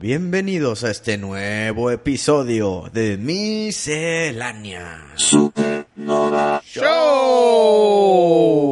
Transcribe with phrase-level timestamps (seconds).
[0.00, 8.70] Bienvenidos a este nuevo episodio de Miscelánea Supernova Show.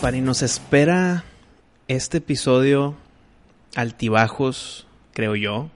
[0.00, 1.22] Pari, nos espera
[1.86, 2.96] este episodio
[3.74, 5.70] altibajos, creo yo,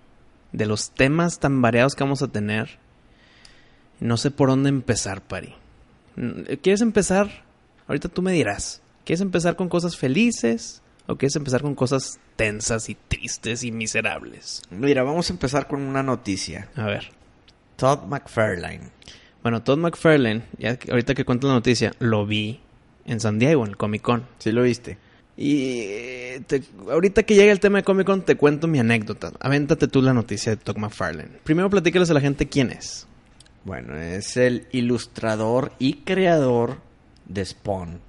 [0.52, 2.78] de los temas tan variados que vamos a tener.
[4.00, 5.54] No sé por dónde empezar, Pari.
[6.62, 7.44] ¿Quieres empezar?
[7.88, 8.82] Ahorita tú me dirás.
[9.04, 14.62] ¿Quieres empezar con cosas felices o quieres empezar con cosas tensas y tristes y miserables?
[14.70, 16.68] Mira, vamos a empezar con una noticia.
[16.76, 17.10] A ver.
[17.76, 18.90] Todd McFarlane.
[19.42, 22.60] Bueno, Todd McFarlane, ya que- ahorita que cuento la noticia, lo vi
[23.04, 24.26] en San Diego, en el Comic Con.
[24.38, 24.98] ¿Sí lo viste?
[25.36, 29.32] Y eh, te- ahorita que llegue el tema de Comic Con, te cuento mi anécdota.
[29.40, 31.38] Avéntate tú la noticia de Todd McFarlane.
[31.44, 33.06] Primero platícales a la gente quién es.
[33.64, 36.78] Bueno, es el ilustrador y creador
[37.26, 38.00] de Spawn.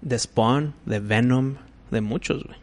[0.00, 1.56] De Spawn, de Venom,
[1.90, 2.58] de muchos, güey.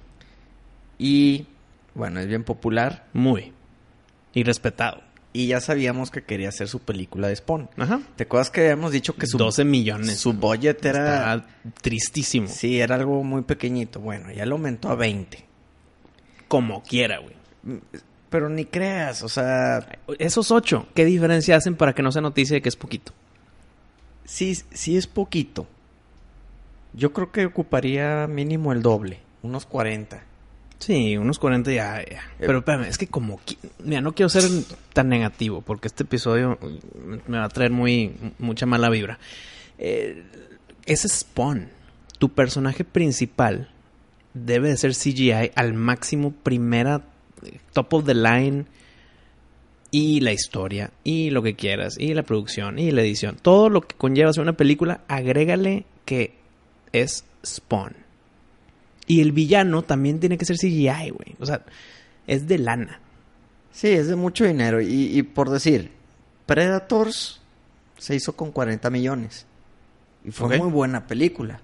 [1.00, 1.48] Y,
[1.94, 3.08] bueno, es bien popular.
[3.14, 3.52] Muy.
[4.34, 5.02] Y respetado.
[5.38, 7.70] Y ya sabíamos que quería hacer su película de Spawn.
[7.78, 8.02] Ajá.
[8.16, 10.18] ¿Te acuerdas que habíamos dicho que su, 12 millones.
[10.18, 11.36] su budget era...
[11.36, 11.48] Está
[11.84, 12.48] tristísimo.
[12.48, 14.00] Sí, era algo muy pequeñito.
[14.00, 15.46] Bueno, ya lo aumentó a 20.
[16.48, 17.36] Como quiera, güey.
[18.32, 22.56] Pero ni creas, o sea, Esos 8, ¿qué diferencia hacen para que no sea noticia
[22.56, 23.14] de que es poquito?
[24.26, 25.68] sí, sí es poquito.
[26.94, 30.20] Yo creo que ocuparía mínimo el doble, unos 40.
[30.80, 32.22] Sí, unos 40 ya, ya.
[32.40, 33.40] Pero espérame, es que como...
[33.84, 34.44] Mira, no quiero ser
[34.94, 36.60] tan negativo porque este episodio
[37.28, 39.18] me va a traer muy mucha mala vibra.
[39.80, 40.24] Eh,
[40.86, 41.70] ese Spawn,
[42.20, 43.70] tu personaje principal,
[44.34, 47.02] debe de ser CGI al máximo, primera,
[47.44, 48.66] eh, top of the line,
[49.92, 53.38] y la historia, y lo que quieras, y la producción, y la edición.
[53.42, 56.36] Todo lo que conlleva hacer una película, agrégale que
[56.92, 58.07] es Spawn.
[59.08, 61.36] Y el villano también tiene que ser CGI, güey.
[61.40, 61.64] O sea,
[62.28, 63.00] es de lana.
[63.72, 64.82] Sí, es de mucho dinero.
[64.82, 65.92] Y, y por decir,
[66.46, 67.42] Predators
[67.98, 69.46] se hizo con 40 millones.
[70.26, 71.62] Y fue muy buena película.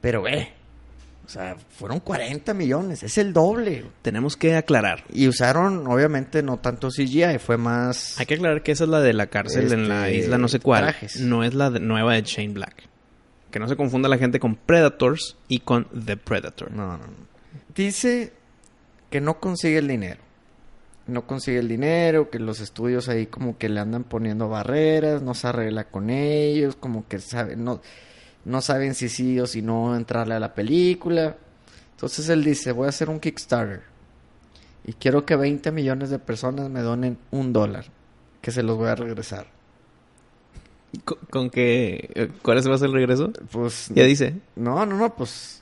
[0.00, 0.48] Pero ve,
[1.26, 3.84] o sea, fueron 40 millones, es el doble.
[4.02, 5.04] Tenemos que aclarar.
[5.12, 8.18] Y usaron, obviamente, no tanto CGI, fue más...
[8.18, 10.48] Hay que aclarar que esa es la de la cárcel en la Este, isla no
[10.48, 10.84] sé cuál.
[10.84, 11.20] trajes.
[11.20, 12.84] No es la de- nueva de Shane Black.
[13.50, 16.70] Que no se confunda la gente con Predators y con The Predator.
[16.70, 17.28] No, no, no.
[17.74, 18.32] Dice
[19.10, 20.20] que no consigue el dinero.
[21.06, 25.32] No consigue el dinero, que los estudios ahí como que le andan poniendo barreras, no
[25.32, 27.80] se arregla con ellos, como que sabe, no,
[28.44, 31.36] no saben si sí o si no entrarle a la película.
[31.92, 33.82] Entonces él dice, voy a hacer un Kickstarter.
[34.84, 37.86] Y quiero que 20 millones de personas me donen un dólar,
[38.40, 39.57] que se los voy a regresar.
[41.04, 42.10] ¿Con, con qué?
[42.14, 43.32] eh, ¿Cuál va a ser el regreso?
[43.50, 44.34] Pues Ya dice.
[44.56, 45.60] No, no, no, pues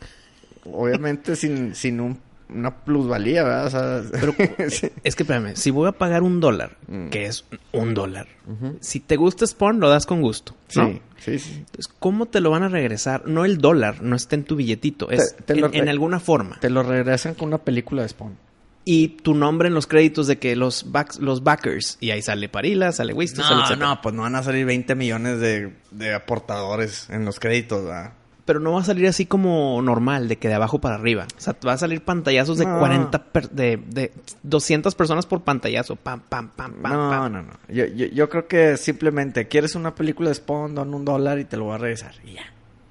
[0.64, 3.66] obviamente sin, sin un- una plusvalía, ¿verdad?
[3.66, 4.34] O sea, Pero
[4.70, 4.88] sí.
[5.02, 7.08] es que espérame, si voy a pagar un dólar, Mm.
[7.08, 8.28] que es un dólar,
[8.80, 10.54] si te gusta Spawn, lo das con gusto.
[10.76, 10.86] ¿no?
[10.88, 11.52] Sí, sí, sí.
[11.56, 13.26] Entonces, ¿cómo te lo van a regresar?
[13.26, 16.60] No el dólar, no está en tu billetito, es Te- te en, en alguna forma.
[16.60, 18.36] Te lo regresan con una película de Spawn.
[18.88, 22.48] Y tu nombre en los créditos de que los backs, los backers, y ahí sale
[22.48, 23.26] Parila, sale sale
[23.56, 23.86] No, etcétera.
[23.88, 28.12] no, pues no van a salir 20 millones de, de aportadores en los créditos, ¿verdad?
[28.44, 31.26] Pero no va a salir así como normal, de que de abajo para arriba.
[31.36, 32.78] O sea, va a salir pantallazos de No.
[32.78, 34.12] 40, per- de, de
[34.44, 35.96] 200 personas por pantallazo.
[35.96, 37.32] Pam, pam, pam, pam, No, pam.
[37.32, 37.52] no, no.
[37.68, 41.44] Yo, yo, yo creo que simplemente quieres una película de Spawn, don un dólar y
[41.44, 42.12] te lo voy a regresar.
[42.24, 42.44] Y ya.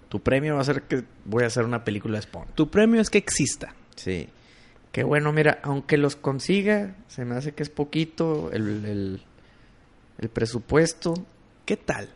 [0.09, 2.47] Tu premio va a ser que voy a hacer una película de Spawn.
[2.53, 3.73] Tu premio es que exista.
[3.95, 4.27] Sí.
[4.95, 9.21] Qué bueno, mira, aunque los consiga, se me hace que es poquito el, el,
[10.19, 11.15] el presupuesto.
[11.65, 12.07] ¿Qué tal?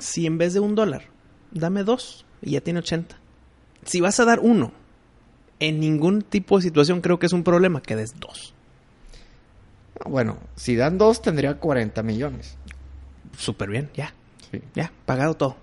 [0.00, 1.04] Si en vez de un dólar,
[1.52, 3.16] dame dos y ya tiene 80.
[3.84, 4.72] Si vas a dar uno,
[5.60, 8.52] en ningún tipo de situación creo que es un problema que des dos.
[10.04, 12.56] Bueno, si dan dos, tendría 40 millones.
[13.38, 14.12] Súper bien, ya.
[14.50, 14.60] Sí.
[14.74, 15.56] Ya, pagado todo.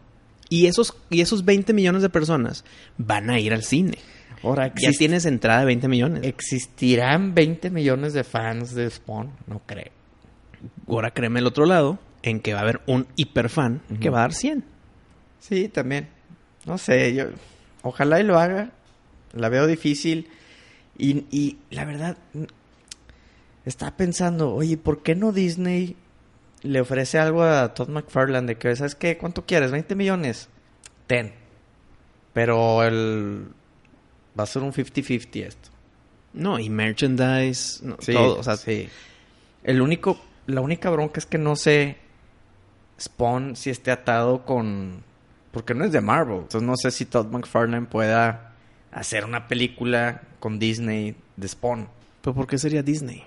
[0.48, 2.64] Y esos, y esos 20 millones de personas
[2.98, 3.98] van a ir al cine.
[4.44, 6.24] Ahora, Ya tienes entrada de 20 millones.
[6.24, 9.32] ¿existirán 20 millones de fans de Spawn?
[9.48, 9.92] No creo.
[10.88, 14.22] Ahora créeme el otro lado, en que va a haber un hiperfan que va a
[14.22, 14.64] dar 100.
[15.40, 16.10] Sí, también.
[16.66, 17.26] No sé, yo...
[17.84, 18.72] Ojalá y lo haga.
[19.34, 20.30] La veo difícil.
[20.98, 22.18] Y, y la verdad...
[23.66, 25.96] Estaba pensando, oye, ¿por qué no Disney
[26.64, 29.18] le ofrece algo a Todd McFarlane de que, ¿sabes qué?
[29.18, 29.72] ¿Cuánto quieres?
[29.72, 30.50] ¿20 millones?
[31.08, 31.34] Ten.
[32.34, 33.48] Pero el...
[34.40, 35.70] Va a ser un 50-50 esto.
[36.34, 38.40] No, y merchandise, no, Sí, todo.
[38.40, 38.88] O sea, sí.
[39.64, 41.98] El único, la única bronca es que no sé
[43.00, 45.04] Spawn si esté atado con,
[45.52, 46.40] porque no es de Marvel.
[46.40, 48.54] Entonces no sé si Todd McFarlane pueda
[48.92, 51.88] hacer una película con Disney de Spawn.
[52.22, 53.24] ¿pero por qué sería Disney?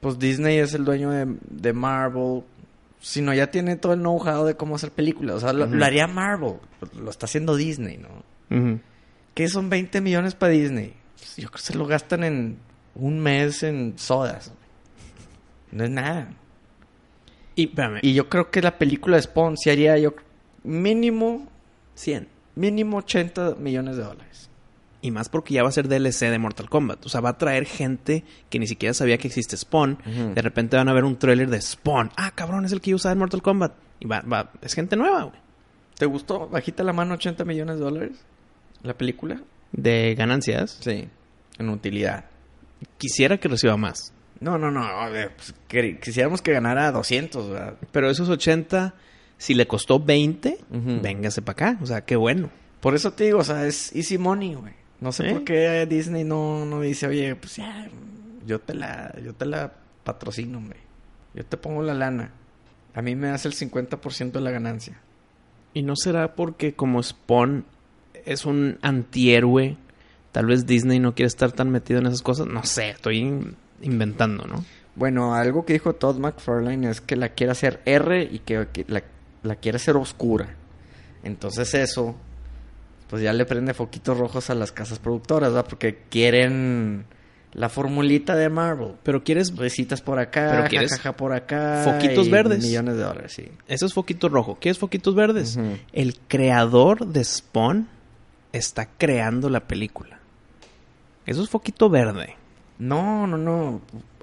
[0.00, 2.42] Pues Disney es el dueño de, de Marvel.
[3.00, 5.36] Si no, ya tiene todo el know-how de cómo hacer películas.
[5.36, 6.54] O sea, lo, haría Marvel.
[6.98, 8.08] Lo está haciendo Disney, ¿no?
[8.56, 8.80] Ujú.
[9.36, 10.94] ¿Qué son 20 millones para Disney?
[11.18, 12.56] Pues yo creo que se lo gastan en
[12.94, 14.50] un mes en sodas.
[15.70, 16.30] No es nada.
[17.54, 20.14] Y, espérame, Y yo creo que la película de Spawn se haría yo
[20.64, 21.46] mínimo,
[21.96, 22.28] 100.
[22.54, 24.48] mínimo 80 millones de dólares.
[25.02, 27.04] Y más porque ya va a ser DLC de Mortal Kombat.
[27.04, 29.98] O sea, va a traer gente que ni siquiera sabía que existe Spawn.
[30.34, 32.10] De repente van a ver un tráiler de Spawn.
[32.16, 33.74] Ah, cabrón, es el que yo usaba en Mortal Kombat.
[34.00, 35.38] Y va, va, es gente nueva, güey.
[35.98, 36.48] ¿Te gustó?
[36.48, 38.24] Bajita la mano 80 millones de dólares.
[38.86, 39.40] ¿La película?
[39.72, 40.78] De ganancias.
[40.80, 41.08] Sí.
[41.58, 42.26] En utilidad.
[42.98, 44.12] Quisiera que reciba más.
[44.40, 44.82] No, no, no.
[44.84, 47.74] a ver, pues, que- quisiéramos que ganara 200, ¿verdad?
[47.90, 48.94] Pero esos 80,
[49.38, 51.00] si le costó 20, Ujú.
[51.02, 51.78] véngase para acá.
[51.82, 52.50] O sea, qué bueno.
[52.80, 54.74] Por eso te digo, o sea, es easy money, güey.
[55.00, 55.32] No sé ¿Eh?
[55.32, 57.88] por qué Disney no, no dice, oye, pues ya,
[58.46, 59.72] yo te la, yo te la
[60.04, 60.78] patrocino, güey.
[61.34, 62.30] Yo te pongo la lana.
[62.94, 65.00] A mí me das el 50% de la ganancia.
[65.74, 67.64] ¿Y no será porque como Spawn
[68.26, 69.76] es un antihéroe,
[70.32, 72.46] tal vez Disney no quiere estar tan metido en esas cosas?
[72.46, 74.64] No sé, estoy in- inventando, ¿no?
[74.94, 78.84] Bueno, algo que dijo Todd McFarlane es que la quiere hacer R y que, que
[78.88, 79.02] la,
[79.42, 80.54] la quiere hacer oscura.
[81.22, 82.16] Entonces eso,
[83.08, 85.66] pues ya le prende foquitos rojos a las casas productoras, ¿verdad?
[85.68, 87.04] Porque quieren
[87.52, 88.92] la formulita de Marvel.
[89.02, 91.82] Pero quieres Risitas por acá, Pero quieres jajaja por acá.
[91.84, 92.64] foquitos y verdes.
[92.64, 93.48] Millones de dólares, sí.
[93.68, 94.56] esos foquitos rojos.
[94.60, 95.58] ¿Quieres foquitos verdes?
[95.92, 97.88] El creador de Spawn
[98.56, 100.18] está creando la película.
[101.26, 102.36] Eso es foquito verde.
[102.78, 103.80] No, no, no.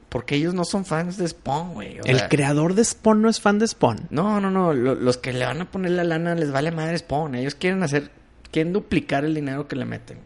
[0.09, 1.97] Porque ellos no son fans de Spawn, güey.
[2.06, 4.07] El sea, creador de Spawn no es fan de Spawn.
[4.12, 4.74] No, no, no.
[4.74, 7.35] lo- los que le van a poner la lana les vale madre Spawn.
[7.35, 8.12] Ellos quieren hacer,
[8.51, 10.19] quieren duplicar el dinero que le meten.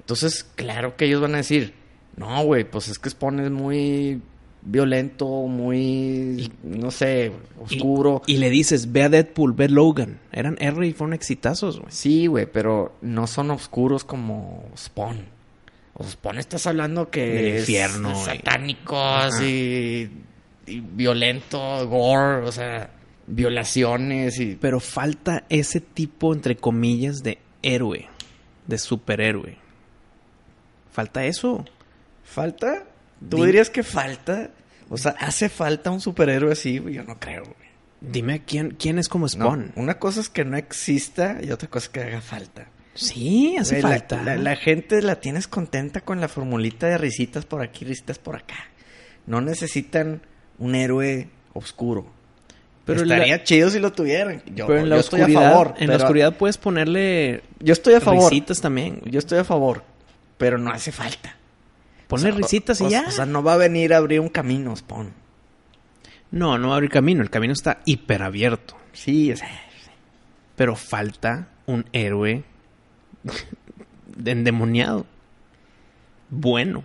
[0.00, 1.74] Entonces, claro que ellos van a decir,
[2.16, 4.22] no, güey, pues es que Spawn es muy
[4.62, 8.22] violento, muy, no sé, oscuro.
[8.26, 10.18] Y, y le dices, ve a Deadpool, ve Logan.
[10.32, 11.90] Eran R y fueron exitazos, güey.
[11.92, 15.24] Sí, güey, pero no son oscuros como Spawn.
[15.94, 19.26] O Spawn estás hablando que Del es infierno, y- satánico, Ajá.
[19.28, 20.10] así,
[20.66, 22.90] y violento, gore, o sea,
[23.26, 24.56] violaciones y...
[24.56, 28.06] Pero falta ese tipo, entre comillas, de héroe.
[28.66, 29.56] De superhéroe.
[30.92, 31.64] Falta eso.
[32.22, 32.84] ¿Falta?
[33.28, 34.50] ¿Tú Di- dirías que falta?
[34.90, 36.74] O sea, ¿hace falta un superhéroe así?
[36.74, 37.68] Yo no creo, güey.
[38.00, 39.72] Dime quién, quién es como No, Spawn.
[39.74, 42.68] una cosa es que no exista y otra cosa es que haga falta.
[42.94, 44.22] Sí, hace Güey, falta.
[44.22, 48.36] La, la gente la tienes contenta con la formulita de risitas por aquí, risitas por
[48.36, 48.56] acá.
[49.26, 50.22] No necesitan
[50.58, 52.10] un héroe oscuro.
[52.84, 54.42] Pero Estaría la- chido si lo tuvieran.
[54.54, 55.74] Yo, pero en la yo estoy a favor.
[55.78, 58.30] en la oscuridad puedes ponerle Yo estoy a favor.
[58.30, 59.00] risitas también.
[59.04, 59.82] Yo estoy a favor.
[60.38, 61.36] Pero no hace falta.
[62.08, 63.04] Ponle O sea, risitas y o- ya.
[63.06, 65.12] O sea, no va a venir a abrir un camino, Spawn.
[66.32, 67.22] no, no va a abrir camino.
[67.22, 68.76] El camino está hiper abierto.
[68.92, 69.48] Sí, o sea,
[70.56, 72.42] Pero falta un héroe
[74.24, 75.06] endemoniado.
[76.30, 76.82] Bueno.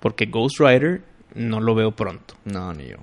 [0.00, 1.02] Porque Ghost Rider
[1.34, 2.34] no lo veo pronto.
[2.44, 2.96] no, ni yo.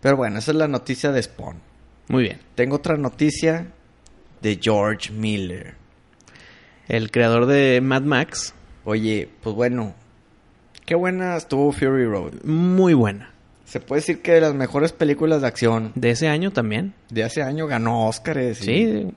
[0.00, 1.56] Pero bueno, esa es la noticia de Spawn.
[2.08, 2.40] Muy bien.
[2.54, 3.72] Tengo otra noticia
[4.42, 5.74] de George Miller.
[6.86, 8.54] El creador de Mad Max,
[8.84, 9.94] Oye, pues bueno,
[10.86, 12.42] qué buena estuvo Fury Road.
[12.44, 13.30] muy buena.
[13.66, 16.94] Se puede decir que de las mejores películas de acción De ese año también.
[17.10, 18.58] de hace año ganó Óscares.
[18.58, 19.08] Sí.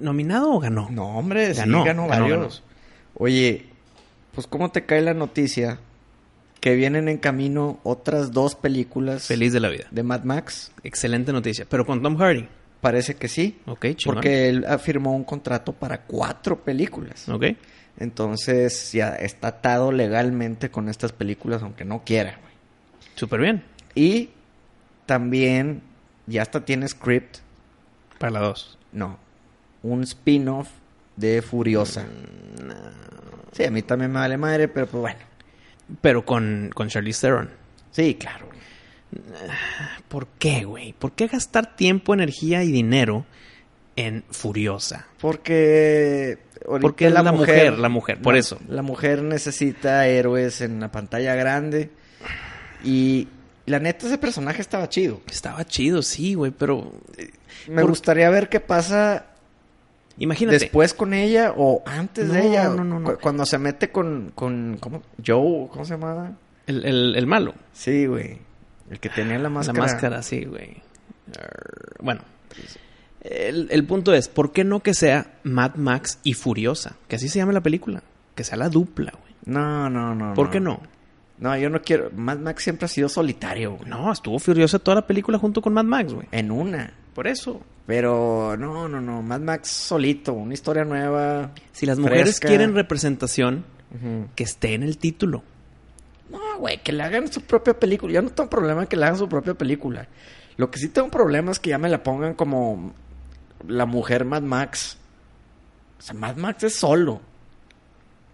[0.00, 0.88] ¿Nominado o ganó?
[0.90, 2.62] No, hombre, Ganó, sí, ganó, ganó, varios.
[3.14, 3.66] Oye,
[4.34, 5.78] pues ¿cómo te cae la noticia
[6.60, 9.84] que vienen en camino otras dos películas Feliz de la vida.
[9.90, 10.72] de Mad Max?
[10.82, 11.66] Excelente noticia.
[11.68, 12.48] Pero con Tom Hardy.
[12.80, 14.16] Parece que sí, Ok, chingón.
[14.16, 17.28] porque él firmó un contrato para cuatro películas.
[17.28, 17.44] Ok.
[17.98, 22.38] Entonces ya está atado legalmente con estas películas, aunque no quiera.
[22.40, 22.52] güey.
[23.14, 23.64] Súper bien.
[23.94, 24.30] Y
[25.06, 25.82] también
[26.26, 27.38] ya hasta tiene script,
[28.18, 28.78] Para la dos.
[28.92, 29.18] no,
[29.82, 30.68] un spin-off
[31.16, 32.06] de Furiosa.
[33.52, 35.18] Sí, a mí también me vale madre, pero pues bueno.
[36.00, 37.50] Pero con, con Charlize Theron.
[37.90, 38.48] Sí, claro.
[40.08, 40.94] ¿Por qué, güey?
[40.94, 43.26] ¿Por qué gastar tiempo, energía y dinero
[43.96, 45.06] en Furiosa?
[45.20, 46.38] Porque...
[46.80, 48.58] Porque es la mujer, la mujer, por la- eso.
[48.68, 51.90] La mujer necesita héroes en la pantalla grande.
[52.84, 53.26] Y
[53.66, 55.20] la neta, ese personaje estaba chido.
[55.28, 56.92] Estaba chido, sí, güey, pero
[57.68, 59.26] Me Por- gustaría ver qué pasa
[60.18, 60.58] imagínate.
[60.60, 62.68] después con ella o antes de ella.
[62.68, 63.10] no, no, no.
[63.14, 65.02] Cu- Cuando se mete con, con ¿cómo?
[65.24, 66.32] Joe, ¿cómo se llamaba?
[66.68, 67.54] El, el- el malo.
[67.72, 68.38] Sí, güey.
[68.88, 69.78] El que tenía la máscara.
[69.78, 70.76] La máscara, sí, güey.
[72.00, 72.20] Bueno,
[73.22, 76.96] el, el punto es, ¿por qué no que sea Mad Max y Furiosa?
[77.08, 78.02] Que así se llame la película.
[78.34, 79.34] Que sea la dupla, güey.
[79.44, 80.34] No, no, no.
[80.34, 80.80] ¿Por qué no?
[81.38, 82.10] No, yo no quiero.
[82.14, 83.88] Mad Max siempre ha sido solitario, güey.
[83.88, 86.28] No, estuvo Furiosa toda la película junto con Mad Max, güey.
[86.30, 86.92] En una.
[87.14, 87.60] Por eso.
[87.86, 89.22] Pero no, no, no.
[89.22, 90.32] Mad Max solito.
[90.32, 91.50] Una historia nueva.
[91.72, 92.48] Si las mujeres Fresca.
[92.48, 93.64] quieren representación,
[94.34, 95.42] que esté en el título.
[96.30, 98.12] No, güey, que le hagan su propia película.
[98.14, 100.08] Yo no tengo problema que le hagan su propia película.
[100.56, 102.92] Lo que sí tengo problema es que ya me la pongan como
[103.66, 104.98] la mujer Mad Max.
[105.98, 107.20] O sea, Mad Max es solo.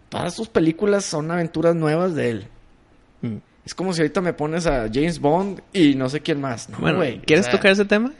[0.08, 2.48] Todas sus películas son aventuras nuevas de él.
[3.22, 3.36] Mm.
[3.64, 6.70] Es como si ahorita me pones a James Bond y no sé quién más.
[6.70, 7.20] No, bueno, güey.
[7.20, 8.12] ¿quieres o sea, tocar ese tema?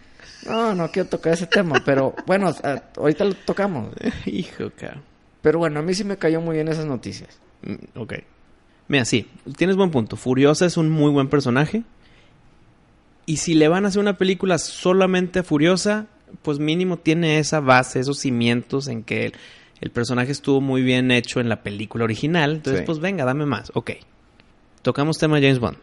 [0.47, 2.55] No, no quiero tocar ese tema, pero bueno,
[2.97, 3.95] ahorita lo tocamos.
[4.27, 5.03] Hijo, cabrón.
[5.41, 7.39] Pero bueno, a mí sí me cayó muy bien esas noticias.
[7.63, 8.15] Mm, Ok.
[8.89, 10.17] Mira, sí, tienes buen punto.
[10.17, 11.85] Furiosa es un muy buen personaje.
[13.27, 16.07] Y si le van a hacer una película solamente a Furiosa,
[16.43, 19.33] pues mínimo tiene esa base, esos cimientos en que el,
[19.81, 22.53] el personaje estuvo muy bien hecho en la película original.
[22.57, 22.87] Entonces, Sí.
[22.87, 23.71] pues venga, dame más.
[23.75, 23.93] Ok.
[24.83, 25.77] Tocamos tema James Bond.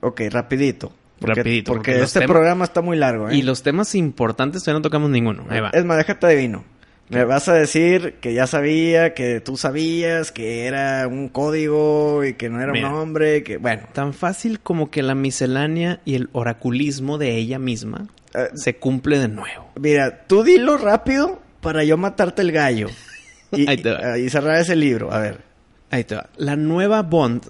[0.00, 0.92] Ok, rapidito.
[1.20, 3.36] Porque, Rapidito, Porque, este temas- programa está muy largo, ¿eh?
[3.36, 5.46] Y los temas importantes todavía no tocamos ninguno.
[5.48, 5.70] Ahí va.
[5.70, 6.64] Es más, déjate adivino.
[7.10, 12.34] Me vas a decir que ya sabía, que tú sabías, que era un código y
[12.34, 12.88] que no era Mira.
[12.88, 13.82] un hombre, que bueno.
[13.92, 19.18] Tan fácil como que la miscelánea y el oraculismo de ella misma eh, se cumple
[19.18, 19.70] de nuevo.
[19.80, 22.88] mira, tú dilo rápido para yo matarte el gallo.
[23.54, 24.18] Y, Ahí te va.
[24.18, 25.12] y cerrar ese libro.
[25.12, 25.42] A ver.
[25.90, 26.30] Ahí te va.
[26.38, 27.42] La nueva Bond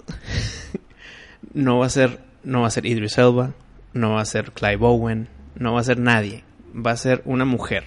[1.54, 3.54] no va a ser no va a ser Idris Elba,
[3.92, 6.42] no va a ser Clive Owen, no va a ser nadie.
[6.74, 7.84] Va a ser una mujer.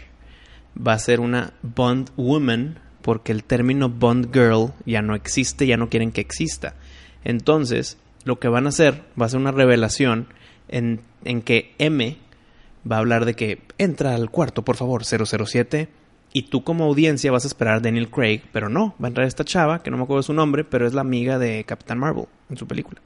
[0.76, 5.76] Va a ser una Bond woman porque el término Bond girl ya no existe, ya
[5.78, 6.76] no quieren que exista.
[7.24, 10.28] Entonces, lo que van a hacer va a ser una revelación
[10.68, 12.18] en, en que M
[12.90, 15.90] va a hablar de que entra al cuarto, por favor, 007.
[16.34, 19.26] Y tú como audiencia vas a esperar a Daniel Craig, pero no, va a entrar
[19.26, 22.26] esta chava, que no me acuerdo su nombre, pero es la amiga de Capitán Marvel
[22.50, 23.02] en su película.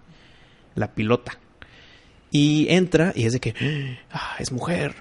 [0.76, 1.38] La pilota.
[2.32, 3.54] Y entra y es de que,
[4.12, 4.96] ah, es mujer.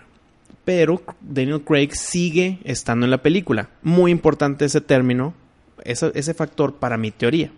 [0.64, 3.70] Pero Daniel Craig sigue estando en la película.
[3.82, 5.32] Muy importante ese término,
[5.84, 7.50] ese, ese factor para mi teoría.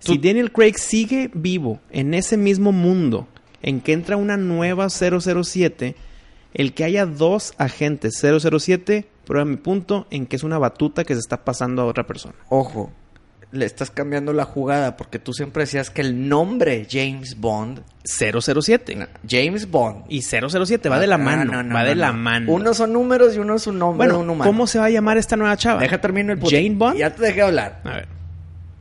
[0.00, 3.26] Si Daniel Craig sigue vivo en ese mismo mundo
[3.62, 5.96] en que entra una nueva 007,
[6.54, 11.14] el que haya dos agentes 007 prueba mi punto en que es una batuta que
[11.14, 12.34] se está pasando a otra persona.
[12.48, 12.92] Ojo,
[13.52, 17.82] le estás cambiando la jugada porque tú siempre decías que el nombre James Bond.
[18.04, 18.96] 007.
[18.96, 20.04] no, James Bond.
[20.08, 21.52] Y 007 va de la Ah, mano.
[21.52, 22.52] no, no, va de la mano.
[22.52, 24.50] Unos son números y uno es un nombre de bueno, un humano.
[24.50, 25.80] ¿cómo se va a llamar esta nueva chava?
[25.80, 26.54] Deja termino el punto.
[26.54, 26.98] Jane Bond.
[26.98, 27.80] Ya te dejé hablar.
[27.84, 28.08] A ver,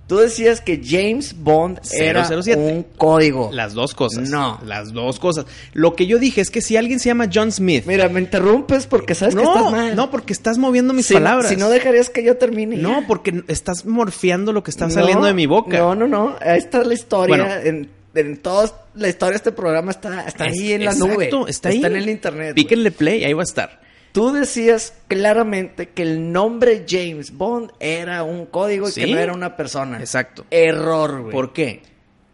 [0.05, 2.59] Tú decías que James Bond era 007.
[2.59, 3.49] un código.
[3.53, 4.29] las dos cosas.
[4.29, 4.59] No.
[4.65, 5.45] Las dos cosas.
[5.71, 7.85] Lo que yo dije es que si alguien se llama John Smith.
[7.87, 9.95] Mira, me interrumpes porque sabes que estás no, mal.
[9.95, 11.49] no, porque estás moviendo mis si, palabras.
[11.49, 12.75] Si no dejarías que yo termine.
[12.75, 13.07] No, ya.
[13.07, 15.77] porque estás morfeando lo que está No, saliendo de mi boca.
[15.77, 16.35] No, no, no.
[16.41, 17.35] Ahí está la historia.
[17.37, 17.53] Bueno.
[17.63, 21.13] en, en toda la historia de este programa está, está Es- ahí en la exacto,
[21.15, 21.49] nube.
[21.49, 21.83] Está ahí.
[21.83, 22.53] en el internet.
[22.55, 23.81] Píquenle play, ahí va a estar.
[24.13, 29.33] Tú decías claramente que el nombre James Bond era un código y que no era
[29.33, 29.99] una persona.
[29.99, 30.45] Exacto.
[30.51, 31.31] Error, güey.
[31.33, 31.81] ¿Por qué?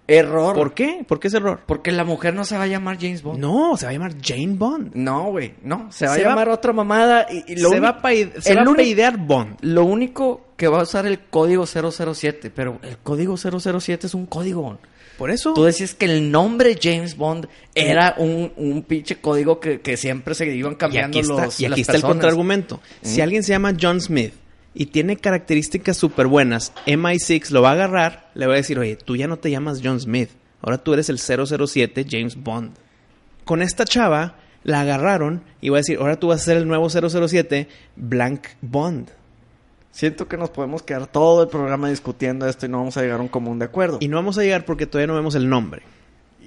[0.08, 0.56] Error.
[0.56, 1.06] ¿Por qué?
[1.08, 1.62] ¿Por qué ese error?
[1.66, 3.40] Porque la mujer no se va a llamar James Bond.
[3.40, 4.92] No, se va a llamar Jane Bond.
[4.96, 5.54] No, güey.
[5.64, 5.92] No.
[5.92, 7.28] Se va Se a va- llamar otra mamada.
[7.30, 9.58] Y, y lo se va a, paid- se va a Bond.
[9.62, 12.50] Lo único que va a usar el código 007.
[12.50, 14.80] Pero el código 007 es un código.
[15.20, 15.54] Por eso.
[15.54, 20.34] Tú decías que el nombre James Bond era un, un pinche código que, que siempre
[20.34, 22.80] se iban y cambiando aquí está, los y las aquí está el contraargumento.
[23.02, 24.34] Si alguien se llama John Smith
[24.74, 28.96] y tiene características súper buenas, MI6 lo va a agarrar, le va a decir, oye,
[28.96, 30.30] tú ya no te llamas John Smith,
[30.62, 32.72] ahora tú eres el 007 James Bond.
[33.44, 36.66] Con esta chava la agarraron y va a decir, ahora tú vas a ser el
[36.66, 39.10] nuevo 007 Blank Bond.
[39.92, 43.20] Siento que nos podemos quedar todo el programa discutiendo esto y no vamos a llegar
[43.20, 43.98] a un común de acuerdo.
[44.00, 45.82] Y no vamos a llegar porque todavía no vemos el nombre.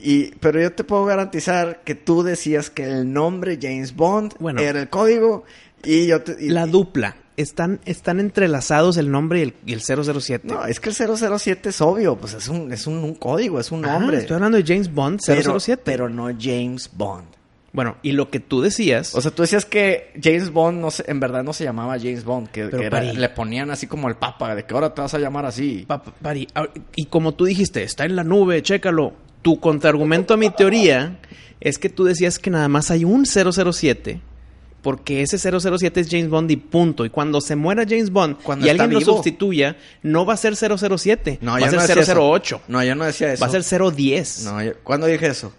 [0.00, 4.60] Y, pero yo te puedo garantizar que tú decías que el nombre James Bond Bueno.
[4.60, 5.44] era el código
[5.84, 6.36] y yo te...
[6.44, 7.16] y- La dupla.
[7.36, 10.48] están, están entrelazados el nombre y el, y el 007.
[10.48, 13.70] No, es que el 007 es obvio, pues es un, es un, un código, es
[13.72, 14.18] un Ah, nombre.
[14.18, 15.82] estoy hablando de James Bond 007.
[15.84, 17.26] Pero, pero no James Bond.
[17.72, 19.14] Bueno, y lo que tú decías...
[19.14, 22.22] O sea, tú decías que James Bond no se- en verdad no se llamaba James
[22.24, 23.16] Bond, que, Pero, que era- Pari.
[23.16, 25.84] le ponían así como el papa, de que ahora te vas a llamar así.
[25.88, 29.14] Pa- pa- Pari, ah, y como tú dijiste, está en la nube, chécalo.
[29.40, 31.18] Tu contraargumento a mi teoría
[31.60, 34.20] es que tú decías que nada más hay un 007,
[34.82, 37.04] porque ese 007 es James Bond y punto.
[37.04, 40.54] Y cuando se muera James Bond Cuando y alguien lo sustituya, no va a ser
[40.56, 42.20] 007, No, va yo a no ser decía eso.
[42.20, 43.40] 008, No, yo no decía eso.
[43.40, 44.44] va a ser 010.
[44.44, 45.52] No, yo- ¿cuándo dije eso?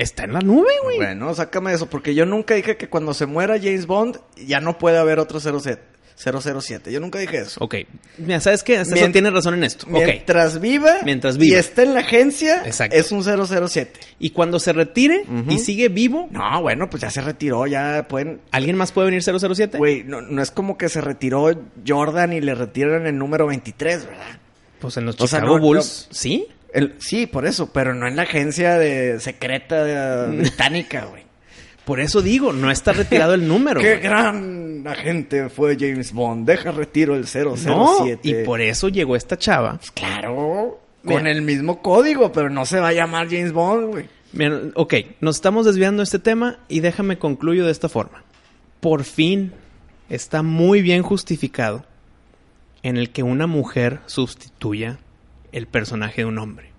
[0.00, 0.96] Está en la nube, güey.
[0.96, 4.78] Bueno, sácame eso, porque yo nunca dije que cuando se muera James Bond ya no
[4.78, 5.82] puede haber otro 07.
[6.22, 6.92] 007.
[6.92, 7.64] Yo nunca dije eso.
[7.64, 7.76] Ok,
[8.18, 8.76] mira, ¿sabes qué?
[8.76, 9.86] Hasta Mien- eso tienes razón en esto.
[9.88, 11.56] Mientras viva, Mientras viva.
[11.56, 12.94] y esté en la agencia, Exacto.
[12.94, 13.98] es un 007.
[14.18, 18.42] Y cuando se retire y sigue vivo, No, bueno, pues ya se retiró, ya pueden...
[18.50, 19.78] ¿alguien más puede venir 007?
[19.78, 21.46] Güey, no, no es como que se retiró
[21.86, 24.38] Jordan y le retiran el número 23, ¿verdad?
[24.78, 26.48] Pues en los O sea, Chicago no- Bulls, ¿sí?
[26.72, 31.24] El- sí, por eso, pero no en la agencia de secreta de- británica, güey.
[31.84, 33.80] Por eso digo, no está retirado el número.
[33.82, 34.02] Qué güey.
[34.02, 36.46] gran agente fue James Bond.
[36.46, 37.56] Deja retiro el 007.
[37.66, 39.76] No, y por eso llegó esta chava.
[39.78, 41.18] Pues claro, Mira.
[41.18, 44.08] con el mismo código, pero no se va a llamar James Bond, güey.
[44.32, 48.22] Mira, ok, nos estamos desviando de este tema y déjame concluyo de esta forma.
[48.78, 49.52] Por fin
[50.08, 51.84] está muy bien justificado
[52.84, 54.98] en el que una mujer sustituya
[55.52, 56.70] el personaje de un hombre.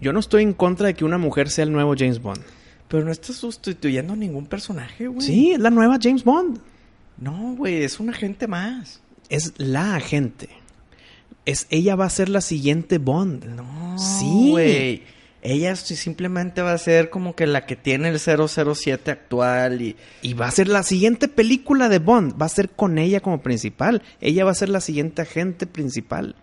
[0.00, 2.42] Yo no estoy en contra de que una mujer sea el nuevo James Bond.
[2.88, 5.24] Pero no estás sustituyendo a ningún personaje, güey.
[5.26, 6.58] Sí, es la nueva James Bond.
[7.18, 9.00] No, güey, es un agente más.
[9.28, 10.48] Es la agente.
[11.46, 13.44] Es ella va a ser la siguiente Bond.
[13.44, 14.50] No, Sí.
[14.50, 15.02] güey.
[15.42, 19.96] Ella simplemente va a ser como que la que tiene el 007 actual y...
[20.20, 22.40] Y va a ser la siguiente película de Bond.
[22.40, 24.02] Va a ser con ella como principal.
[24.20, 26.36] Ella va a ser la siguiente agente principal.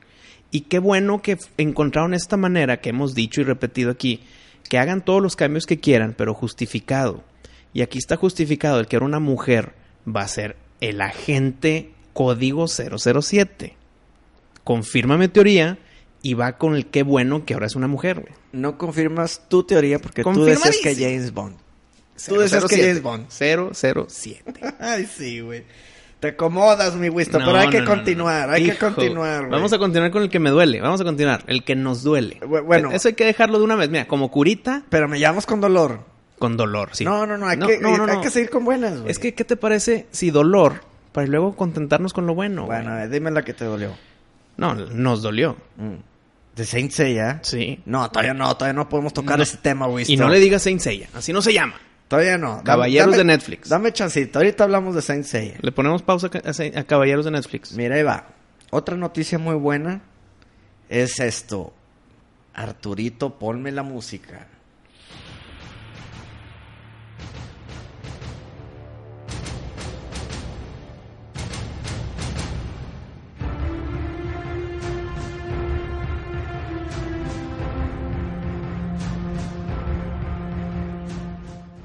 [0.51, 4.21] Y qué bueno que encontraron esta manera que hemos dicho y repetido aquí.
[4.69, 7.23] Que hagan todos los cambios que quieran, pero justificado.
[7.73, 9.73] Y aquí está justificado el que ahora una mujer
[10.07, 13.75] va a ser el agente código 007.
[14.63, 15.77] Confirma mi teoría
[16.21, 18.19] y va con el qué bueno que ahora es una mujer.
[18.19, 18.33] güey.
[18.51, 20.95] No confirmas tu teoría porque tú decías que.
[20.95, 21.55] James Bond.
[22.27, 22.87] Tú decías que 007.
[22.87, 23.27] James Bond.
[24.09, 24.61] 007.
[24.79, 25.63] Ay, sí, güey.
[26.19, 28.53] Te acomodas, mi Wisto, No, pero hay no, que continuar, no.
[28.55, 29.49] hay que continuar.
[29.49, 30.81] Vamos a continuar con el que me duele.
[30.81, 31.43] Vamos a continuar.
[31.45, 32.39] El que nos duele.
[32.39, 32.91] Bu- bueno.
[32.91, 33.89] Eso hay que dejarlo de una vez.
[33.89, 35.99] Mira, como curita, Pero me llamas con dolor.
[36.39, 37.05] con dolor, sí.
[37.05, 38.93] No, no, no, hay, que, hay que seguir con buenas.
[39.05, 42.65] Es que, ¿qué te parece si dolor para luego contentarnos con lo bueno?
[42.65, 43.91] Bueno, dime la que te dolió.
[44.57, 45.55] No, nos dolió.
[45.75, 45.95] Mm.
[46.55, 47.39] ¿De Saint Seiya?
[47.43, 47.79] Sí.
[47.85, 50.05] No, todavía no, todavía no podemos tocar ese tema, güey.
[50.07, 51.09] Y no le digas Saint Seiya.
[51.13, 51.75] Así no se llama.
[52.07, 52.51] Todavía no.
[52.57, 53.69] Dame- Caballeros dame- de Netflix.
[53.69, 55.57] Dame chancito, ahorita hablamos de Saint Seiya.
[55.61, 57.73] Le ponemos pausa a, a- a Caballeros de Netflix.
[57.73, 58.27] Mira, ahí va.
[58.71, 60.01] Otra noticia muy buena
[60.89, 61.73] es esto.
[62.53, 64.47] Arturito, ponme la música.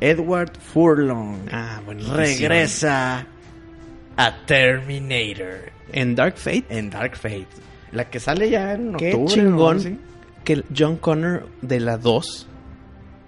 [0.03, 2.15] Edward Furlong Ah, bueno.
[2.15, 3.27] regresa
[4.17, 6.65] a Terminator En Dark Fate.
[6.71, 7.47] en Dark Fate.
[7.93, 9.35] La que sale ya en Qué octubre.
[9.35, 10.01] chingón
[10.45, 12.47] que John Connor de la 2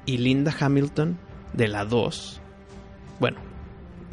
[0.06, 1.16] y Linda Hamilton
[1.52, 2.40] de la 2,
[3.20, 3.38] bueno,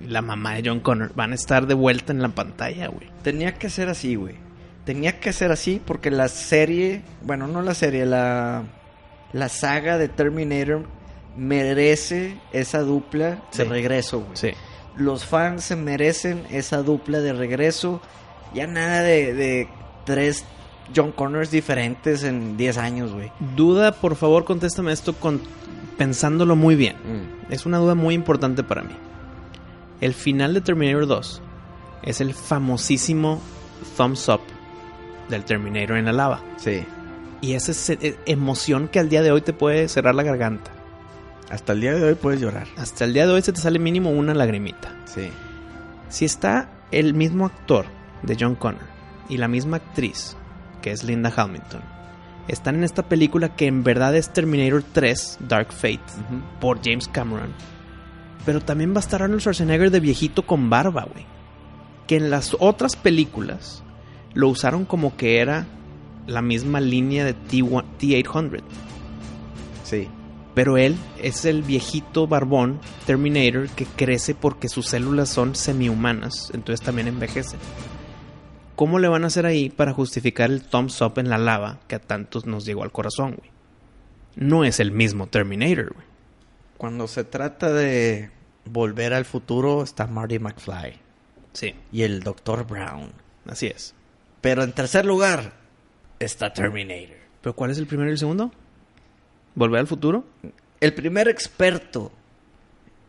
[0.07, 3.07] la mamá de John Connor, van a estar de vuelta en la pantalla, güey.
[3.23, 4.35] Tenía que ser así, güey.
[4.85, 8.63] Tenía que ser así porque la serie, bueno, no la serie, la,
[9.33, 10.83] la saga de Terminator
[11.37, 13.59] merece esa dupla Sí.
[13.59, 14.31] de regreso, güey.
[14.35, 14.51] Sí.
[14.97, 18.01] Los fans se merecen esa dupla de regreso.
[18.53, 19.69] Ya nada de, de
[20.05, 20.43] tres
[20.93, 23.31] John Connors diferentes en 10 años, güey.
[23.55, 25.41] Duda, por favor, contéstame esto con
[25.97, 26.95] pensándolo muy bien.
[26.97, 27.53] Mm.
[27.53, 28.93] Es una duda muy importante para mí.
[30.01, 31.41] El final de Terminator 2
[32.03, 33.39] es el famosísimo
[33.95, 34.41] thumbs up
[35.29, 36.41] del Terminator en la lava.
[36.57, 36.83] Sí.
[37.39, 40.71] Y esa es eh, emoción que al día de hoy te puede cerrar la garganta.
[41.51, 42.67] Hasta el día de hoy puedes llorar.
[42.77, 44.95] Hasta el día de hoy se te sale mínimo una lagrimita.
[45.03, 45.29] Sí.
[46.07, 47.85] Si está el mismo actor
[48.23, 48.85] de John Connor
[49.27, 50.37] y la misma actriz,
[50.81, 51.81] que es Linda Hamilton,
[52.47, 55.99] están en esta película que en verdad es Terminator 3, Dark Fate,
[56.61, 57.53] por James Cameron.
[58.45, 61.25] Pero también va a estar Arnold Schwarzenegger de viejito con barba, güey.
[62.07, 63.83] Que en las otras películas
[64.33, 65.65] lo usaron como que era
[66.27, 68.61] la misma línea de T1 T800.
[69.83, 70.07] Sí.
[70.53, 76.85] Pero él es el viejito barbón Terminator que crece porque sus células son semi-humanas, entonces
[76.85, 77.57] también envejece.
[78.81, 81.93] ¿cómo le van a hacer ahí para justificar el thumbs up en la lava que
[81.93, 83.51] a tantos nos llegó al corazón, güey?
[84.35, 86.07] No es el mismo Terminator, güey.
[86.79, 88.31] Cuando se trata de
[88.65, 90.99] volver al futuro está Marty McFly
[91.53, 92.65] Sí, y el Dr.
[92.65, 93.11] Brown.
[93.45, 93.93] así es.
[94.41, 95.53] Pero en tercer lugar
[96.17, 97.17] está Terminator.
[97.39, 98.51] ¿Pero cuál es el primero y el segundo?
[99.55, 100.23] ¿Volver al futuro?
[100.79, 102.11] El primer experto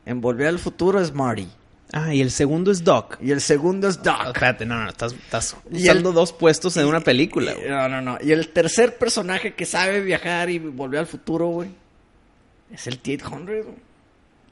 [0.05, 1.49] en volver al futuro es Marty.
[1.95, 3.19] Ah, y el segundo es Doc.
[3.21, 4.29] Y el segundo es Doc.
[4.29, 7.69] espérate, no, no, estás, estás Y usando el- dos puestos en una película, Y- güey.
[7.71, 8.19] No, no, no.
[8.23, 11.69] Y el tercer personaje que sabe viajar y volver al futuro, güey,
[12.73, 13.45] es el T-800.
[13.65, 13.77] güey.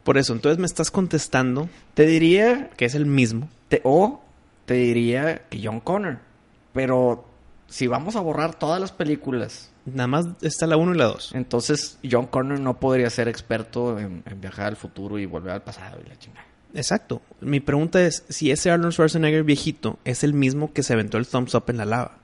[0.05, 3.48] Por eso, entonces me estás contestando Te diría, que es el mismo.
[3.68, 4.22] te- o
[4.66, 6.18] te diría que John Connor.
[6.72, 7.24] Pero
[7.68, 11.33] si vamos a borrar todas las películas, Nada más está la 1 y la 2.
[11.35, 15.62] entonces John Connor no podría ser experto en, en viajar al futuro y volver al
[15.62, 16.46] pasado y la chingada.
[16.74, 17.22] Exacto.
[17.40, 21.26] Mi pregunta es si ese Arnold Schwarzenegger viejito es el mismo que se aventó el
[21.26, 22.18] thumbs up en la lava.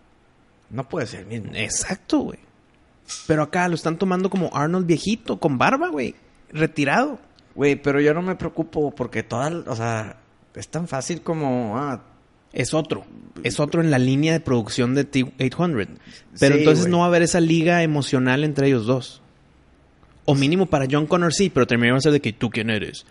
[0.71, 1.53] No puede ser el mismo.
[1.55, 2.39] Exacto, güey.
[3.27, 6.15] Pero acá lo están tomando como Arnold viejito, con barba, güey.
[6.51, 7.19] Retirado.
[7.55, 10.17] Güey, pero yo no me preocupo porque toda, o sea,
[10.55, 12.03] es tan fácil como, ah,
[12.57, 13.05] Es otro.
[13.45, 15.89] Es otro en la línea de producción de T-800.
[16.41, 19.21] Pero Sí, entonces no va a haber esa liga emocional entre ellos dos.
[20.25, 23.05] O mínimo para John Connor sí, pero terminaron a ser de que tú quién eres.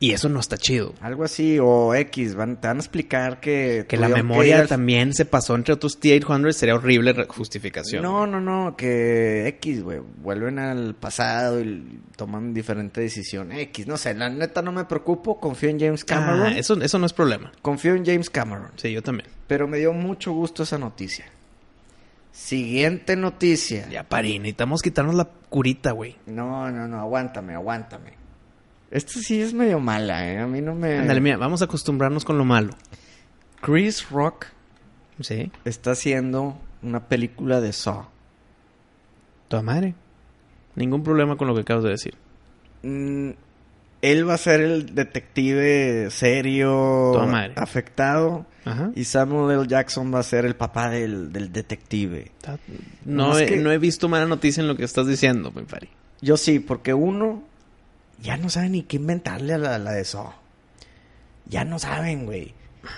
[0.00, 0.94] Y eso no está chido.
[1.00, 3.84] algo así, o X, van, te van a explicar que...
[3.88, 8.04] Que la memoria al- también se pasó entre otros T-800 sería horrible justificación.
[8.04, 13.50] No, no, no, que X, güey, vuelven al pasado y toman diferente decisión.
[13.50, 16.42] X, no sé, la neta no me preocupo, confío en James Cameron.
[16.42, 17.50] Ah, eso, eso no es problema.
[17.60, 18.70] Confío en James Cameron.
[18.76, 19.28] Sí, yo también.
[19.48, 21.24] Pero me dio mucho gusto esa noticia.
[22.30, 23.88] Siguiente noticia.
[23.88, 26.16] Ya, parí, necesitamos quitarnos la curita, güey.
[26.26, 28.17] No, no, no, aguántame, aguántame.
[28.90, 30.38] Esta sí es medio mala, ¿eh?
[30.38, 30.98] A mí no me...
[30.98, 32.72] Ándale, mira, vamos a acostumbrarnos con lo malo.
[33.60, 34.46] Chris Rock
[35.20, 38.06] Sí, está haciendo una película de Saw.
[39.48, 39.94] toda madre.
[40.76, 42.14] Ningún problema con lo que acabas de decir.
[42.84, 43.30] Mm,
[44.00, 46.68] él va a ser el detective serio,
[47.14, 47.52] Toda madre.
[47.56, 48.46] afectado.
[48.64, 48.92] Ajá.
[48.94, 49.66] Y Samuel L.
[49.66, 52.30] Jackson va a ser el papá del, del detective.
[53.04, 55.88] No, he, que- no he visto mala noticia en lo que estás diciendo, mi pari.
[56.20, 57.42] Yo sí, porque uno
[58.20, 60.32] ya no sabe ni qué inventarle a la, la de Saw.
[61.46, 62.54] Ya no saben, güey.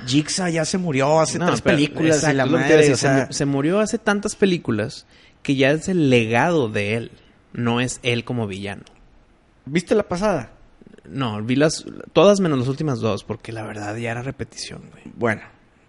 [0.06, 3.00] Jigsaw ya se murió hace No, tres pero- películas y la madre, decía, o se
[3.02, 5.06] sea, mu- se, murió hace tantas películas
[5.42, 7.10] que ya es el legado de él.
[7.52, 8.82] No es él como villano.
[9.66, 10.50] ¿Viste la pasada?
[11.08, 15.02] No, vi las todas menos las últimas dos, porque la verdad ya era repetición, güey.
[15.16, 15.42] Bueno,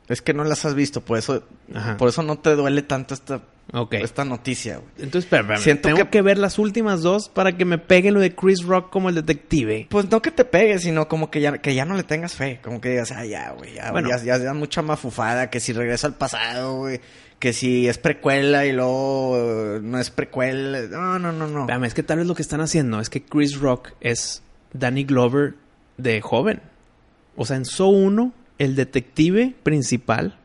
[0.07, 1.97] es que no las has visto, por eso, Ajá.
[1.97, 3.41] por eso no te duele tanto esta,
[3.73, 3.93] Ok.
[3.93, 4.89] esta noticia, güey.
[4.97, 5.57] Entonces, espérame.
[5.59, 6.21] Siento Tengo que- que...
[6.21, 9.87] ver las últimas dos para que me pegue lo de Chris Rock como el detective.
[9.89, 12.59] Pues no que te pegues, sino como que ya, que ya no le tengas fe.
[12.61, 14.09] Como que digas, ah, ya, güey, ya, Bueno.
[14.09, 15.49] ya, ya, ya mucha mafufada.
[15.49, 16.99] Que si regresa al pasado, güey.
[17.39, 20.81] Que si es precuela y luego eh, no es precuela.
[20.89, 21.61] No, no, no, no.
[21.61, 24.43] Espérame, es que tal vez lo que están haciendo es que Chris Rock es
[24.73, 25.55] Danny Glover
[25.97, 26.61] de joven.
[27.37, 30.37] O sea, en So 1, el detective principal,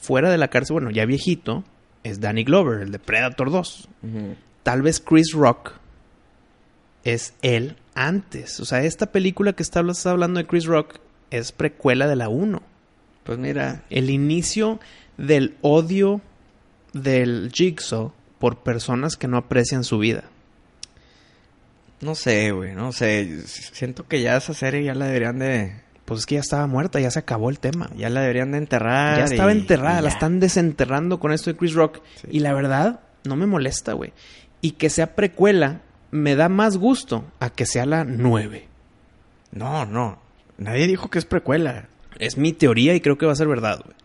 [0.00, 1.64] fuera de la cárcel, bueno, ya viejito,
[2.08, 3.88] es Danny Glover, el de Predator 2.
[4.02, 4.36] Ujú.
[4.62, 5.72] Tal vez Chris Rock
[7.04, 8.60] es él antes.
[8.60, 10.96] O sea, esta película que está, estás hablando de Chris Rock
[11.30, 12.62] es precuela de la 1.
[13.24, 14.80] Pues mira, El inicio
[15.16, 16.20] del odio
[16.92, 20.24] del Jigsaw por personas que no aprecian su vida.
[22.00, 23.42] no sé, güey, no sé.
[23.46, 25.80] Siento que ya esa serie ya la deberían de...
[26.08, 27.90] Pues es que ya estaba muerta, ya se acabó el tema.
[27.96, 29.18] Ya la deberían de enterrar.
[29.18, 32.00] Ya estaba y- enterrada, y la están desenterrando con esto de Chris Rock.
[32.16, 32.28] Sí.
[32.30, 34.12] Y la verdad, no me molesta, güey.
[34.62, 38.66] Y que sea precuela, me da más gusto a que sea la 9.
[39.52, 40.18] No, no.
[40.56, 41.88] Nadie dijo que es precuela.
[42.18, 43.96] Es mi teoría y creo que va a ser verdad, güey.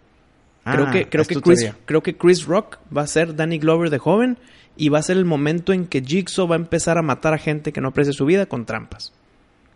[0.75, 1.75] Creo Ah, que, creo que Chris, teoría.
[1.85, 4.37] creo que Chris Rock va a ser Danny Glover de joven
[4.77, 7.37] y va a ser el momento en que Jigsaw va a empezar a matar a
[7.37, 9.11] gente que no aprecia su vida con trampas.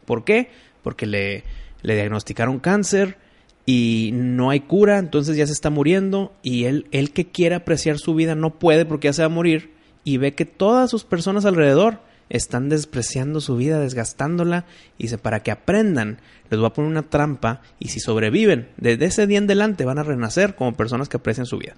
[0.06, 0.50] ¿Por qué?
[0.84, 1.44] Porque le,
[1.88, 3.18] le diagnosticaron cáncer
[3.66, 7.98] y no hay cura, entonces ya se está muriendo y él, él que quiere apreciar
[7.98, 9.72] su vida no puede porque ya se va a morir
[10.04, 14.66] y ve que todas sus personas alrededor están despreciando su vida, desgastándola
[14.98, 16.20] y dice, para que aprendan,
[16.50, 19.98] les voy a poner una trampa y si sobreviven, desde ese día en adelante van
[20.00, 21.76] a renacer como personas que aprecian su vida.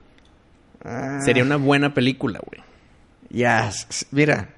[0.84, 2.62] Ah, Sería una buena película, güey.
[3.30, 4.56] Ya, s- s- mira.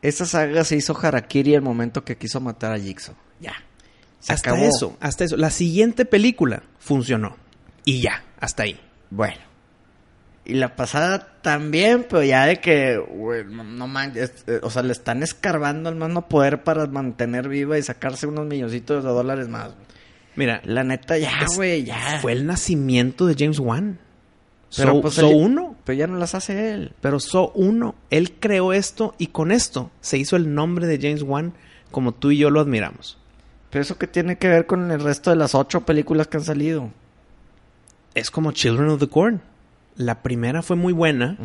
[0.00, 3.14] Esa saga se hizo Harakiri el momento que quiso matar a Jigsaw.
[3.40, 3.52] Ya.
[4.20, 4.64] Se hasta acabó.
[4.66, 5.36] eso, hasta eso.
[5.36, 7.36] La siguiente película funcionó.
[7.84, 8.78] Y ya, hasta ahí.
[9.10, 9.36] Bueno.
[10.44, 14.92] Y la pasada también, pero ya de que, güey, no, manches, eh, o sea, le
[14.92, 19.48] están escarbando al más no poder para mantener viva y sacarse unos milloncitos de dólares
[19.48, 19.72] más.
[20.36, 22.18] Mira, La neta, ya, güey, ya.
[22.22, 23.98] fue el nacimiento de James Wan.
[24.76, 25.76] Pero, So, pues, So él- 1.
[25.84, 26.92] Pero ya no las hace él.
[27.00, 31.22] Pero So 1, él creó esto y con esto se hizo el nombre de James
[31.22, 31.52] Wan
[31.90, 33.17] como tú y yo lo admiramos.
[33.70, 36.44] Pero eso que tiene que ver con el resto de las ocho películas que han
[36.44, 36.90] salido.
[38.14, 39.42] Es como Children of the Corn.
[39.96, 41.36] La primera fue muy buena.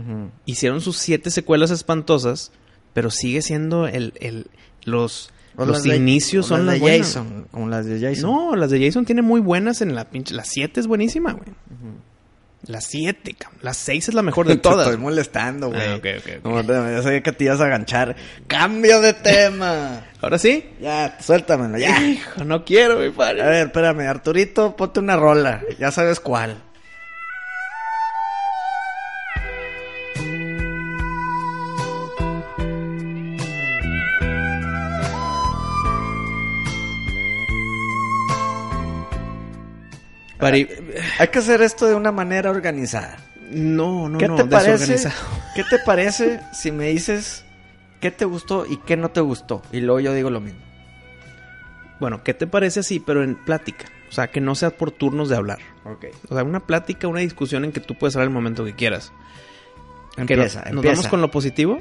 [0.45, 2.51] Hicieron sus siete secuelas espantosas,
[2.93, 4.47] pero sigue siendo el, el
[4.85, 7.07] los, O los las de- inicios o son las de buenas.
[7.07, 7.47] Jason.
[7.51, 8.29] Como las de Jason.
[8.31, 10.33] No, las de Jason tiene muy buenas en la pinche.
[10.35, 11.47] La 7 es buenísima, güey.
[12.65, 13.59] La 7, cabrón.
[13.61, 14.87] La 6 es la mejor de Te todas.
[14.87, 15.81] estoy molestando, güey.
[15.81, 16.45] Ah, ok, ok.
[16.45, 18.15] No, te- ya sabía que te ibas a aganchar.
[18.47, 20.05] ¡Cambio de tema!
[20.21, 20.65] Ahora sí.
[20.79, 22.01] ya, suéltamelo, ya.
[22.01, 23.43] Hijo, no quiero, mi A padre.
[23.43, 25.61] ver, espérame, Arturito, ponte una rola.
[25.77, 26.63] Ya sabes cuál.
[40.45, 43.17] Hay que hacer esto de una manera organizada.
[43.51, 44.35] No, no, ¿Qué no.
[44.35, 45.09] te parece?
[45.55, 47.45] ¿Qué te parece si me dices
[48.01, 49.61] qué te gustó y qué no te gustó?
[49.71, 50.59] Y luego yo digo lo mismo.
[51.99, 53.85] Bueno, ¿qué te parece así, pero en plática?
[54.09, 55.59] O sea, que no sea por turnos de hablar.
[55.85, 56.05] Ok.
[56.29, 59.11] O sea, una plática, una discusión en que tú puedes hablar el momento que quieras.
[60.15, 60.95] Que no- Empieza, ¿Nos empieza.
[60.95, 61.79] vamos con lo positivo?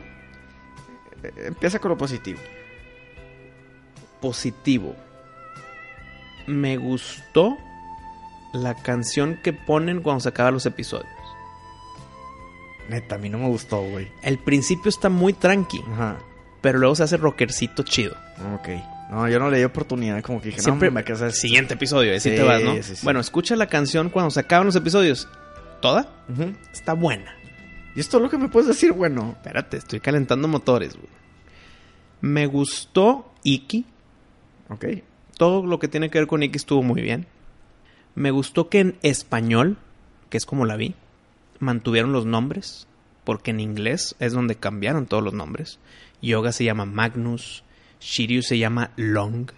[1.22, 2.40] Eh, Empieza con lo positivo.
[4.20, 4.94] Positivo.
[6.46, 7.56] Me gustó
[8.52, 11.08] la canción que ponen cuando se acaban los episodios.
[12.88, 14.08] Neta, a mí no me gustó, güey.
[14.22, 16.18] El principio está muy tranqui, Ajá.
[16.60, 18.16] pero luego se hace rockercito chido.
[18.54, 18.68] Ok.
[19.10, 21.40] No, yo no le di oportunidad, como que dije, Siempre no, me quedé así.
[21.42, 22.74] Siguiente episodio, así Sí, te vas, ¿no?
[22.76, 23.00] sí, sí.
[23.04, 25.28] Bueno, escucha la canción cuando se acaban los episodios.
[25.80, 26.08] ¿Toda?
[26.72, 27.34] Está buena.
[27.94, 29.32] ¿Y esto es lo que me puedes decir, bueno?
[29.36, 31.08] Espérate, estoy calentando motores, güey.
[32.22, 33.84] Me gustó Iki.
[34.70, 34.84] Ok.
[35.36, 37.26] Todo lo que tiene que ver con Iki estuvo muy bien.
[38.14, 39.78] Me gustó que en español,
[40.30, 40.94] que es como la vi,
[41.58, 42.86] mantuvieron los nombres.
[43.24, 45.78] Porque en inglés es donde cambiaron todos los nombres.
[46.20, 47.62] Yoga se llama Magnus.
[48.00, 49.50] Shiryu se llama Long.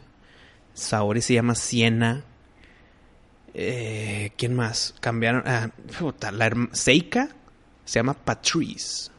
[0.74, 2.24] Saori se llama Siena.
[3.54, 4.94] Eh, ¿Quién más?
[5.00, 5.44] Cambiaron.
[5.46, 7.30] Ah, puta, la Seika
[7.84, 9.10] se llama Patrice.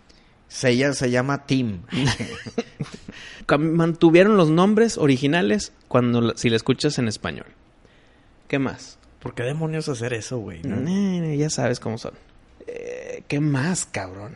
[0.47, 1.81] Seiya se llama Tim.
[3.59, 7.47] Mantuvieron los nombres originales cuando si la escuchas en español.
[8.47, 8.97] ¿Qué más?
[9.25, 10.61] ¿Por qué demonios hacer eso, güey?
[10.61, 10.87] no?
[10.87, 12.13] Eh, ya sabes cómo son.
[12.67, 14.35] Eh, ¿Qué más, cabrón?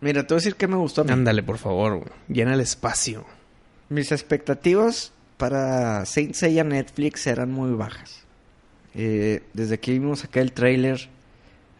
[0.00, 1.04] Mira, te voy a decir qué me gustó.
[1.06, 2.10] Ándale, por favor, güey.
[2.28, 3.26] Llena el espacio.
[3.90, 8.22] Mis expectativas para Saint Seiya Netflix eran muy bajas.
[8.94, 11.10] Eh, desde que vimos acá el tráiler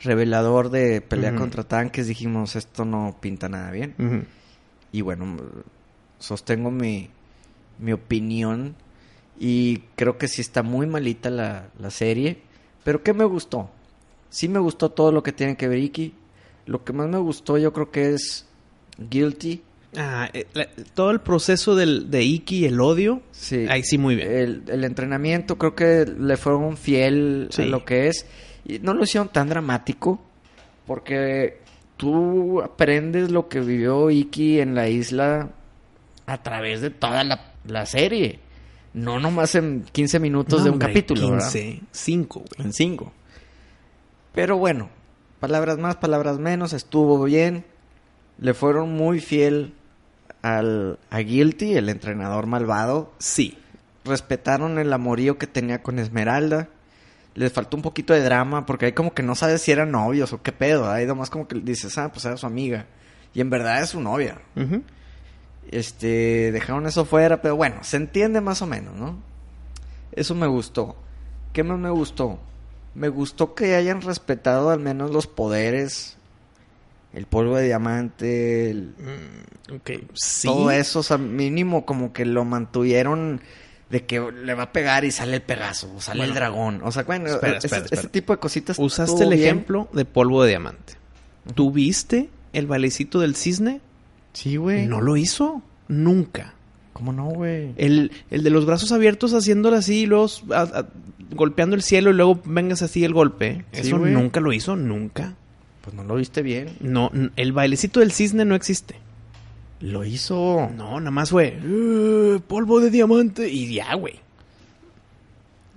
[0.01, 4.27] revelador de pelea contra tanques, dijimos, esto no pinta nada bien.
[4.93, 5.39] Y bueno,
[6.19, 7.09] sostengo mi,
[7.79, 8.77] mi opinión
[9.41, 12.43] y creo que sí está muy malita la, la serie.
[12.85, 13.71] Pero ¿qué me gustó?
[14.29, 16.15] Sí me gustó todo lo que tiene que ver Iki.
[16.67, 18.47] Lo que más me gustó yo creo que es
[18.99, 19.63] Guilty.
[19.97, 23.23] Ah, eh, la- todo el proceso del, de Iki, el odio.
[23.33, 23.67] Sí.
[23.69, 24.31] Ahí sí, muy bien.
[24.31, 27.63] El, el entrenamiento creo que le fueron fiel Sí.
[27.63, 28.27] a lo que es.
[28.65, 30.21] Y no lo hicieron tan dramático.
[30.87, 31.61] Porque
[31.97, 35.51] tú aprendes lo que vivió Iki en la isla
[36.27, 38.39] a través de toda la, la serie.
[38.93, 41.31] No nomás en 15 minutos No, de un hombre, capítulo.
[41.31, 41.51] ¿verdad?
[41.53, 42.67] 15, 5, güey.
[42.67, 43.13] En 5.
[44.35, 44.89] Pero bueno,
[45.39, 47.65] palabras más, palabras menos, estuvo bien.
[48.39, 49.75] Le fueron muy fiel
[50.43, 53.59] al, a Guilty, el entrenador malvado Sí.
[54.05, 56.69] respetaron el amorío que tenía con Esmeralda.
[57.35, 60.33] Les faltó un poquito de drama porque ahí como que no sabes si eran novios
[60.33, 60.91] o qué pedo.
[60.91, 62.87] Ahí nomás como que dices, ah, pues era su amiga.
[63.35, 64.41] Y en verdad es su novia.
[65.71, 69.17] Este, dejaron eso fuera, pero bueno, se entiende más o menos, ¿no?
[70.13, 70.97] Eso me gustó.
[71.53, 72.41] ¿Qué más me gustó?
[72.95, 76.17] Me gustó que hayan respetado al menos los poderes.
[77.13, 79.75] El polvo de diamante, el, Mm.
[80.15, 80.49] Sí.
[80.49, 83.41] todo eso, o sea, mínimo como que lo mantuvieron
[83.89, 86.81] de que le va a pegar y sale el Pegaso, o sale el dragón.
[86.85, 88.01] O sea, bueno, Espera, ese, espera, espera.
[88.03, 88.77] ese tipo de cositas.
[88.79, 89.41] Usaste el bien.
[89.43, 90.95] ejemplo de polvo de diamante.
[91.55, 93.81] ¿Tú viste el bailecito del cisne?
[94.33, 94.87] Sí, güey.
[94.87, 95.63] No lo hizo.
[95.89, 96.55] Nunca.
[96.93, 97.73] ¿Cómo no, güey?
[97.77, 100.87] El, el de los brazos abiertos haciéndolo así y luego a- a-
[101.35, 103.65] golpeando el cielo y luego vengas así el golpe.
[103.73, 104.13] Sí, Eso güey.
[104.13, 105.35] nunca lo hizo, nunca.
[105.83, 106.69] Pues no lo viste bien.
[106.81, 108.97] No, el bailecito del cisne no existe.
[109.81, 110.69] Lo hizo.
[110.77, 114.17] No, nada más fue "Eh, polvo de diamante y ya, güey.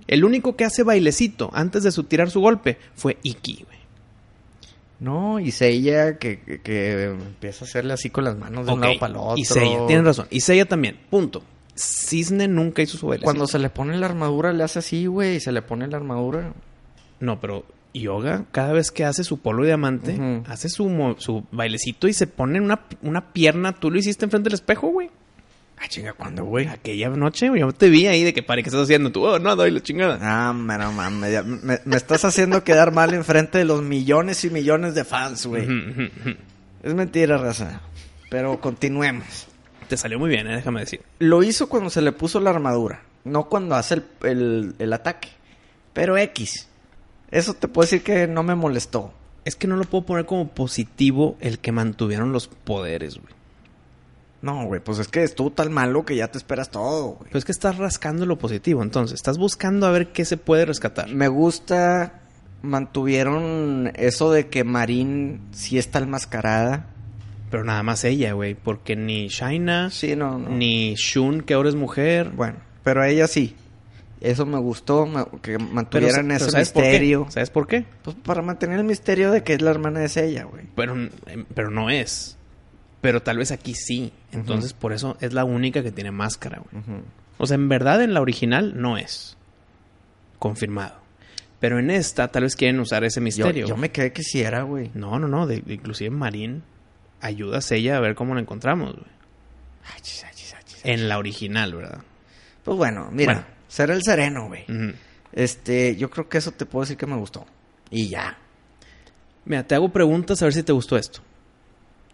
[0.06, 3.78] El único que hace bailecito antes de su tirar su golpe fue Iki, güey.
[5.00, 8.80] No, y Seiya que, que, que empieza a hacerle así con las manos de un
[8.80, 9.34] lado para el otro.
[9.36, 10.26] Y Seiya, tienes razón.
[10.30, 11.42] Y Seiya también, punto.
[11.76, 13.24] Cisne nunca hizo su bailecito.
[13.24, 15.96] Cuando se le pone la armadura le hace así, güey, y se le pone la
[15.96, 16.52] armadura.
[17.20, 20.44] No, pero Yoga, cada vez que hace su polo diamante, Ujú.
[20.50, 23.72] hace su, su bailecito y se pone una, una pierna.
[23.72, 25.10] Tú lo hiciste enfrente del espejo, güey.
[25.78, 26.66] Ah, chinga, ¿cuándo, güey?
[26.68, 29.10] Aquella noche, güey, yo te vi ahí de que pare, ¿qué estás haciendo?
[29.12, 30.18] Tú, oh, no, doy la chingada.
[30.22, 34.50] Ah, no mames, ya me, me estás haciendo quedar mal enfrente de los millones y
[34.50, 35.66] millones de fans, güey.
[36.82, 37.80] Es mentira, raza.
[38.30, 39.46] Pero continuemos.
[39.88, 41.02] Te salió muy bien, eh, déjame decir.
[41.18, 45.28] Lo hizo cuando se le puso la armadura, no cuando hace el, el- el ataque.
[45.92, 46.68] Pero X.
[47.30, 49.12] Eso te puedo decir que no me molestó.
[49.44, 53.33] Es que no lo puedo poner como positivo el que mantuvieron los poderes, güey.
[54.44, 57.30] No, güey, pues es que estuvo tan malo que ya te esperas todo, güey.
[57.30, 59.14] Pues es que estás rascando lo positivo, entonces.
[59.14, 61.08] Estás buscando a ver qué se puede rescatar.
[61.08, 62.20] Me gusta,
[62.62, 66.86] mantuvieron eso de que Marín sí está enmascarada.
[67.50, 68.54] Pero nada más ella, güey.
[68.54, 70.50] Porque ni Shaina, Sí, no, no.
[70.50, 72.30] ni Shun, que ahora es mujer.
[72.30, 73.54] Bueno, pero a ella sí.
[74.20, 76.88] Eso me gustó, me- que Pero, mantuvieran pero ese ¿sabes por qué?
[76.90, 77.26] misterio.
[77.28, 77.84] ¿Sabes por qué?
[78.02, 80.64] Pues para mantener el misterio de que es la hermana de ella, güey.
[80.74, 82.36] Pero, em, pero no es.
[83.04, 84.14] Pero tal vez aquí sí.
[84.32, 87.02] Entonces, por eso es la única que tiene máscara, güey.
[87.36, 89.36] O sea, en verdad en la original no es.
[90.38, 90.94] Confirmado.
[91.60, 93.66] Pero en esta tal vez quieren usar ese misterio.
[93.66, 94.90] yo me quedé que sí era, güey.
[94.94, 95.46] No, no, no.
[95.46, 96.62] De, inclusive Marín
[97.20, 99.06] ayuda a ella a ver cómo la encontramos, güey.
[99.94, 100.80] Achis, achis, achis.
[100.84, 101.98] En la original, ¿verdad?
[102.64, 103.46] Pues bueno, mira, Bueno.
[103.68, 104.64] ser el sereno, güey.
[105.32, 107.44] Este, yo creo que eso te puedo decir que me gustó.
[107.90, 108.38] Y ya.
[109.44, 111.20] Mira, te hago preguntas a ver si te gustó esto.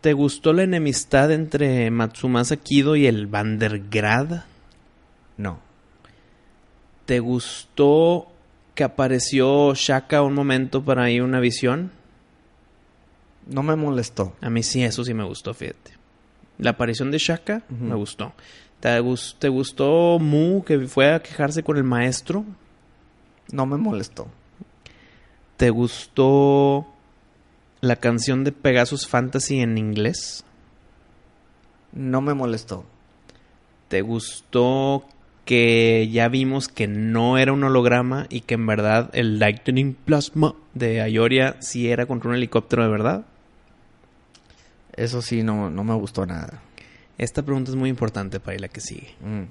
[0.00, 4.44] ¿Te gustó la enemistad entre Matsumasa Kido y el Vandergrad?
[5.36, 5.58] No.
[7.04, 8.28] ¿Te gustó
[8.74, 11.90] que apareció Shaka un momento para ir una visión?
[13.46, 14.34] No me molestó.
[14.40, 15.92] A mí sí, eso sí me gustó, fíjate.
[16.56, 18.32] La aparición de Shaka me gustó.
[18.80, 18.88] ¿Te,
[19.38, 22.44] ¿Te gustó Mu que fue a quejarse con el maestro?
[23.52, 24.28] No me molestó.
[25.58, 26.86] ¿Te gustó
[27.80, 30.44] la canción de Pegasus Fantasy en inglés?
[31.92, 32.84] No me molestó.
[33.88, 35.04] ¿Te gustó
[35.44, 40.54] que ya vimos que no era un holograma y que en verdad el Lightning Plasma
[40.74, 43.24] de Ayoria sí era contra un helicóptero de verdad?
[44.94, 46.62] Eso sí, no, no me gustó nada.
[47.18, 49.14] Esta pregunta es muy importante para la que sigue.
[49.20, 49.44] Mm.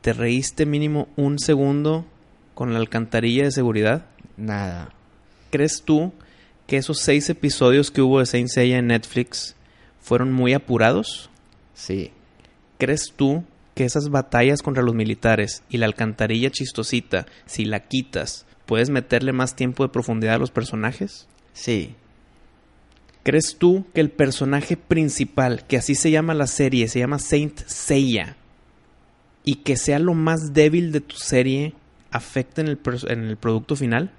[0.00, 2.06] ¿Te reíste mínimo un segundo
[2.54, 4.06] con la alcantarilla de seguridad?
[4.36, 4.92] Nada.
[5.50, 6.12] ¿Crees tú
[6.66, 9.56] que esos seis episodios que hubo de Saint Seiya en Netflix
[10.00, 11.30] fueron muy apurados?
[11.74, 12.10] Sí.
[12.78, 13.44] ¿Crees tú
[13.74, 19.32] que esas batallas contra los militares y la alcantarilla chistosita, si la quitas, puedes meterle
[19.32, 21.26] más tiempo de profundidad a los personajes?
[21.52, 21.94] Sí.
[23.22, 27.60] ¿Crees tú que el personaje principal, que así se llama la serie, se llama Saint
[27.66, 28.36] Seiya,
[29.44, 31.74] y que sea lo más débil de tu serie,
[32.10, 34.10] afecta en el, en el producto final?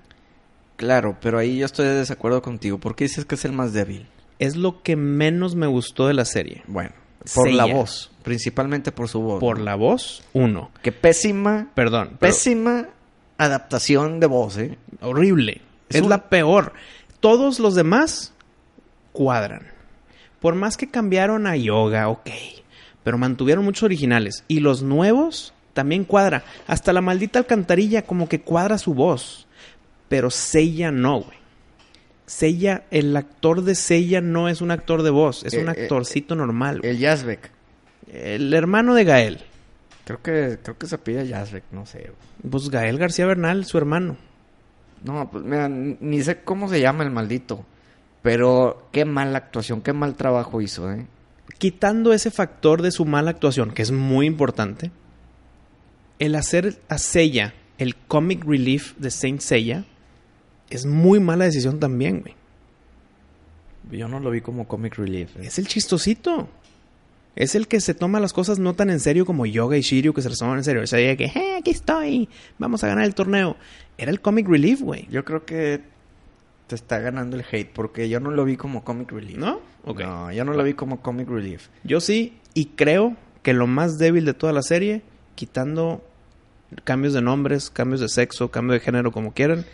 [0.84, 2.78] Claro, pero ahí yo estoy de desacuerdo contigo.
[2.78, 4.06] ¿Por qué dices que es el más débil?
[4.40, 6.62] Es lo que menos me gustó de la serie.
[6.68, 6.92] Bueno,
[7.34, 8.12] por la voz.
[8.24, 9.40] Principalmente por su voz.
[9.40, 10.72] Por la voz, uno.
[10.82, 12.88] Que pésima, Perdón, pésima
[13.38, 14.78] adaptación de voz, ¿eh?
[15.02, 15.62] horrible.
[15.90, 16.74] Es Es, un- la peor.
[17.20, 18.34] Todos los demás
[19.14, 19.68] cuadran.
[20.40, 22.30] Por más que cambiaron a yoga, ok.
[23.04, 24.44] Pero mantuvieron muchos originales.
[24.48, 26.44] Y los nuevos también cuadra.
[26.68, 29.48] Hasta la maldita alcantarilla como que cuadra su voz.
[30.14, 31.38] Pero Seiya no, güey.
[32.28, 35.44] Seiya, el actor de Seiya no es un actor de voz.
[35.44, 36.82] Es Eh, un eh, actorcito normal.
[36.82, 36.92] güey.
[36.92, 37.50] El Yazbek.
[38.14, 39.40] El hermano de Gael.
[40.06, 42.00] Creo que, creo que se pide Yazbek, no sé.
[42.02, 42.52] güey.
[42.52, 44.18] Pues Gael García Bernal, su hermano.
[45.04, 47.66] No, pues mira, ni sé cómo se llama el maldito.
[48.22, 51.08] Pero qué mala actuación, qué mal trabajo hizo, ¿eh?
[51.58, 54.92] quitando ese factor de su mala actuación, que es muy importante,
[56.20, 59.86] el hacer a Seiya el comic relief de Saint Seiya
[60.76, 62.36] es muy mala decisión también, güey.
[63.92, 65.36] Yo no lo vi como comic relief.
[65.38, 65.42] ¿eh?
[65.46, 66.48] Es el chistosito.
[67.36, 70.14] Es el que se toma las cosas no tan en serio como Yoga y Shiryu
[70.14, 70.84] que se las toman en serio.
[70.84, 73.58] O sea, que, "Eh, aquí estoy, vamos a ganar el torneo.
[73.98, 75.08] Era el comic relief, güey.
[75.10, 75.82] Yo creo que
[76.68, 79.38] te está ganando el hate porque yo no lo vi como comic relief.
[79.38, 79.60] ¿No?
[79.84, 80.02] Ok.
[80.02, 81.68] No, yo no lo vi como comic relief.
[81.84, 85.02] Yo sí, y creo que lo más débil de toda la serie,
[85.36, 86.04] quitando
[86.84, 89.66] cambios de nombres, cambios de sexo, cambio de género, como quieran,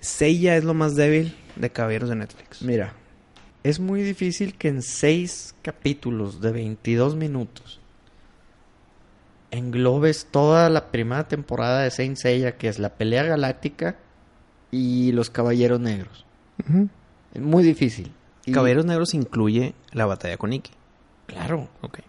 [0.00, 2.62] Seiya es lo más débil de Caballeros de Netflix.
[2.62, 2.92] Mira,
[3.64, 7.80] es muy difícil que en seis capítulos de 22 minutos
[9.50, 13.96] englobes toda la primera temporada de Saint Seiya, que es la pelea galáctica
[14.70, 16.24] y los Caballeros Negros.
[17.34, 18.12] Es muy difícil.
[18.44, 20.70] Y- Caballeros Negros incluye la batalla con Ikki.
[21.26, 22.00] Claro, Ok.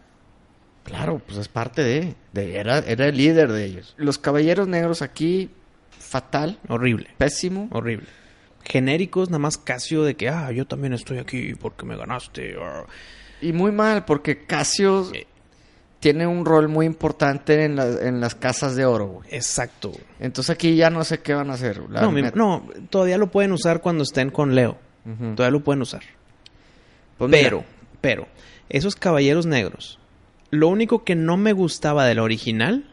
[0.83, 2.15] claro, pues es parte de...
[2.33, 3.93] de- era, era el líder de ellos.
[3.97, 5.49] Los Caballeros Negros aquí,
[6.09, 7.07] fatal, Horrible.
[7.17, 7.67] pésimo.
[7.71, 8.07] Horrible.
[8.63, 12.55] genéricos, nada más Casio de que, ah, yo también estoy aquí porque me ganaste.
[13.41, 15.25] Y muy mal, porque Casio Eh.
[15.99, 19.29] tiene un rol muy importante en, la- en las casas de oro, güey.
[19.31, 19.91] Exacto.
[20.19, 21.79] Entonces aquí ya no sé qué van a hacer.
[21.89, 22.35] la No, mi- neta.
[22.37, 24.77] no, todavía lo pueden usar cuando estén con Leo.
[25.35, 26.03] Todavía lo pueden usar.
[27.17, 27.63] Pues mira, Pero,
[28.01, 28.27] pero,
[28.69, 29.99] esos caballeros negros,
[30.51, 32.91] lo único que no me gustaba del original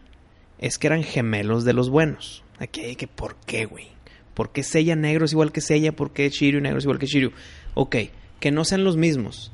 [0.59, 2.43] es que eran gemelos de los buenos.
[2.59, 3.89] Aquí, que ¿por qué, güey?
[4.35, 5.93] ¿Por qué Seiya negro es igual que Seiya?
[5.93, 7.33] ¿Por qué Shiryu negro es igual que Shiryu?
[7.75, 7.97] Ok,
[8.41, 9.53] que no sean los mismos.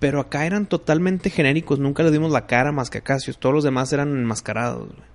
[0.00, 3.38] Pero acá eran totalmente genéricos, nunca le dimos la cara más que a Cassius.
[3.38, 4.88] Todos los demás eran enmascarados.
[4.88, 5.12] güey.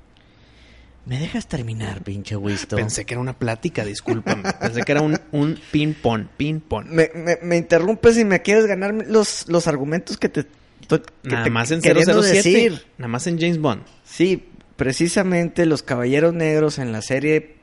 [1.05, 2.77] ¿Me dejas terminar, pinche Winston?
[2.77, 4.43] Pensé que era una plática, discúlpame.
[4.59, 6.85] Pensé que era un, un ping-pong, ping-pong.
[6.87, 10.43] Me, me, me interrumpes y me quieres ganar los, los argumentos que te...
[10.87, 12.35] to- que Nada te más en queriendo 007.
[12.35, 12.85] decir.
[12.97, 13.83] Nada más en James Bond.
[14.03, 17.55] Sí, precisamente los caballeros negros en la serie.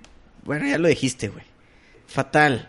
[0.45, 1.45] Bueno, ya lo dijiste, güey.
[2.07, 2.69] Fatal.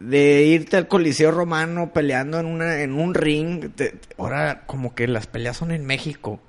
[0.00, 3.70] De irte al Coliseo Romano peleando en una en un ring.
[3.74, 6.40] te- te- ahora, como que las peleas son en México.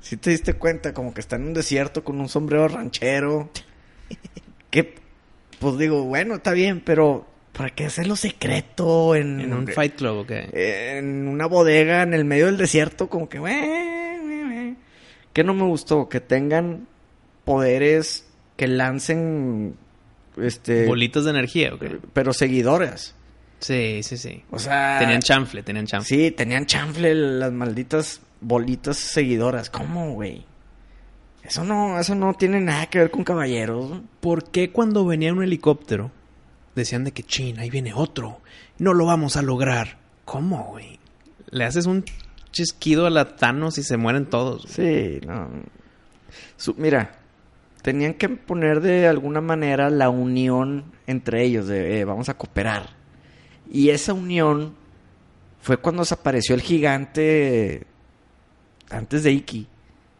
[0.00, 3.50] Si te diste cuenta, como que está en un desierto con un sombrero ranchero.
[4.70, 4.94] que,
[5.58, 10.18] pues digo, bueno, está bien, pero ¿para qué hacerlo secreto en, En un Fight Club,
[10.18, 10.48] ¿o qué?
[10.98, 13.93] en una bodega en el medio del desierto, como que, "Güey, güey, güey".
[15.34, 16.86] Que no me gustó que tengan
[17.44, 18.26] poderes
[18.56, 19.76] que lancen,
[20.38, 21.98] este, Bolitas de energía, ¿o qué?
[22.14, 23.14] pero seguidoras.
[23.60, 24.42] Sí, sí, sí.
[24.50, 26.08] O sea, Tenían chanfle, tenían chanfle.
[26.16, 29.70] sí, tenían chanfle las malditas bolitas seguidoras.
[29.70, 30.44] ¿Cómo, güey?
[31.42, 34.00] Eso no, eso no tiene nada que ver con caballeros.
[34.20, 36.10] ¿Por qué cuando venía un helicóptero
[36.74, 38.40] decían de que China, ahí viene otro?
[38.78, 39.98] No lo vamos a lograr.
[40.24, 40.98] ¿Cómo, güey?
[41.50, 42.04] Le haces un
[42.54, 44.62] chisquido a la Thanos y se mueren todos.
[44.76, 45.18] güey.
[45.20, 45.48] Sí, no.
[46.56, 47.16] Su- mira,
[47.82, 52.88] tenían que poner de alguna manera la unión entre ellos, de eh, vamos a cooperar.
[53.70, 54.74] Y esa unión
[55.60, 57.86] fue cuando desapareció el gigante
[58.90, 59.66] antes de Iki.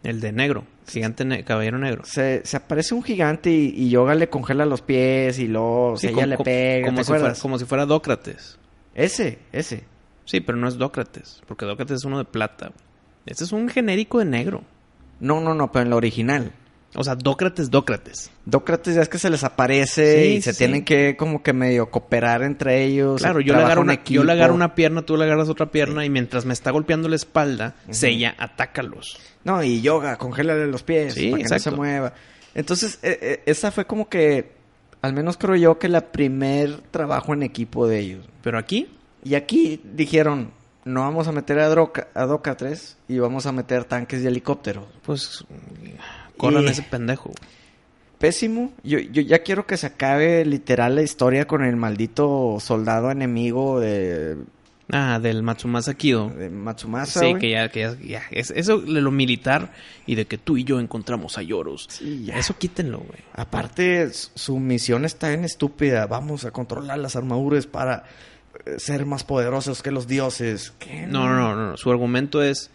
[0.03, 2.05] El de negro, gigante ne- caballero negro.
[2.05, 6.09] Se, se aparece un gigante y, y Yoga le congela los pies y luego Sí,
[6.09, 6.87] ella como- le pega.
[6.89, 8.59] como ¿te si, fuera, como si fuera Dócrates.
[8.95, 9.85] Ese, ese.
[10.25, 12.72] Sí, pero no es Dócrates, porque Dócrates es uno de plata.
[13.27, 14.62] Este es un genérico de negro.
[15.20, 16.53] No, no, no, pero en la original.
[16.97, 18.31] O sea, Dócrates, Dócrates.
[18.45, 20.59] Dócrates ya es que se les aparece Sí, y se sí.
[20.59, 23.20] tienen que como que medio cooperar entre ellos.
[23.20, 26.05] Claro, yo le, agarro una, yo le agarro una pierna, tú le agarras otra pierna
[26.05, 29.18] y mientras me está golpeando la espalda, Seiya, atácalos.
[29.43, 32.14] No, y yoga, congélale los pies para que no se mueva.
[32.55, 34.53] Entonces, eh, eh, esa fue como que,
[35.03, 38.29] al menos creo yo, que la primer trabajo en equipo de ellos.
[38.43, 38.89] Pero aquí,
[39.25, 40.51] Y aquí dijeron,
[40.85, 44.85] no vamos a meter a, Droca, a Doca-3 y vamos a meter tanques y helicópteros.
[45.03, 45.45] pues,
[46.37, 47.33] corran Y- ese pendejo.
[48.18, 48.72] Pésimo.
[48.83, 53.81] Yo, yo ya quiero que se acabe literal la historia con el maldito soldado enemigo
[53.81, 54.37] de,
[54.91, 56.29] Ah, del Matsumasa Kido.
[56.31, 57.20] de Matsumasa.
[57.20, 58.22] Sí, que ya, que ya, ya.
[58.31, 59.72] Es, eso de lo militar
[60.07, 61.87] y de que tú y yo encontramos a Yoros.
[61.91, 62.39] Sí, ya.
[62.39, 63.20] Eso quítenlo, güey.
[63.35, 66.07] Aparte, su misión está en estúpida.
[66.07, 68.05] Vamos a controlar las armaduras para
[68.78, 70.72] ser más poderosos que los dioses.
[71.08, 71.76] No, no, no, no.
[71.76, 72.70] Su argumento es: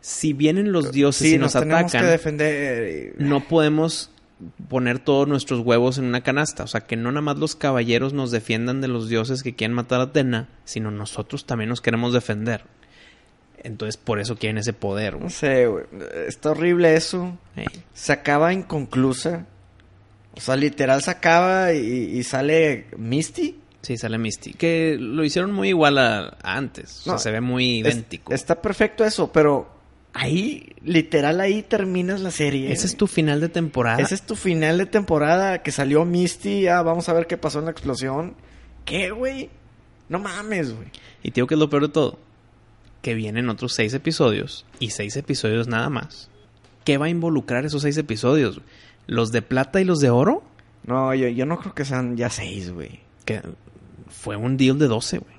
[0.00, 3.14] si vienen los dioses Sí, y nos, atacan, que defender.
[3.18, 4.10] no podemos
[4.68, 6.64] poner todos nuestros huevos en una canasta.
[6.64, 9.74] O sea, que no nada más los caballeros nos defiendan de los dioses que quieren
[9.74, 12.64] matar a Atena, sino nosotros también nos queremos defender.
[13.64, 15.84] Entonces, por eso quieren ese poder, No sé, güey.
[16.26, 17.38] Está horrible eso.
[17.94, 19.46] Se acaba inconclusa.
[20.34, 23.61] O sea, literal se acaba y, y sale Misty.
[23.82, 24.52] Sí, sale Misty.
[24.54, 27.00] Que lo hicieron muy igual a, a antes.
[27.00, 28.32] O sea, se ve muy Es- idéntico.
[28.32, 29.68] está perfecto eso, pero
[30.12, 32.70] ahí, literal, ahí terminas la serie.
[32.72, 34.00] Ese es tu final de temporada.
[34.00, 36.68] Ese es tu final de temporada que salió Misty.
[36.68, 38.34] Ah, vamos a ver qué pasó en la explosión.
[38.84, 39.50] ¿Qué, güey?
[40.08, 40.88] No mames, güey.
[41.22, 42.18] Y te digo que es lo peor de todo.
[43.00, 44.64] Que vienen otros seis episodios.
[44.78, 46.28] Y seis episodios nada más.
[46.84, 48.60] ¿Qué va a involucrar esos seis episodios?
[49.08, 50.44] ¿Los de plata y los de oro?
[50.84, 53.00] No, yo, yo no creo que sean ya seis, güey.
[54.12, 55.34] Fue un deal de 12, güey.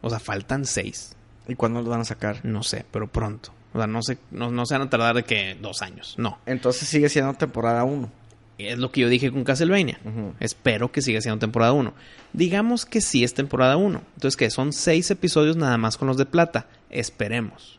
[0.00, 1.14] O sea, faltan seis.
[1.46, 2.44] ¿Y cuándo los van a sacar?
[2.44, 3.52] No sé, pero pronto.
[3.72, 6.14] O sea, no sé, no, no se van a tardar de que dos años.
[6.18, 6.38] No.
[6.46, 8.10] Entonces sigue siendo temporada uno.
[8.58, 10.00] Es lo que yo dije con Castlevania.
[10.40, 11.94] Espero que siga siendo temporada 1.
[12.32, 14.02] Digamos que sí es temporada 1.
[14.14, 16.66] Entonces, que son seis episodios nada más con los de plata.
[16.90, 17.78] Esperemos.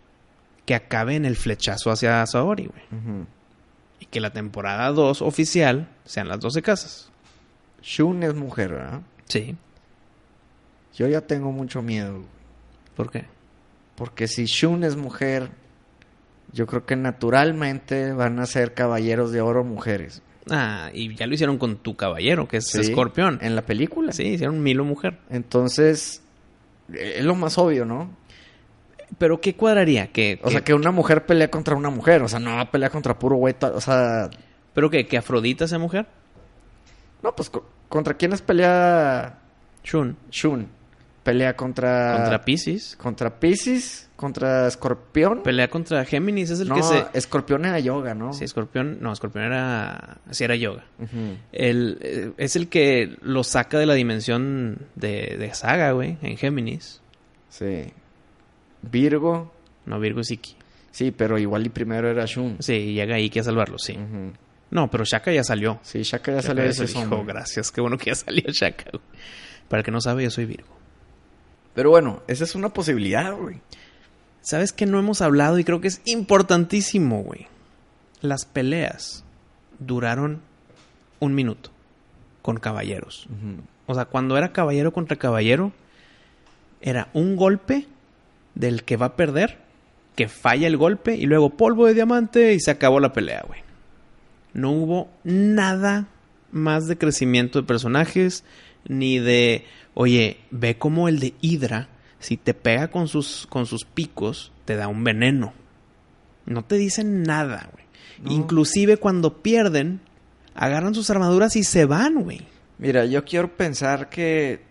[0.65, 3.25] Que acabe en el flechazo hacia Saori, güey.
[3.99, 7.11] Y que la temporada 2 oficial sean las 12 casas.
[7.81, 9.01] Shun es mujer, ¿verdad?
[9.27, 9.57] Sí.
[10.95, 12.23] Yo ya tengo mucho miedo.
[12.95, 13.25] ¿Por qué?
[13.95, 15.49] Porque si Shun es mujer,
[16.51, 20.21] yo creo que naturalmente van a ser caballeros de oro mujeres.
[20.49, 23.37] Ah, y ya lo hicieron con tu caballero, que es Sí, escorpión.
[23.41, 24.11] En la película.
[24.11, 25.19] Sí, hicieron Milo mujer.
[25.29, 26.23] Entonces,
[26.93, 28.09] eh, es lo más obvio, ¿no?
[29.17, 30.11] Pero ¿qué cuadraría?
[30.11, 32.21] ¿Que, O sea, que una mujer pelea contra una mujer.
[32.23, 33.55] O sea, no va a pelear contra puro güey.
[33.61, 34.29] O sea,
[34.73, 35.05] ¿Pero qué?
[35.07, 36.07] ¿Que Afrodita sea mujer?
[37.21, 39.39] no, pues, co- ¿contra quiénes pelea
[39.83, 40.15] Shun.
[40.31, 40.67] Shun?
[41.23, 42.15] Pelea contra...
[42.17, 42.95] Contra Pisces.
[42.95, 45.43] Contra Pisces, contra Escorpión.
[45.43, 47.05] Pelea contra Géminis, es el no, que se...
[47.13, 48.33] Escorpión era yoga, ¿no?
[48.33, 48.99] Sí, Escorpión...
[49.01, 50.17] No, Escorpión era...
[50.31, 50.85] Sí, era yoga.
[51.51, 56.37] El, eh, es el que lo saca de la dimensión de, de Saga, güey, en
[56.37, 57.01] Géminis.
[57.49, 57.91] Sí.
[58.81, 59.53] Virgo.
[59.85, 60.55] No, Virgo es Iki.
[60.91, 62.57] Sí, pero igual y primero era Shun.
[62.59, 63.97] Sí, llega ahí que a salvarlo, sí.
[64.71, 65.79] No, pero Shaka ya salió.
[65.83, 67.23] Sí, Shaka ya Shaka salió de ese sombra.
[67.23, 69.03] Gracias, qué bueno que ya salió Shaka, güey.
[69.67, 70.78] Para el que no sabe, yo soy Virgo.
[71.73, 73.61] Pero bueno, esa es una posibilidad, güey.
[74.41, 77.47] ¿Sabes que no hemos hablado y creo que es importantísimo, güey?
[78.21, 79.23] Las peleas
[79.79, 80.41] duraron
[81.19, 81.71] un minuto
[82.41, 83.27] con caballeros.
[83.85, 85.71] O sea, cuando era caballero contra caballero,
[86.81, 87.87] era un golpe
[88.55, 89.59] del que va a perder,
[90.15, 93.61] que falla el golpe y luego polvo de diamante y se acabó la pelea, güey.
[94.53, 96.07] No hubo nada
[96.51, 98.43] más de crecimiento de personajes,
[98.87, 103.85] ni de, oye, ve como el de Hydra, si te pega con sus, con sus
[103.85, 105.53] picos, te da un veneno.
[106.45, 107.85] No te dicen nada, güey.
[108.23, 108.31] No.
[108.31, 110.01] Inclusive cuando pierden,
[110.55, 112.41] agarran sus armaduras y se van, güey.
[112.77, 114.61] Mira, yo quiero pensar que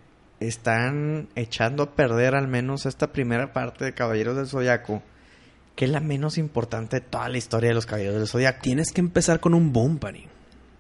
[0.40, 5.02] están echando a perder al menos esta primera parte de Caballeros del Zodiaco,
[5.74, 8.61] que es la menos importante de toda la historia de los Caballeros del Zodiaco.
[8.62, 10.26] Tienes que empezar con un boom, Pari.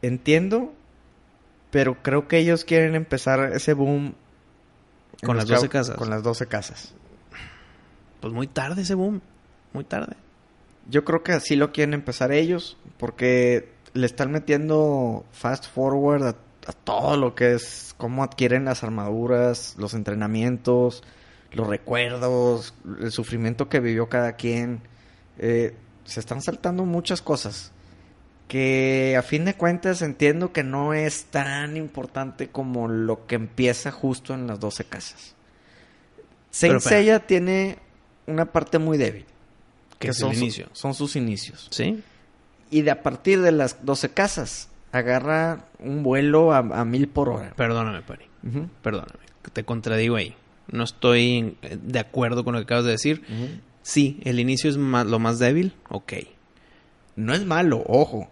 [0.02, 0.74] Entiendo,
[1.70, 4.14] pero creo que ellos quieren empezar ese boom
[5.24, 5.96] Con las 12 cab- casas.
[5.96, 6.94] Con las 12 casas.
[8.20, 9.20] Pues muy tarde ese boom.
[9.72, 10.16] Muy tarde.
[10.90, 16.28] Yo creo que así lo quieren empezar ellos, porque le están metiendo fast forward a,
[16.30, 21.02] a todo lo que es cómo adquieren las armaduras, los entrenamientos,
[21.52, 24.80] los recuerdos, el sufrimiento que vivió cada quien.
[25.38, 27.70] Eh, se están saltando muchas cosas
[28.48, 33.92] que a fin de cuentas entiendo que no es tan importante como lo que empieza
[33.92, 35.34] justo en las 12 casas.
[36.50, 36.80] Saint.
[36.80, 37.76] Seiya tiene
[38.26, 39.26] una parte muy débil
[39.98, 41.68] Que es son su- son sus inicios.
[41.70, 42.02] ¿Sí?
[42.70, 47.28] Y de a partir de las 12 casas, agarra un vuelo a, a mil por
[47.28, 47.52] hora.
[47.56, 48.24] Perdóname, Pari.
[48.82, 49.20] Perdóname.
[49.52, 50.34] Te contradigo ahí.
[50.70, 53.22] No estoy eh, de acuerdo con lo que acabas de decir.
[53.82, 55.74] Sí, el inicio es lo más débil.
[55.88, 56.12] Ok.
[57.16, 58.30] No es malo, ojo.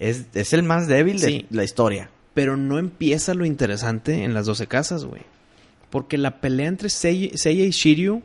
[0.00, 2.10] Es, es el más débil de la historia.
[2.34, 5.22] Pero no empieza lo interesante en las 12 casas, güey.
[5.90, 8.22] Porque la pelea entre Sei- Seiya y Shiryu,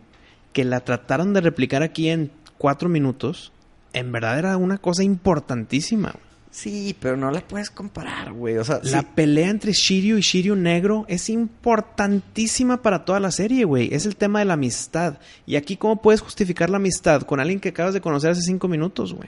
[0.53, 3.51] que la trataron de replicar aquí en cuatro minutos,
[3.93, 6.11] en verdad era una cosa importantísima.
[6.11, 6.23] güey.
[6.51, 8.57] Sí, pero no la puedes comparar, güey.
[8.57, 13.31] O sea, La sí, pelea entre Shiryu y Shiryu Negro es importantísima para toda la
[13.31, 13.93] serie, güey.
[13.93, 15.17] Es el tema de la amistad.
[15.45, 18.69] Y aquí, ¿cómo puedes justificar la amistad con alguien que acabas de conocer hace cinco
[18.69, 19.27] minutos, güey?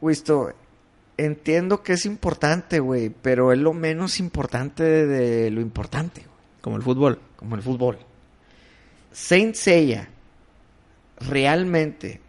[0.00, 0.52] Wisto,
[1.16, 6.76] entiendo que es importante, güey, pero es lo menos importante de, lo importante, güey, Como
[6.76, 7.20] el fútbol.
[7.36, 7.98] como el fútbol.
[9.12, 10.08] Saint Seiya,
[11.18, 12.20] realmente,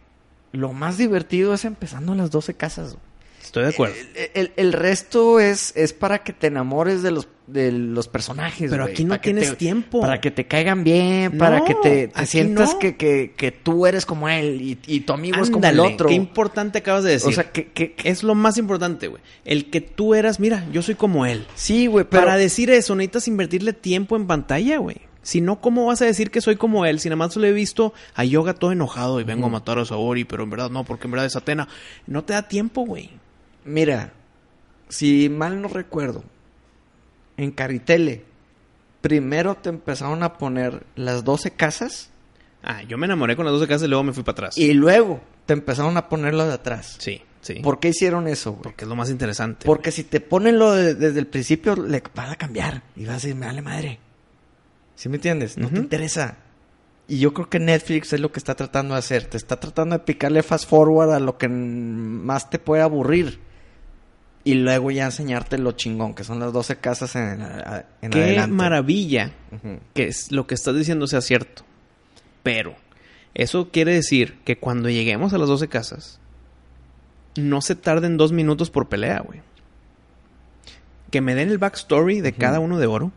[0.52, 2.94] lo más divertido es empezando en las 12 casas.
[2.94, 3.07] güey.
[3.48, 3.94] Estoy de acuerdo.
[4.14, 8.70] El, el- el resto es, es para que te enamores de los, de los personajes.
[8.70, 10.00] Pero aquí no tienes te- tiempo.
[10.00, 12.78] Para que te caigan bien, para que te, sientas no.
[12.78, 16.08] que, que, que tú eres como él y, y tu amigo es como el otro.
[16.08, 17.28] Qué importante acabas de decir.
[17.30, 19.22] o sea, que, que, que- es lo más importante, güey.
[19.44, 21.46] El que tú eras, mira, yo soy como él.
[21.54, 24.96] sí, güey, pero Para decir eso, necesitas invertirle tiempo en pantalla, güey.
[25.20, 27.00] Si no, ¿cómo vas a decir que soy como él?
[27.00, 29.84] Si nada más lo he visto a Yoga todo enojado y vengo a matar a
[29.84, 31.68] Saori, pero en verdad no, porque en verdad es Atena.
[32.06, 33.10] No te da tiempo, güey.
[33.64, 34.12] Mira,
[34.88, 36.24] si mal no recuerdo,
[37.36, 38.24] en Caritele,
[39.00, 42.10] primero te empezaron a poner las 12 casas
[42.60, 44.58] Ah, yo me enamoré con las 12 casas y luego me fui para atrás.
[44.58, 46.96] y luego te empezaron a poner lo de atrás.
[46.98, 47.54] Sí, sí.
[47.60, 48.64] ¿Por qué hicieron eso, güey?
[48.64, 49.64] Porque es lo más interesante.
[49.64, 52.82] Porque si te ponen lo de- desde el principio, le van a cambiar.
[52.96, 54.00] Y vas a decir, me vale madre.
[54.96, 55.56] ¿Sí me entiendes?
[55.56, 56.38] No te interesa.
[57.06, 59.24] Y yo creo que Netflix es lo que está tratando de hacer.
[59.26, 63.38] Te está tratando de picarle fast forward a lo que más te puede aburrir.
[64.48, 67.42] Y luego ya enseñarte lo chingón, que son las 12 casas en,
[68.00, 68.52] en Qué adelante.
[68.54, 69.32] maravilla
[69.94, 71.64] que es lo que estás diciendo sea cierto.
[72.42, 72.74] Pero
[73.34, 76.18] eso quiere decir que cuando lleguemos a las 12 casas,
[77.36, 79.42] no se tarden dos minutos por pelea, güey.
[81.10, 83.12] Que me den el backstory de cada uno de oro.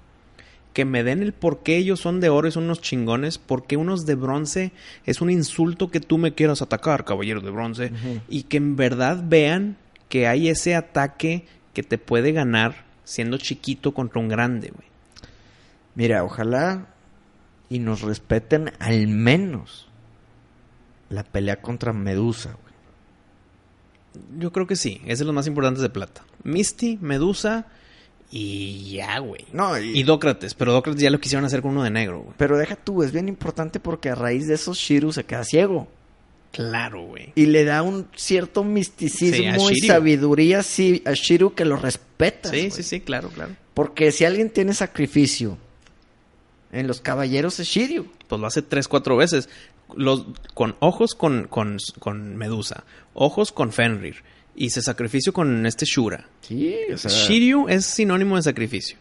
[0.73, 3.37] Que me den el por qué ellos son de oro y son unos chingones.
[3.37, 4.71] Por qué unos de bronce
[5.05, 7.91] es un insulto que tú me quieras atacar, caballero de bronce.
[8.29, 9.77] Y que en verdad vean
[10.11, 14.87] que hay ese ataque que te puede ganar siendo chiquito contra un grande, güey.
[15.95, 16.87] Mira, ojalá
[17.69, 19.87] y nos respeten al menos
[21.09, 22.73] la pelea contra Medusa, güey.
[24.39, 26.23] Yo creo que sí, es de los más importantes de plata.
[26.43, 27.67] Misty, Medusa
[28.29, 29.45] y ya, güey.
[29.53, 32.33] No, y- Y Dócrates, pero Dócrates ya lo quisieron hacer con uno de negro, güey.
[32.37, 35.87] Pero deja tú, es bien importante porque a raíz de esos Shiru se queda ciego.
[36.51, 37.31] Claro, güey.
[37.35, 42.49] Y le da un cierto misticismo Sí, y sabiduría sí, a Shiru que lo respeta.
[42.49, 43.55] Sí, sí, sí, claro, claro.
[43.73, 45.57] Porque si alguien tiene sacrificio
[46.71, 48.07] en los caballeros es Shiryu.
[48.27, 49.49] Pues lo hace tres, cuatro veces.
[49.95, 54.23] Los, con ojos con, con, con Medusa, ojos con Fenrir
[54.55, 56.27] y se sacrificio con este Shura.
[56.41, 57.11] Sí, o sea.
[57.11, 58.97] Shiryu es sinónimo de sacrificio.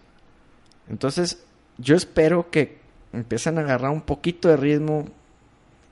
[0.88, 1.44] Entonces,
[1.78, 2.78] yo espero que
[3.12, 5.08] empiecen a agarrar un poquito de ritmo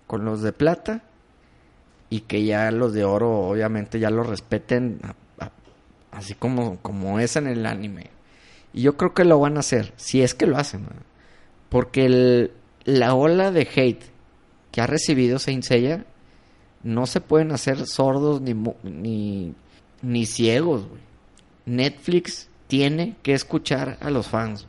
[0.07, 1.03] con los de plata
[2.11, 5.01] y que ya los de oro obviamente ya los respeten
[6.11, 8.11] así como, como es en el anime.
[8.73, 10.87] Y yo creo que lo van a hacer, si es que lo hacen.
[11.69, 12.51] Porque el-
[12.85, 14.03] la ola de hate
[14.73, 16.05] que ha recibido Saint Seiya
[16.83, 19.55] no se pueden hacer sordos ni, ni,
[20.03, 20.87] ni ciegos.
[21.67, 24.67] Netflix tiene que escuchar a los fans.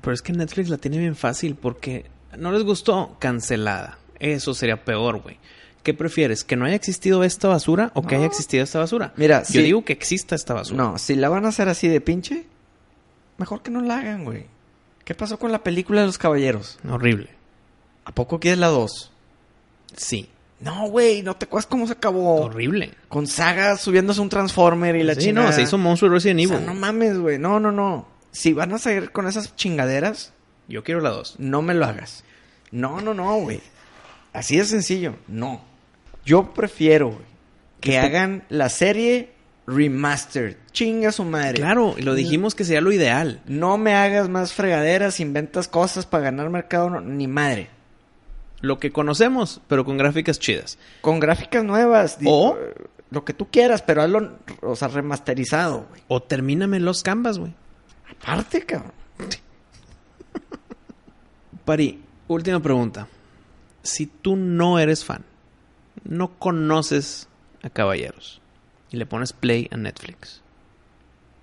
[0.00, 2.06] Pero es que Netflix la tiene bien fácil porque
[2.36, 3.98] no les gustó, cancelada.
[4.18, 5.38] Eso sería peor, güey.
[5.84, 6.42] ¿Qué prefieres?
[6.42, 9.12] ¿Que no haya existido esta basura o que haya existido esta basura?
[9.16, 9.62] Mira, yo sí.
[9.62, 10.76] digo que exista esta basura.
[10.82, 12.46] No, si la van a hacer así de pinche,
[13.38, 14.46] mejor que no la hagan, güey.
[15.04, 16.78] ¿Qué pasó con la película de los caballeros?
[16.88, 17.28] Horrible.
[18.06, 19.12] ¿A poco quieres la 2?
[19.96, 20.28] Sí.
[20.60, 22.42] No, güey, no te acuerdas cómo se acabó.
[22.46, 22.94] Horrible.
[23.08, 25.48] Con Saga subiéndose un Transformer y la sí, chingada.
[25.48, 26.56] no, se hizo monstruo de Resident O Evil.
[26.56, 27.38] sea, no mames, güey.
[27.38, 28.08] No, no, no.
[28.32, 30.32] Si van a seguir con esas chingaderas,
[30.66, 31.36] Yo quiero la 2.
[31.38, 32.24] no me lo hagas.
[32.70, 33.60] No, no, no, güey.
[34.32, 35.16] Así de sencillo.
[35.28, 35.62] No.
[36.24, 37.10] Yo prefiero,
[37.80, 39.32] que ¿Qué te- hagan la serie
[39.66, 40.56] remastered.
[40.72, 41.54] Chinga su madre.
[41.54, 43.42] Claro, y lo dijimos que sería lo ideal.
[43.46, 47.68] No me hagas más fregaderas, inventas cosas para ganar mercado, no- ni madre.
[48.60, 50.78] Lo que conocemos, pero con gráficas chidas.
[51.02, 52.18] Con gráficas nuevas.
[52.24, 52.56] O-
[53.10, 56.02] Lo que tú quieras, pero hazlo, o sea, remasterizado, güey.
[56.08, 57.54] O termíname los canvas, güey.
[58.10, 58.92] Aparte, cabrón.
[61.64, 63.08] Pari, última pregunta.
[63.82, 65.24] Si tú no eres fan,
[66.04, 67.28] no conoces
[67.62, 68.40] a Caballeros
[68.90, 70.42] y le pones play a Netflix,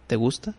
[0.07, 0.55] ¿te gusta?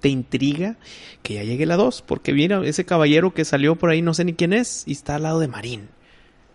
[0.00, 0.76] ¿Te intriga
[1.22, 2.02] que ya llegue la 2?
[2.02, 5.16] Porque mira, ese caballero que salió por ahí, no sé ni quién es, y está
[5.16, 5.88] al lado de Marín.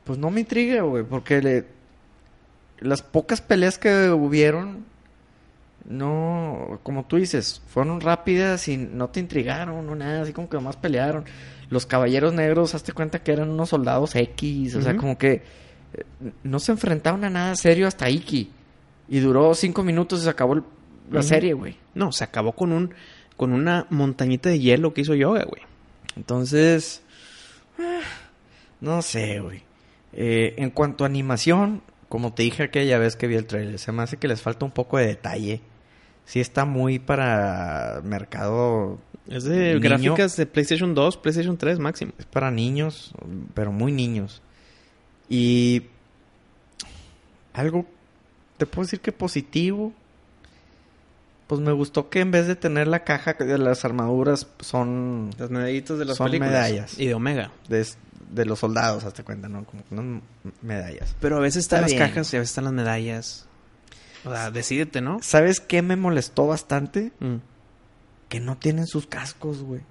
[0.06, 1.66] Pues no me intriga, güey, porque le...
[2.80, 4.86] las pocas peleas que hubieron,
[5.86, 10.56] no, como tú dices, fueron rápidas y no te intrigaron, no nada, así como que
[10.56, 11.26] nomás pelearon.
[11.70, 15.44] Los caballeros negros, hazte cuenta que eran unos soldados X, o sea, como que
[16.44, 18.50] no se enfrentaron a nada serio hasta Iki.
[19.10, 20.64] Y duró cinco minutos y se acabó el-
[21.12, 21.78] la serie, güey.
[21.94, 22.94] No, se acabó con un
[23.36, 25.62] con una montañita de hielo que hizo yoga, güey.
[26.16, 27.02] Entonces,
[27.80, 28.02] ah,
[28.80, 29.64] no sé, güey.
[30.14, 33.92] Eh, en cuanto a animación, como te dije aquella vez que vi el trailer, se
[33.92, 35.62] me hace que les falta un poco de detalle.
[36.26, 39.80] Sí está muy para mercado, Es de Niño.
[39.82, 42.14] gráficas de PlayStation 2, PlayStation 3 máximo.
[42.20, 43.14] es para niños,
[43.54, 44.42] pero muy niños.
[45.30, 45.84] Y
[47.54, 47.86] algo,
[48.58, 49.94] te puedo decir que positivo.
[51.48, 55.50] Pues me gustó que en vez de tener la caja de las armaduras son Las
[55.50, 56.52] medallitas de las Son películas.
[56.52, 57.00] medallas.
[57.00, 57.52] Y de Omega.
[57.68, 57.86] de,
[58.32, 59.64] de los soldados, hazte cuenta, ¿no?
[59.66, 60.22] Como que unas
[60.62, 61.16] medallas.
[61.20, 62.10] Pero a veces están Está las bien.
[62.10, 63.46] cajas y a veces están las medallas.
[64.26, 65.20] O sea, decídete, ¿no?
[65.22, 67.12] ¿Sabes qué me molestó bastante?
[67.20, 67.36] Mm.
[68.30, 69.82] Que no tienen sus cascos, güey.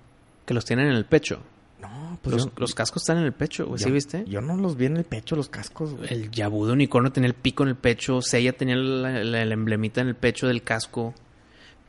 [0.46, 1.42] Que los tienen en el pecho.
[1.82, 3.78] No, pues los, yo- los cascos están en el pecho, güey.
[3.82, 4.24] ¿Sí viste?
[4.26, 6.10] Yo no los vi en el pecho, los cascos, güey.
[6.12, 8.22] El Yabu de unicornio tenía el pico en el pecho.
[8.22, 11.12] Seiya tenía la, la- el emblemita en el pecho del casco.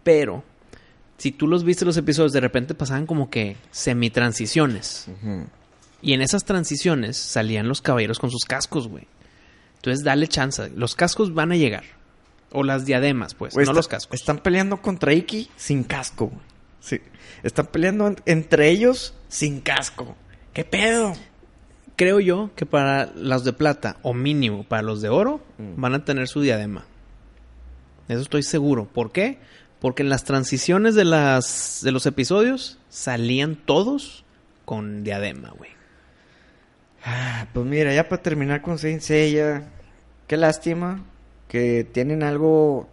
[0.03, 0.43] Pero,
[1.17, 5.07] si tú los viste los episodios, de repente pasaban como que semitransiciones.
[5.09, 5.45] Ujú.
[6.01, 9.07] Y en esas transiciones salían los caballeros con sus cascos, güey.
[9.75, 10.69] Entonces dale chance.
[10.75, 11.83] Los cascos van a llegar.
[12.51, 14.19] O las diademas, pues, no está- los cascos.
[14.19, 16.52] Están peleando contra Iki sin casco, güey.
[16.83, 16.99] Sí.
[17.43, 20.17] Están peleando en- entre ellos sin casco.
[20.51, 21.13] ¿Qué pedo?
[21.95, 25.79] Creo yo que para los de plata, o mínimo para los de oro, Mm.
[25.81, 26.85] van a tener su diadema.
[28.09, 28.85] Eso estoy seguro.
[28.85, 29.37] ¿Por qué?
[29.79, 34.25] Porque en las transiciones de las de los episodios salían todos
[34.65, 35.71] con diadema, güey.
[37.05, 39.69] Ah, pues mira, ya para terminar con Saint Seiya,
[40.27, 41.03] qué lástima
[41.47, 42.89] que tienen algo,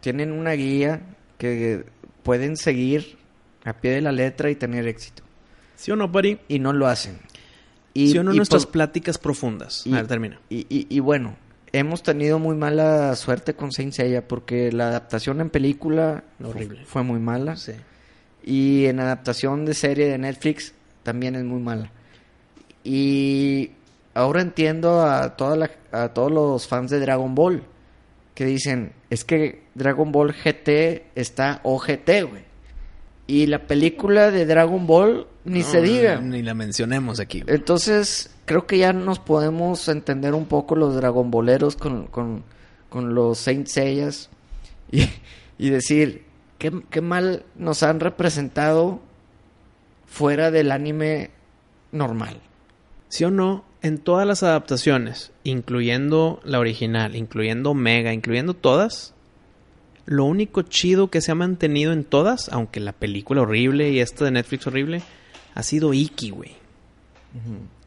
[0.00, 1.00] tienen una guía
[1.38, 1.84] que
[2.22, 3.18] pueden seguir
[3.64, 5.22] a pie de la letra y tener éxito.
[5.76, 6.38] ¿Sí o no, Pari?
[6.48, 7.18] Y no lo hacen.
[7.94, 9.86] Y, ¿Sí o no y nuestras pláticas profundas?
[9.86, 10.40] y- a ver, termina.
[10.48, 11.36] Y, bueno,
[11.72, 16.84] hemos tenido muy mala suerte con Saint Seiya porque la adaptación en película Horrible.
[16.86, 17.56] fue muy mala.
[17.56, 17.72] Sí.
[18.44, 21.90] Y en adaptación de serie de Netflix también es muy mala.
[22.84, 23.70] Y
[24.14, 27.62] ahora entiendo a, toda la- a todos los fans de Dragon Ball
[28.34, 32.51] que dicen, es que Dragon Ball GT está OGT, güey.
[33.32, 36.20] Y la película de Dragon Ball ni No, se diga.
[36.20, 37.42] Ni la mencionemos aquí.
[37.46, 42.42] Entonces, creo que ya nos podemos entender un poco los Dragon Balleros con, con,
[42.88, 44.28] con los Saint Seiyas
[44.90, 45.08] y,
[45.58, 46.24] y decir,
[46.58, 49.00] ¿qué, qué mal nos han representado
[50.12, 51.30] fuera del anime
[51.90, 52.36] normal.
[53.08, 53.64] ¿Sí o no?
[53.80, 59.14] En todas las adaptaciones, incluyendo la original, incluyendo Omega, incluyendo todas,
[60.06, 64.24] lo único chido que se ha mantenido en todas, aunque la película horrible y esta
[64.24, 65.02] de Netflix horrible,
[65.54, 66.52] ha sido Iki, güey.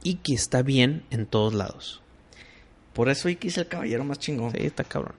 [0.03, 2.01] Iki está bien en todos lados.
[2.93, 4.51] Por eso Iki es el caballero más chingón.
[4.51, 5.16] Sí, está cabrón.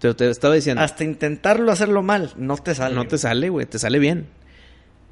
[0.00, 2.94] Pero te estaba diciendo, Hasta intentarlo hacerlo mal, no te sale.
[2.94, 4.26] no te sale, güey, te sale bien.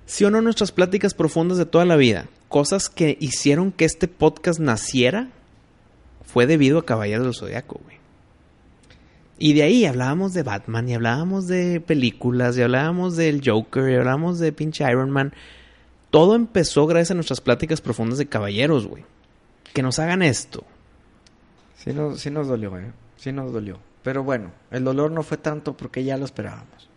[0.06, 2.26] ¿Sí o no nuestras pláticas profundas de toda la vida?
[2.48, 5.28] Cosas que hicieron que este podcast naciera
[6.24, 7.99] fue debido a Caballeros del Zodiaco, güey.
[9.40, 13.96] Y de ahí hablábamos de Batman y hablábamos de películas y hablábamos del Joker y
[13.96, 15.32] hablábamos de pinche Iron Man.
[16.10, 19.02] Todo empezó gracias a nuestras pláticas profundas de caballeros, güey.
[19.72, 20.64] Que nos hagan esto.
[21.78, 22.92] Sí nos, sí nos dolió, eh.
[23.16, 23.78] Sí nos dolió.
[24.02, 26.90] Pero bueno, el dolor no fue tanto porque ya lo esperábamos.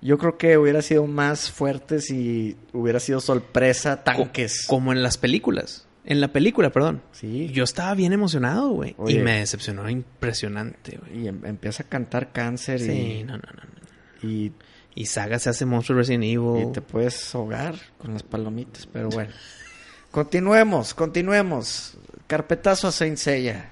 [0.00, 4.64] Yo creo que hubiera sido más fuerte si hubiera sido sorpresa tanques.
[4.66, 5.86] Co- Como en las películas.
[6.10, 7.02] En la película, perdón.
[7.12, 7.50] Sí.
[7.52, 8.96] Yo estaba bien emocionado, güey.
[9.08, 11.24] Y me decepcionó impresionante, güey.
[11.24, 14.28] Y em- empieza a cantar cáncer Sí, y, no, no, no.
[14.28, 14.52] y,
[14.94, 16.62] Y Saga se hace monstruo Resident Evil.
[16.70, 18.86] y te puedes ahogar con las palomitas.
[18.86, 19.30] Pero bueno.
[20.10, 21.98] continuemos, continuemos.
[22.26, 23.70] Carpetazo a Saint Seiya.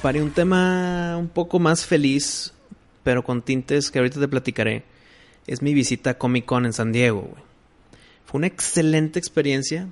[0.00, 2.52] Para un tema un poco más feliz,
[3.04, 4.82] pero con tintes que ahorita te platicaré,
[5.46, 7.42] es mi visita a Comic Con en San Diego, güey.
[8.24, 9.88] Fue una excelente experiencia.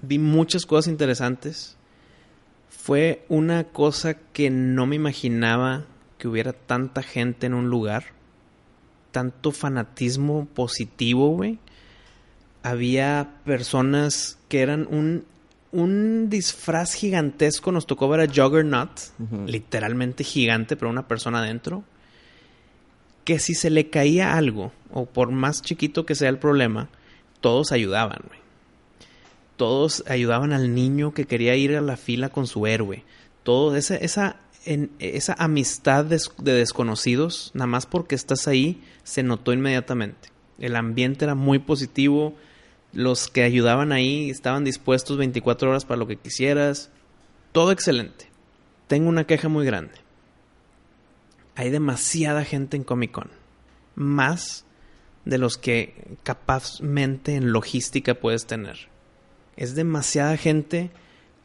[0.00, 1.76] Vi muchas cosas interesantes.
[2.70, 5.84] Fue una cosa que no me imaginaba
[6.16, 8.06] que hubiera tanta gente en un lugar.
[9.10, 11.58] Tanto fanatismo positivo, güey.
[12.62, 15.26] Había personas que eran un,
[15.70, 17.72] un disfraz gigantesco.
[17.72, 19.00] Nos tocó ver a Juggernaut,
[19.46, 21.84] literalmente gigante, pero una persona adentro.
[23.24, 26.88] Que si se le caía algo, o por más chiquito que sea el problema,
[27.40, 28.22] todos ayudaban.
[29.56, 33.04] Todos ayudaban al niño que quería ir a la fila con su héroe.
[33.42, 34.36] Todo esa, esa,
[34.98, 40.30] esa amistad des- de desconocidos, nada más porque estás ahí, se notó inmediatamente.
[40.58, 42.34] El ambiente era muy positivo.
[42.92, 46.90] Los que ayudaban ahí estaban dispuestos 24 horas para lo que quisieras.
[47.52, 48.26] Todo excelente.
[48.86, 49.94] Tengo una queja muy grande.
[51.54, 53.30] Hay demasiada gente en Comic Con.
[53.94, 54.64] Más
[55.24, 58.88] de los que capazmente en logística puedes tener.
[59.56, 60.90] Es demasiada gente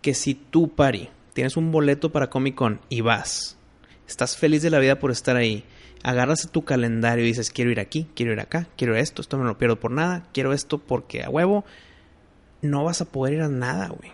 [0.02, 3.58] que si tú, Pari, tienes un boleto para Comic Con y vas,
[4.08, 5.66] estás feliz de la vida por estar ahí,
[6.04, 9.46] agarras tu calendario y dices, quiero ir aquí, quiero ir acá, quiero esto, esto me
[9.46, 11.66] lo pierdo por nada, quiero esto porque a huevo,
[12.62, 14.12] no vas a poder ir a nada, güey.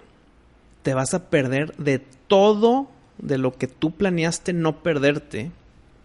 [0.81, 2.89] Te vas a perder de todo
[3.19, 5.51] de lo que tú planeaste no perderte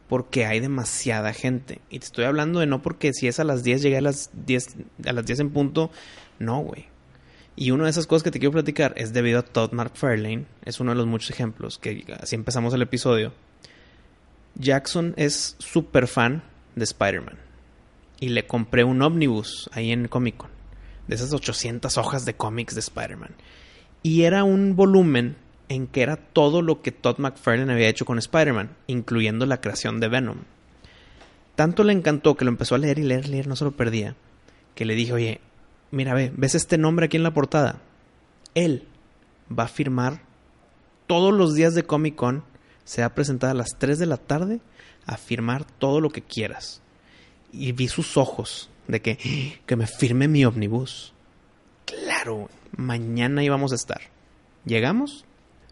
[0.08, 1.80] porque hay demasiada gente.
[1.90, 4.30] Y te estoy hablando de no porque si es a las 10 llegué a las
[4.46, 5.90] 10 a las 10 en punto,
[6.38, 6.86] no, güey.
[7.56, 10.78] Y una de esas cosas que te quiero platicar es debido a Todd McFarlane, es
[10.78, 13.32] uno de los muchos ejemplos que así empezamos el episodio.
[14.54, 16.42] Jackson es súper fan
[16.76, 17.36] de Spider-Man
[18.20, 20.50] y le compré un ómnibus ahí en Comic Con,
[21.06, 23.34] de esas 800 hojas de cómics de Spider-Man.
[24.02, 25.36] Y era un volumen
[25.68, 30.00] en que era todo lo que Todd McFarlane había hecho con Spider-Man, incluyendo la creación
[30.00, 30.38] de Venom.
[31.54, 34.14] Tanto le encantó que lo empezó a leer y leer, leer, no se lo perdía,
[34.74, 35.40] que le dije, oye,
[35.90, 37.80] mira, ve, ¿ves este nombre aquí en la portada?
[38.54, 38.86] Él
[39.56, 40.22] va a firmar
[41.06, 42.44] todos los días de Comic Con,
[42.84, 44.60] se va a presentar a las 3 de la tarde
[45.04, 46.80] a firmar todo lo que quieras.
[47.52, 51.12] Y vi sus ojos de que, "Ah, que me firme mi ómnibus.
[51.86, 54.00] Claro, mañana íbamos a estar.
[54.64, 55.24] ¿Llegamos?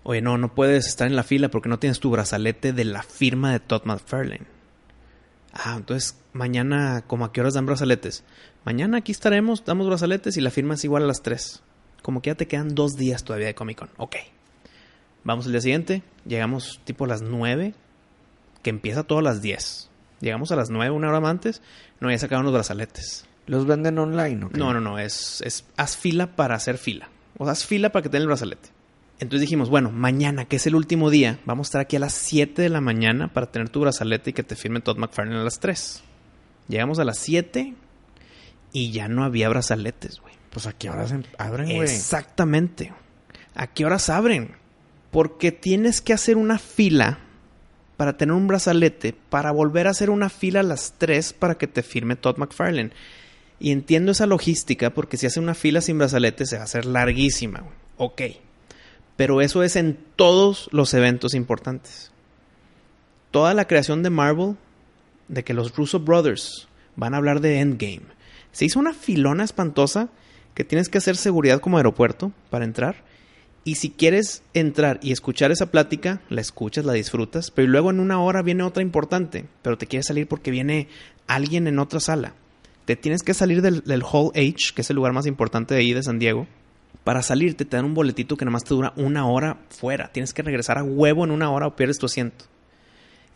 [0.09, 3.03] Oye, no, no puedes estar en la fila porque no tienes tu brazalete de la
[3.03, 4.47] firma de Todd McFarlane.
[5.53, 8.23] Ah, entonces mañana, ¿como a qué horas dan brazaletes?
[8.65, 11.61] Mañana aquí estaremos, damos brazaletes y la firma es igual a las 3.
[12.03, 13.89] Como que ya te quedan dos días todavía de Comic Con.
[13.97, 14.15] Ok.
[15.25, 17.75] Vamos el día siguiente, llegamos tipo a las 9,
[18.63, 19.91] que empieza todo a las 10.
[20.21, 21.63] Llegamos a las 9, una hora antes,
[21.99, 23.27] no, ya sacaron los brazaletes.
[23.47, 24.51] ¿Los venden online o?
[24.51, 27.09] No, no, no, es, es haz fila para hacer fila.
[27.39, 28.76] O sea, haz fila para que te den el brazalete.
[29.19, 32.13] Entonces dijimos, bueno, mañana, que es el último día, vamos a estar aquí a las
[32.13, 35.45] 7 de la mañana para tener tu brazalete y que te firme Todd McFarlane a
[35.45, 36.03] las 3.
[36.69, 37.75] Llegamos a las 7
[38.73, 40.35] y ya no había brazaletes, güey.
[40.51, 41.83] Pues a qué horas em- abren, güey.
[41.89, 42.93] Exactamente.
[43.55, 44.51] ¿A qué horas abren?
[45.11, 47.21] Porque tienes que hacer una fila
[47.97, 51.67] para tener un brazalete, para volver a hacer una fila a las 3 para que
[51.67, 52.91] te firme Todd McFarlane.
[53.59, 56.85] Y entiendo esa logística porque si hace una fila sin brazalete se va a hacer
[56.85, 57.61] larguísima.
[57.61, 57.73] güey.
[57.97, 58.23] Ok.
[59.17, 62.13] Pero eso es en todos los eventos importantes.
[63.31, 64.57] Toda la creación de Marvel,
[65.29, 68.03] de que los Russo Brothers van a hablar de Endgame.
[68.53, 70.09] Se hizo una filona espantosa
[70.55, 73.05] que tienes que hacer seguridad como aeropuerto para entrar.
[73.65, 78.01] Y si quieres entrar y escuchar esa plática, la escuchas, la disfrutas, pero luego en
[78.01, 80.89] una hora viene otra importante, pero te quieres salir porque viene
[81.27, 82.35] alguien en otra sala.
[82.85, 85.93] Te tienes que salir del, Hall H, que es el lugar más importante de ahí
[85.93, 86.47] de San Diego.
[87.05, 90.11] Para salirte te dan un boletito que nada más te dura una hora fuera.
[90.13, 92.45] Tienes que regresar a huevo en una hora o pierdes tu asiento.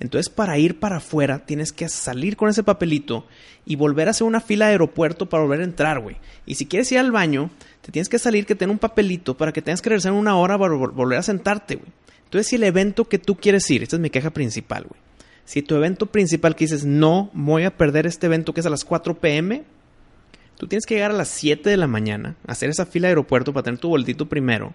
[0.00, 3.26] Entonces, para ir para afuera, tienes que salir con ese papelito
[3.66, 6.16] y volver a hacer una fila de aeropuerto para volver a entrar, güey.
[6.46, 7.50] Y si quieres ir al baño,
[7.82, 10.36] te tienes que salir que tenga un papelito para que tengas que regresar en una
[10.36, 11.88] hora para vol- volver a sentarte, güey.
[12.24, 14.98] Entonces, si el evento que tú quieres ir, esta es mi queja principal, güey.
[15.44, 18.70] Si tu evento principal que dices, no, voy a perder este evento que es a
[18.70, 19.64] las 4 pm,
[20.60, 23.54] tú tienes que llegar a las 7 de la mañana, hacer esa fila de aeropuerto
[23.54, 24.74] para tener tu boletito primero,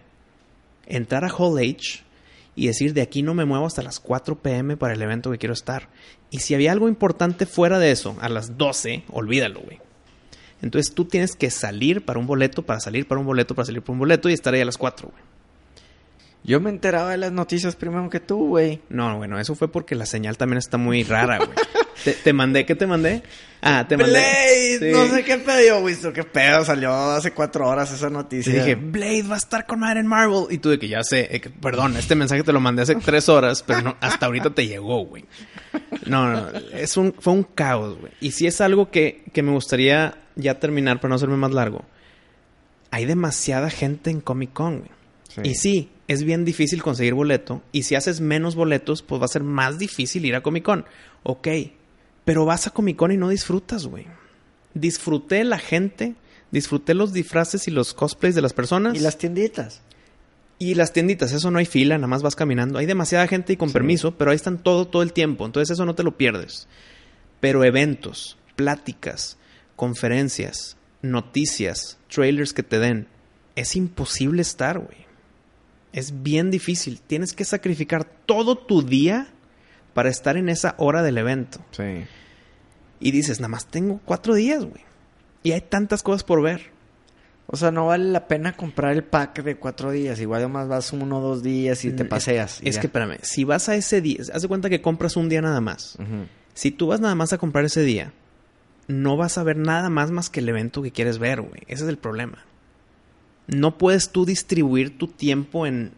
[0.87, 2.03] entrar a Hall H
[2.55, 5.37] y decir de aquí no me muevo hasta las 4 pm para el evento que
[5.37, 5.87] quiero estar.
[6.31, 9.79] Y si había algo importante fuera de eso, a las 12, olvídalo, güey.
[10.63, 13.83] Entonces tú tienes que salir para un boleto, para salir para un boleto, para salir
[13.83, 15.23] para un boleto y estar ahí a las 4, güey.
[16.43, 18.81] Yo me enteraba de las noticias primero que tú, güey.
[18.89, 21.49] No, bueno, eso fue porque la señal también está muy rara, güey.
[22.03, 23.23] Te, te mandé, ¿qué te mandé?
[23.61, 24.11] Ah, te mandé.
[24.11, 24.91] Blade, Sí.
[24.91, 25.95] no sé qué pedo, güey.
[26.13, 26.63] ¿Qué pedo?
[26.65, 28.53] Salió hace cuatro horas esa Y noticia.
[28.53, 30.45] dije, Blade va a estar con Madre en Marvel.
[30.51, 32.95] Y tú de que ya sé, eh, que- perdón, este mensaje te lo mandé hace
[32.95, 35.25] tres horas, pero no, hasta ahorita te llegó, güey.
[36.05, 38.11] No, no, es un, fue un caos, güey.
[38.21, 41.83] Y si es algo que, que me gustaría ya terminar para no hacerme más largo.
[42.91, 44.91] Hay demasiada gente en Comic Con, güey.
[45.33, 45.41] Sí.
[45.43, 47.63] Y sí, es bien difícil conseguir boleto.
[47.71, 50.85] Y si haces menos boletos, pues va a ser más difícil ir a Comic Con.
[51.23, 51.47] Ok.
[52.25, 54.07] Pero vas a Comic Con y no disfrutas, güey.
[54.73, 56.15] Disfruté la gente,
[56.51, 58.95] disfruté los disfraces y los cosplays de las personas.
[58.95, 59.81] Y las tienditas.
[60.57, 62.79] Y las tienditas, eso no hay fila, nada más vas caminando.
[62.79, 65.45] Hay demasiada gente y con permiso, pero ahí están todo, todo el tiempo.
[65.45, 66.67] Entonces eso no te lo pierdes.
[67.41, 69.37] Pero eventos, pláticas,
[69.75, 73.07] conferencias, noticias, trailers que te den,
[73.55, 75.05] es imposible estar, güey.
[75.91, 77.01] Es bien difícil.
[77.01, 79.27] Tienes que sacrificar todo tu día
[79.95, 81.59] para estar en esa hora del evento.
[81.71, 82.03] Sí.
[82.99, 84.83] Y dices, nada más tengo cuatro días, güey.
[85.41, 86.69] Y hay tantas cosas por ver.
[87.47, 90.19] O sea, no vale la pena comprar el pack de cuatro días.
[90.19, 92.59] Igual además vas uno o dos días y te Mm, paseas.
[92.61, 95.29] y Es que espérame, si vas a ese día, haz de cuenta que compras un
[95.29, 95.97] día nada más.
[96.53, 98.11] Si tú vas nada más a comprar ese día,
[98.87, 101.61] no vas a ver nada más más que el evento que quieres ver, güey.
[101.67, 102.39] Ese es el problema.
[103.47, 105.91] No puedes tú distribuir tu tiempo en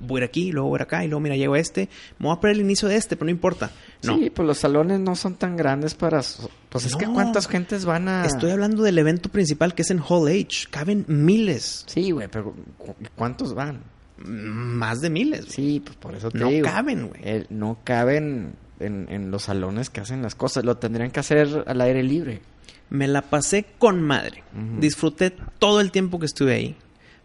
[0.00, 1.88] voy a ir aquí, luego voy a ir acá y luego mira, llego a este,
[2.18, 3.70] me voy a poner el inicio de este, pero no importa.
[4.02, 6.20] No, Sí, pues los salones no son tan grandes para...
[6.68, 7.14] Pues es que No.
[7.14, 8.24] ¿cuántas gentes van a...?
[8.26, 10.66] estoy hablando del evento principal que es en Hall H.
[10.70, 13.82] Caben miles, Sí, güey, pero ¿cu- ¿cuántos van?
[14.18, 15.46] mm, más de miles.
[15.48, 16.64] Sí, pues por eso te No digo.
[16.66, 17.46] caben, güey.
[17.50, 20.64] No caben en, en los salones que hacen las cosas.
[20.64, 22.40] Lo tendrían que hacer al aire libre.
[22.90, 24.42] Me la pasé con madre.
[24.78, 26.76] Disfruté todo el tiempo que estuve ahí.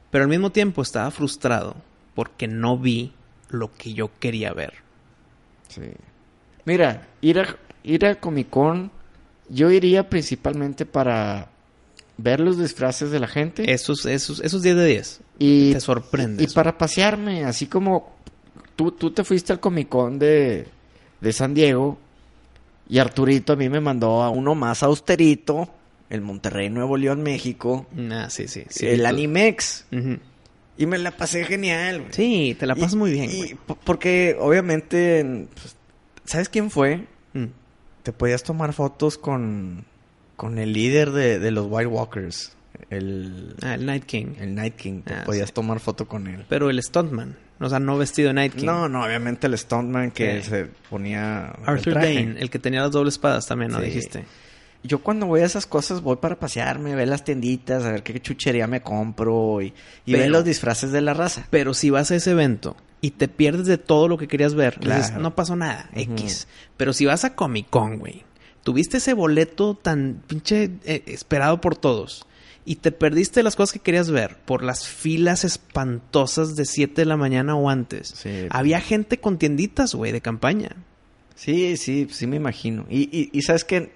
[0.10, 1.76] Pero al mismo tiempo estaba frustrado
[2.16, 3.14] porque no vi
[3.50, 4.74] lo que yo quería ver.
[5.70, 5.82] Sí.
[6.66, 8.92] Mira, ir a, ir a Comic Con,
[9.50, 11.50] yo iría principalmente para
[12.18, 15.22] ver los disfraces de la gente Esos, esos, esos 10 de 10.
[15.40, 16.52] y, te sorprendes.
[16.52, 18.16] y para pasearme, así como
[18.76, 20.68] tú, tú te fuiste al Comic Con de,
[21.22, 21.98] de San Diego
[22.90, 25.70] y Arturito a mí me mandó a uno más austerito,
[26.10, 28.64] el Monterrey Nuevo León, México, Ah, sí, sí.
[28.70, 29.86] sí el tú- Animex.
[30.80, 32.14] Y me la pasé genial, güey.
[32.14, 33.54] Sí, te la pasas Y- muy bien, güey.
[33.54, 35.76] po- porque obviamente, pues,
[36.26, 37.06] ¿sabes quién fue?
[37.34, 37.46] Mm.
[38.04, 39.86] Te podías tomar fotos con,
[40.38, 42.56] con el líder de, de los White Walkers,
[42.90, 44.36] el, Ah, el Night King.
[44.40, 45.02] el Night King.
[45.02, 45.54] Te Ah, podías sí.
[45.54, 46.46] tomar foto con él.
[46.50, 47.36] Pero el Stuntman.
[47.60, 48.66] O sea, no vestido de Night King.
[48.66, 50.50] No, no, obviamente el Stuntman que Sí.
[50.50, 52.14] se ponía el Arthur traje.
[52.26, 53.80] Dane, el que tenía las dobles espadas también, ¿no?
[53.80, 53.86] Sí.
[53.88, 54.24] Dijiste.
[54.84, 58.20] Yo cuando voy a esas cosas voy para pasearme, ver las tienditas, a ver qué
[58.22, 59.74] chuchería me compro y,
[60.06, 61.48] y ver los disfraces de la raza.
[61.50, 64.80] Pero si vas a ese evento y te pierdes de todo lo que querías ver,
[64.80, 65.02] Claro.
[65.02, 65.90] dices, no pasó nada.
[65.94, 66.48] X.
[66.78, 68.24] Pero si vas a Comic Con, güey,
[68.64, 72.26] Tuviste ese boleto tan pinche eh, esperado por todos.
[72.66, 77.06] Y te perdiste las cosas que querías ver por las filas espantosas de 7 de
[77.06, 78.10] la mañana o antes.
[78.16, 78.48] Sí.
[78.50, 80.76] Había gente con tienditas, güey, de campaña.
[81.36, 82.86] Sí, sí, sí me imagino.
[82.90, 83.92] Y, y, y sabes qué,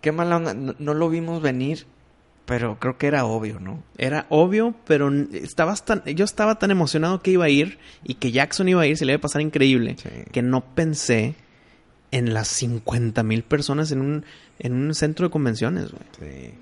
[0.00, 1.86] qué mala onda, no, no lo vimos venir,
[2.46, 3.82] pero creo que era obvio, ¿no?
[3.98, 8.32] Era obvio, pero estabas tan, yo estaba tan emocionado que iba a ir y que
[8.32, 10.08] Jackson iba a ir, se le iba a pasar increíble, Sí.
[10.32, 11.34] que no pensé
[12.10, 14.24] en las 50 mil personas en un,
[14.58, 16.02] en un centro de convenciones, güey.
[16.48, 16.54] Sí.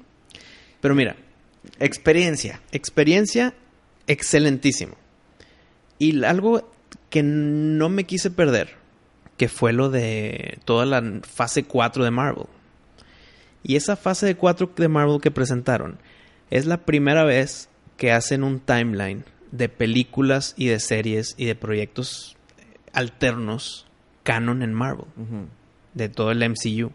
[0.81, 1.15] Pero mira,
[1.79, 2.61] Experiencia.
[2.73, 3.55] experiencia
[4.07, 4.95] excelentísimo.
[5.99, 6.69] Y algo
[7.11, 8.75] que no me quise perder,
[9.37, 12.47] que fue lo de toda la fase 4 de Marvel.
[13.69, 15.99] Y esa fase de 4 de Marvel que presentaron
[16.51, 21.57] es la primera vez que hacen un timeline de películas y de series y de
[21.57, 22.37] proyectos
[22.93, 23.89] alternos
[24.23, 25.07] canon en Marvel
[25.95, 26.93] de todo el MCU.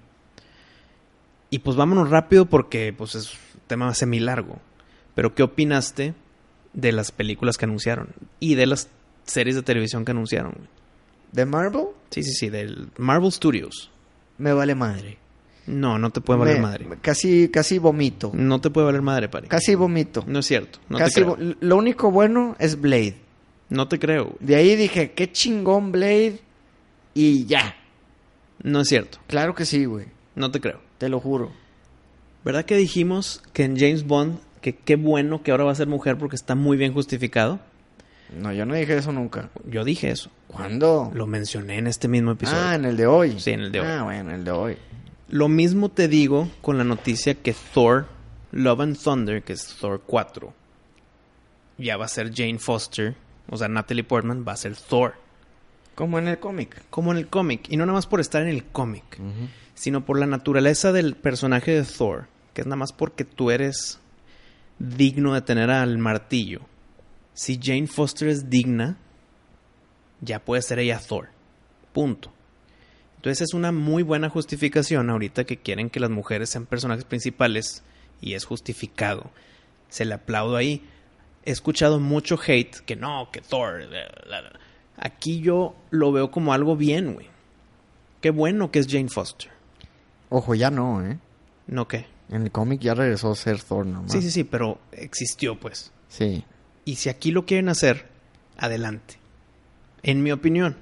[1.49, 4.57] Y pues vámonos rápido porque pues es un tema semi largo.
[5.13, 6.13] Pero ¿qué opinaste
[6.71, 8.13] de las películas que anunciaron?
[8.39, 8.87] Y de las
[9.25, 10.69] series de televisión que anunciaron.
[11.33, 11.87] ¿De Marvel?
[12.11, 13.91] Sí, sí, sí, del Marvel Studios.
[14.37, 15.20] Me vale madre.
[15.67, 16.87] No, no te puede valer Me- madre.
[17.01, 18.31] Casi, casi vomito.
[18.33, 19.47] No te puede valer madre, pari.
[19.47, 20.23] Casi vomito.
[20.27, 20.79] No es cierto.
[20.89, 21.37] No casi te creo.
[21.37, 23.15] vo- Lo único bueno es Blade.
[23.69, 24.35] No te creo.
[24.39, 26.39] De ahí dije, qué chingón Blade.
[27.13, 27.75] Y ya.
[28.63, 29.19] No es cierto.
[29.27, 30.07] Claro que sí, güey.
[30.35, 30.79] No te creo.
[30.97, 31.51] Te lo juro.
[32.43, 35.87] ¿Verdad que dijimos que en James Bond, que qué bueno que ahora va a ser
[35.87, 37.59] mujer porque está muy bien justificado?
[38.35, 39.49] No, yo no dije eso nunca.
[39.65, 40.31] Yo dije eso.
[40.47, 41.11] ¿Cuándo?
[41.13, 42.61] Lo mencioné en este mismo episodio.
[42.63, 43.39] Ah, en el de hoy.
[43.39, 43.87] Sí, en el de hoy.
[43.87, 44.77] Ah, bueno, el de hoy.
[45.31, 48.07] Lo mismo te digo con la noticia que Thor,
[48.51, 50.53] Love and Thunder, que es Thor 4,
[51.77, 53.15] ya va a ser Jane Foster,
[53.49, 55.15] o sea, Natalie Portman va a ser Thor,
[55.95, 56.83] Como en el cómic.
[56.89, 57.67] como en el cómic.
[57.69, 59.19] Y no nada más por estar en el cómic,
[59.73, 63.99] sino por la naturaleza del personaje de Thor, que es nada más porque tú eres
[64.79, 66.59] digno de tener al martillo.
[67.33, 68.97] Si Jane Foster es digna,
[70.19, 71.29] ya puede ser ella Thor.
[71.93, 72.33] Punto.
[73.21, 77.83] Entonces es una muy buena justificación ahorita que quieren que las mujeres sean personajes principales
[78.19, 79.29] y es justificado.
[79.89, 80.83] Se le aplaudo ahí.
[81.45, 83.83] He escuchado mucho hate que no, que Thor.
[84.97, 87.27] Aquí yo lo veo como algo bien, güey.
[88.21, 89.51] Qué bueno que es Jane Foster.
[90.29, 91.19] Ojo, ya no, ¿eh?
[91.67, 92.07] No qué.
[92.29, 94.11] En el cómic ya regresó a ser Thor nomás.
[94.11, 95.91] Sí, sí, sí, pero existió pues.
[96.07, 96.43] Sí.
[96.85, 98.07] Y si aquí lo quieren hacer,
[98.57, 99.19] adelante.
[100.01, 100.75] En mi opinión.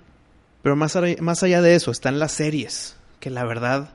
[0.62, 2.96] Pero más, allá- más allá de eso, están las series.
[3.20, 3.90] Que la verdad,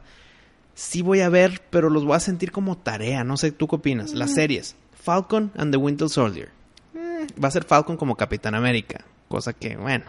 [0.75, 3.25] sí voy a ver, pero los voy a sentir como tarea.
[3.25, 4.13] No sé, ¿tú qué opinas?
[4.13, 4.77] Las series.
[5.03, 6.51] Falcon and the Winter Soldier.
[6.95, 9.05] Eh, va a ser Falcon como Capitán América.
[9.29, 10.05] Cosa que, bueno.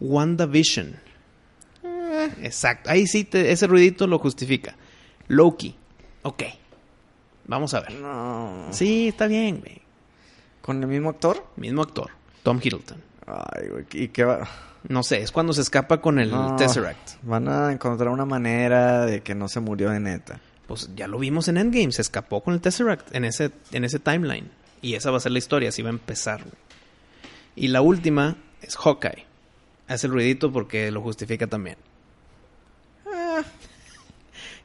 [0.00, 0.96] WandaVision.
[1.84, 2.90] Eh, Exacto.
[2.90, 4.76] Ahí sí, te- ese ruidito lo justifica.
[5.28, 5.74] Loki.
[6.22, 6.42] Ok.
[7.46, 7.92] Vamos a ver.
[7.94, 8.66] No.
[8.70, 9.80] Sí, está bien, güey.
[10.60, 11.46] ¿Con el mismo actor?
[11.56, 12.10] Mismo actor,
[12.42, 13.02] Tom Hiddleston.
[13.26, 13.84] Ay, güey.
[13.92, 14.46] ¿Y qué va?
[14.88, 16.56] No sé, es cuando se escapa con el No.
[16.56, 17.22] Tesseract.
[17.22, 20.40] Van a encontrar una manera de que no se murió de neta.
[20.66, 23.98] Pues ya lo vimos en Endgame, se escapó con el Tesseract en ese, en ese
[23.98, 24.50] timeline.
[24.80, 26.40] Y esa va a ser la historia, así va a empezar.
[26.40, 26.54] güey.
[27.56, 29.26] Y la última es Hawkeye.
[29.88, 31.76] Hace el ruidito porque lo justifica también.
[33.06, 33.42] Ah.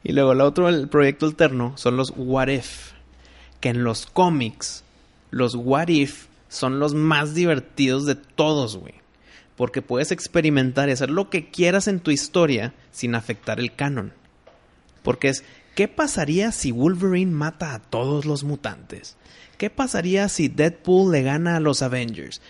[0.06, 2.92] Y luego el otro, el proyecto alterno, son los What If.
[3.60, 4.84] Que en los cómics,
[5.30, 8.92] los What If son los más divertidos de todos, güey.
[9.56, 14.12] Porque puedes experimentar y hacer lo que quieras en tu historia sin afectar el canon.
[15.02, 15.44] Porque es,
[15.74, 19.16] ¿qué pasaría si Wolverine mata a todos los mutantes?
[19.58, 22.40] ¿Qué pasaría si Deadpool le gana a los Avengers?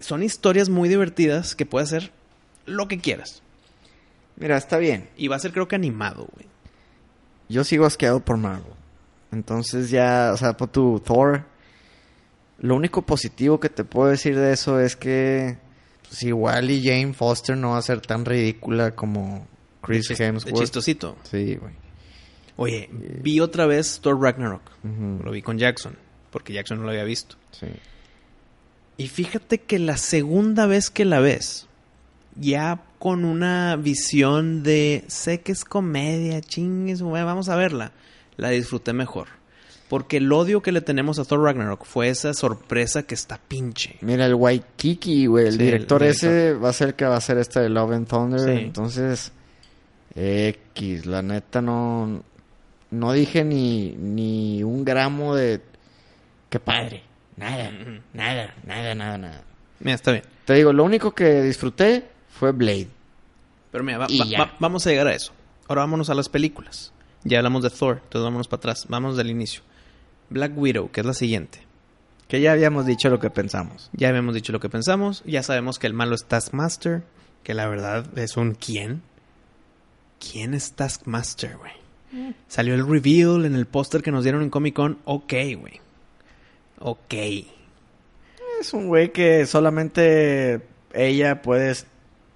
[0.00, 2.12] Son historias muy divertidas que puedes hacer
[2.64, 3.42] lo que quieras.
[4.36, 5.08] Mira, está bien.
[5.16, 6.46] Y va a ser creo que animado, güey.
[7.48, 8.72] Yo sigo asqueado por Marvel.
[9.32, 11.44] Entonces ya, o sea, por tu Thor.
[12.58, 15.58] Lo único positivo que te puedo decir de eso es que
[16.08, 19.46] pues igual y Jane Foster no va a ser tan ridícula como
[19.82, 20.58] Chris De chis- de Hemsworth.
[20.60, 21.16] chistosito.
[21.30, 21.74] Sí, güey.
[22.56, 24.62] Oye, vi otra vez Thor Ragnarok.
[24.82, 25.96] Lo vi con Jackson,
[26.30, 27.36] porque Jackson no lo había visto.
[27.52, 27.66] Sí.
[28.96, 31.66] Y fíjate que la segunda vez que la ves,
[32.34, 37.92] ya con una visión de sé que es comedia, chingues, güey, vamos a verla,
[38.36, 39.28] la disfruté mejor.
[39.88, 43.96] Porque el odio que le tenemos a Thor Ragnarok fue esa sorpresa que está pinche.
[44.02, 47.14] Mira, el Waikiki, güey, el Sí, el director ese va a ser el que va
[47.14, 48.40] a hacer este de Love and Thunder.
[48.40, 48.50] Sí.
[48.64, 49.32] Entonces,
[50.14, 52.22] X, la neta no,
[52.90, 55.60] no dije ni, ni un gramo de...
[56.50, 57.02] ¡Qué padre!
[57.36, 57.70] Nada,
[58.14, 59.42] nada, nada, nada, nada.
[59.80, 60.24] Mira, está bien.
[60.44, 62.88] Te digo, lo único que disfruté fue Blade.
[63.70, 64.06] Pero mira, va-
[64.58, 65.32] vamos a llegar a eso.
[65.68, 66.92] Ahora vámonos a las películas.
[67.24, 68.86] Ya hablamos de Thor, entonces vámonos para atrás.
[68.88, 69.62] Vamos del inicio.
[70.30, 71.60] Black Widow, que es la siguiente.
[72.28, 73.90] Que ya habíamos dicho lo que pensamos.
[73.92, 75.22] Ya habíamos dicho lo que pensamos.
[75.26, 77.02] Ya sabemos que el malo es Taskmaster.
[77.42, 79.02] Que la verdad es un quién.
[80.20, 81.72] ¿Quién es Taskmaster, güey?
[82.48, 84.98] Salió el reveal en el póster que nos dieron en Comic Con.
[85.04, 85.80] Ok, güey.
[86.80, 87.14] Ok.
[88.60, 90.60] Es un güey que solamente
[90.92, 91.74] ella puede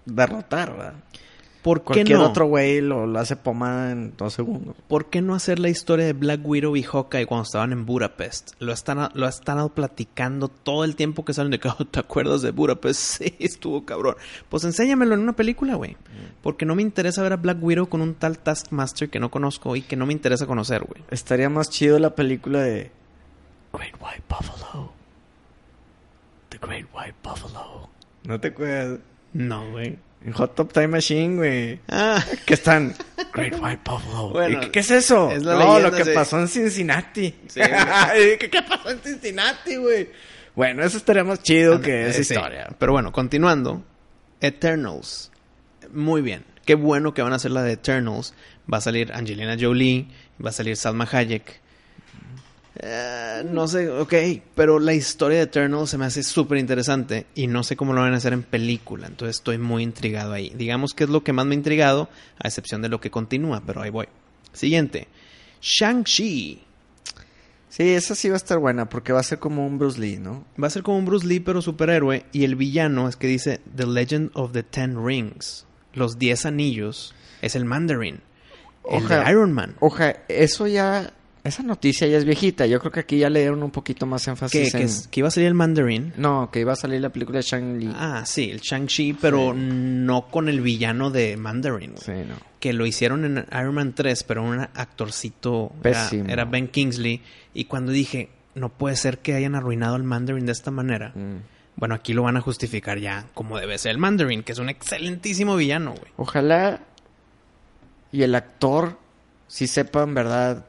[0.07, 0.95] derrotar, ¿verdad?
[1.63, 2.27] ¿Por qué Cualquier no?
[2.29, 4.75] otro güey lo, lo hace pomada en dos segundos.
[4.89, 8.55] ¿Por qué no hacer la historia de Black Widow y Hawkeye cuando estaban en Budapest?
[8.59, 12.01] Lo están, lo han estado platicando todo el tiempo que salen de que, "Oh, ¿te
[12.01, 13.01] acuerdas de Budapest?
[13.23, 14.17] Sí, estuvo cabrón.
[14.49, 15.97] Pues enséñamelo en una película, güey.
[16.43, 19.77] Porque no me interesa ver a Black Widow con un tal Taskmaster que no conozco
[19.77, 21.03] y que no me interesa conocer, güey.
[21.11, 22.91] Estaría más chido la película de
[23.73, 24.93] Great White Buffalo.
[26.49, 27.89] The Great White Buffalo.
[28.25, 28.99] ¿No te acuerdas?
[29.33, 29.97] No, güey.
[30.25, 31.81] En Hot Top Time Machine, güey.
[31.89, 32.95] Ah, Que están
[33.35, 34.31] Great White Buffalo.
[34.31, 35.31] Bueno, ¿Y qué, qué es eso?
[35.33, 36.11] es la no, leyenda, lo que sí.
[36.15, 37.35] pasó en Cincinnati.
[37.49, 37.61] Sí.
[38.39, 40.09] ¿Qué, qué pasó en Cincinnati, güey?
[40.55, 42.35] Bueno, eso estaría más chido que esa Eh, sí.
[42.35, 42.69] historia.
[42.79, 43.83] Pero bueno, continuando.
[44.41, 45.31] Eternals.
[45.93, 46.45] Muy bien.
[46.65, 48.35] Qué bueno que van a hacer la de Eternals.
[48.73, 50.07] Va a salir Angelina Jolie.
[50.45, 51.62] Va a salir Salma Hayek.
[52.85, 54.13] Eh, no sé, ok.
[54.57, 57.27] Pero la historia de Eternals se me hace súper interesante.
[57.35, 59.07] Y no sé cómo lo van a hacer en película.
[59.07, 60.53] Entonces estoy muy intrigado ahí.
[60.57, 62.09] Digamos que es lo que más me ha intrigado.
[62.43, 63.63] A excepción de lo que continúa.
[63.65, 64.09] Pero ahí voy.
[64.53, 65.07] Siguiente.
[65.61, 66.61] Shang-Chi.
[67.69, 70.19] Sí, esa sí va a estar buena porque va a ser como un Bruce Lee,
[70.19, 70.45] ¿no?
[70.63, 72.27] Va a ser como un Bruce Lee, pero superhéroe.
[72.33, 75.65] Y el villano es que dice The Legend of the Ten Rings.
[75.95, 77.15] Los Diez Anillos.
[77.41, 78.21] Es el Mandarin.
[78.91, 79.77] El Oja- de Iron Man.
[79.81, 81.15] Oja, eso ya...
[81.45, 82.67] Esa noticia ya es viejita.
[82.67, 84.83] Yo creo que aquí ya le dieron un poquito más énfasis en...
[84.83, 86.13] es- que iba a salir el Mandarin.
[86.17, 87.91] No, que iba a salir la película de Shang-Li.
[87.97, 91.95] Ah, sí, el Shang-Chi, pero no con el villano de Mandarin.
[91.99, 92.37] Sí, no.
[92.61, 95.73] Que lo hicieron en Iron Man 3, pero un actorcito.
[95.83, 96.29] Pésimo.
[96.29, 97.21] era Ben Kingsley.
[97.55, 101.11] Y cuando dije, no puede ser que hayan arruinado el Mandarin de esta manera.
[101.17, 101.39] Mm.
[101.75, 104.69] Bueno, aquí lo van a justificar ya como debe ser el Mandarin, que es un
[104.69, 106.13] excelentísimo villano, güey.
[106.19, 106.81] Ojalá
[108.13, 108.99] y el actor
[109.49, 110.67] sí sepa en verdad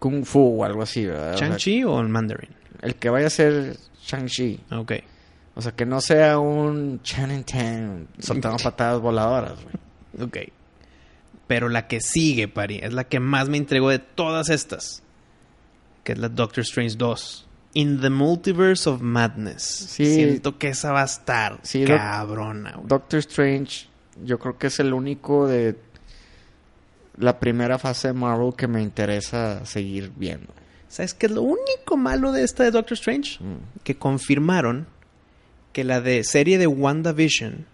[0.00, 1.34] Kung Fu o algo así, ¿verdad?
[1.34, 2.50] O sea, ¿Shang-Chi o el Mandarin?
[2.82, 4.60] el que vaya a ser Shang-Chi.
[4.72, 4.92] Ok.
[5.54, 10.26] O sea, que no sea un Channing Tatum soltando patadas voladoras, güey.
[10.26, 10.38] Ok.
[11.46, 15.02] Pero la que sigue, Pari, es la que más me entregó de todas estas.
[16.04, 17.46] Que es la Doctor Strange 2.
[17.74, 19.62] In the Multiverse of Madness.
[19.62, 20.06] Sí.
[20.14, 22.86] Siento que esa va a estar Sí, cabrona, güey.
[22.86, 23.88] Doctor Strange,
[24.24, 25.76] yo creo que es el único de
[27.16, 30.52] la primera fase de Marvel que me interesa seguir viendo.
[30.88, 33.38] ¿Sabes qué es lo único malo de esta de Doctor Strange?
[33.42, 33.82] Mm.
[33.84, 34.86] Que confirmaron
[35.72, 37.66] que la de serie de WandaVision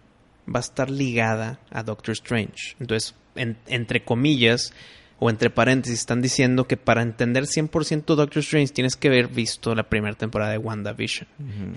[0.55, 2.77] va a estar ligada a Doctor Strange.
[2.79, 4.73] Entonces, en- entre comillas
[5.19, 9.75] o entre paréntesis, están diciendo que para entender 100% Doctor Strange tienes que haber visto
[9.75, 11.27] la primera temporada de WandaVision.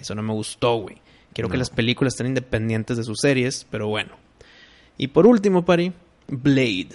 [0.02, 0.98] Eso no me gustó, güey.
[1.34, 4.12] Quiero que las películas estén independientes de sus series, pero bueno.
[4.98, 5.94] Y por último, Pari,
[6.28, 6.90] Blade.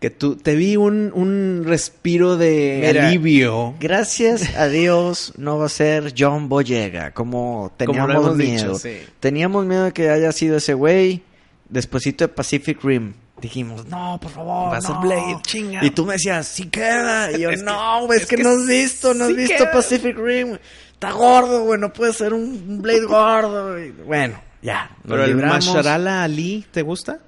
[0.00, 3.74] Que tú te vi un, un respiro de Mira, alivio.
[3.80, 8.52] Gracias a Dios no va a ser John Boyega, como teníamos miedo.
[8.52, 8.98] dicho, sí.
[9.20, 11.22] Teníamos miedo de que haya sido ese güey.
[11.70, 13.14] Despuésito de Pacific Rim.
[13.40, 14.72] Dijimos, no, por favor.
[14.72, 15.00] Va a ser no".
[15.00, 15.84] Blade, chinga.
[15.84, 17.32] Y tú me decías, sí queda.
[17.32, 19.72] Y yo, Es no, güey, es, que, que no has visto, no has visto queda".
[19.72, 20.58] Pacific Rim.
[20.92, 23.76] Está gordo, güey, no puede ser un, Blade gordo.
[24.06, 24.90] Bueno, ya.
[25.06, 25.36] Pero el.
[25.36, 27.18] Masharala Ali, ¿te gusta?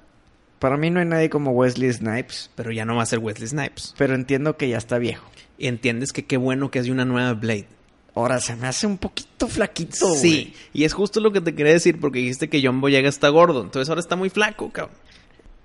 [0.59, 2.51] Para mí no hay nadie como Wesley Snipes.
[2.55, 3.95] Pero ya no va a ser Wesley Snipes.
[3.97, 5.25] Pero entiendo que ya está viejo.
[5.57, 7.67] Y entiendes que qué bueno que hay una nueva Blade.
[8.15, 11.73] Ahora se me hace un poquito flaquito, sí, y es justo lo que te quería
[11.73, 13.61] decir porque dijiste que John Boyega está gordo.
[13.61, 14.95] Entonces ahora está muy flaco, cabrón.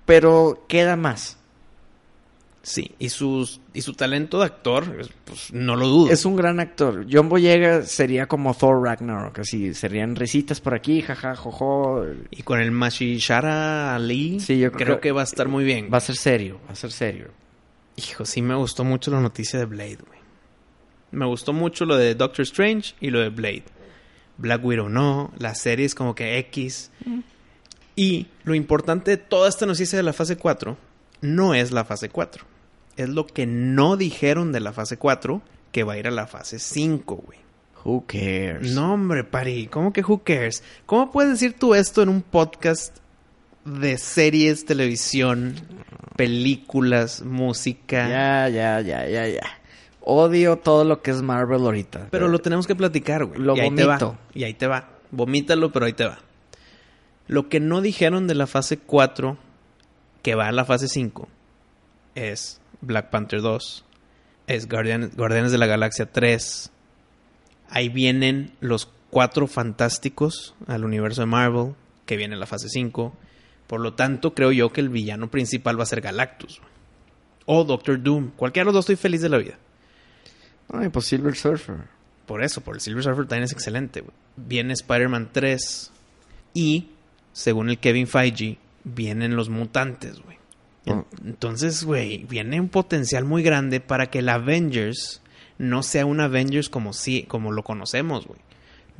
[0.05, 1.37] Pero queda más.
[2.65, 6.11] Sí, y, sus, y su talento de actor, pues no lo dudo.
[6.11, 7.05] Es un gran actor.
[7.07, 12.03] John Boyega sería como Thor Ragnarok, así serían risitas por aquí, jaja, jojo.
[12.31, 15.11] Y con el Mashishara Ali, Sí, yo creo, creo que...
[15.11, 15.91] va a estar muy bien.
[15.93, 17.27] Va a ser serio, va a ser serio.
[17.97, 20.19] Hijo, sí me gustó mucho la noticia de Blade, güey.
[21.11, 23.65] Me gustó mucho lo de Doctor Strange y lo de Blade.
[24.39, 26.89] Black Widow no, la serie es como que X.
[27.95, 30.75] Y lo importante de toda esta noticia de la fase 4
[31.21, 32.54] no es la fase 4.
[32.97, 35.41] Es lo que no dijeron de la fase 4
[35.71, 37.39] que va a ir a la fase 5, güey.
[37.83, 38.73] Who cares?
[38.73, 40.63] No, hombre, Pari, ¿cómo que who cares?
[40.85, 42.97] ¿Cómo puedes decir tú esto en un podcast
[43.65, 45.55] de series, televisión,
[46.15, 48.09] películas, música?
[48.09, 49.43] Ya, ya, ya, ya, ya.
[50.01, 52.07] Odio todo lo que es Marvel ahorita.
[52.11, 53.39] Pero lo tenemos que platicar, güey.
[53.39, 54.09] Lo y ahí te vomito.
[54.09, 54.19] va.
[54.33, 54.89] Y ahí te va.
[55.11, 56.19] Vomítalo, pero ahí te va.
[57.27, 59.37] Lo que no dijeron de la fase 4,
[60.21, 61.27] que va a la fase 5
[62.15, 63.83] es Black Panther 2,
[64.47, 66.71] es Guardian- Guardianes de la Galaxia 3.
[67.69, 71.73] Ahí vienen los cuatro fantásticos al universo de Marvel,
[72.05, 73.15] que viene en la fase 5.
[73.67, 76.61] Por lo tanto, creo yo que el villano principal va a ser Galactus.
[77.45, 78.31] O Doctor Doom.
[78.35, 79.57] Cualquiera de los dos estoy feliz de la vida.
[80.71, 81.77] Ay, pues Silver Surfer.
[82.25, 84.03] Por eso, por el Silver Surfer también es excelente.
[84.35, 85.91] Viene Spider-Man 3
[86.53, 86.89] y,
[87.33, 90.37] según el Kevin Feige, vienen los mutantes, güey.
[90.85, 91.05] En-.
[91.25, 95.21] Entonces, güey, viene un potencial muy grande para que el Avengers
[95.57, 98.39] no sea un Avengers como, si, como lo conocemos, güey.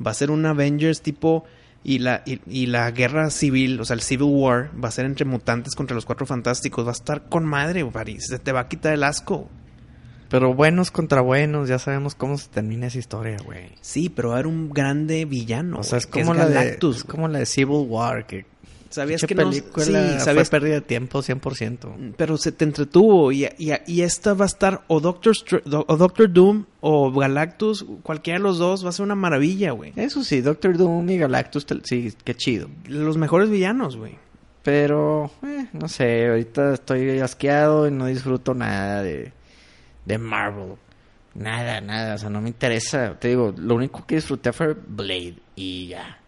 [0.04, 1.44] Va a ser un Avengers tipo...
[1.84, 5.04] Y la, y, y la guerra civil, o sea, el Civil War, va a ser
[5.04, 6.84] entre mutantes contra los cuatro fantásticos.
[6.84, 7.92] Va a estar con madre, güey.
[7.92, 8.26] París.
[8.26, 9.48] Se te va a quitar el asco.
[10.28, 13.70] Pero buenos contra buenos, ya sabemos cómo se termina esa historia, güey.
[13.80, 15.78] Sí, pero va a haber un grande villano.
[15.78, 17.10] o sea, es como, la de, Galactus, es güey.
[17.14, 18.46] como la de Civil War, que
[18.96, 19.48] ¿Sabías que no?
[19.50, 22.14] película Sí, fue sabías, pérdida de tiempo 100%.
[22.16, 25.96] pero se te entretuvo y, y, y esta va a estar o Doctor, Str- o
[25.96, 29.92] Doctor Doom o Galactus, cualquiera de los dos va a ser una maravilla, güey.
[29.96, 32.68] Eso sí, Doctor Doom y Galactus, sí, qué chido.
[32.88, 34.16] Los mejores villanos, güey.
[34.62, 39.32] Pero, eh, no sé, ahorita estoy asqueado y no disfruto nada de,
[40.04, 40.72] de Marvel.
[41.34, 43.14] Nada, nada, o sea, no me interesa.
[43.20, 46.18] Te digo, lo único que disfruté fue Blade y ya.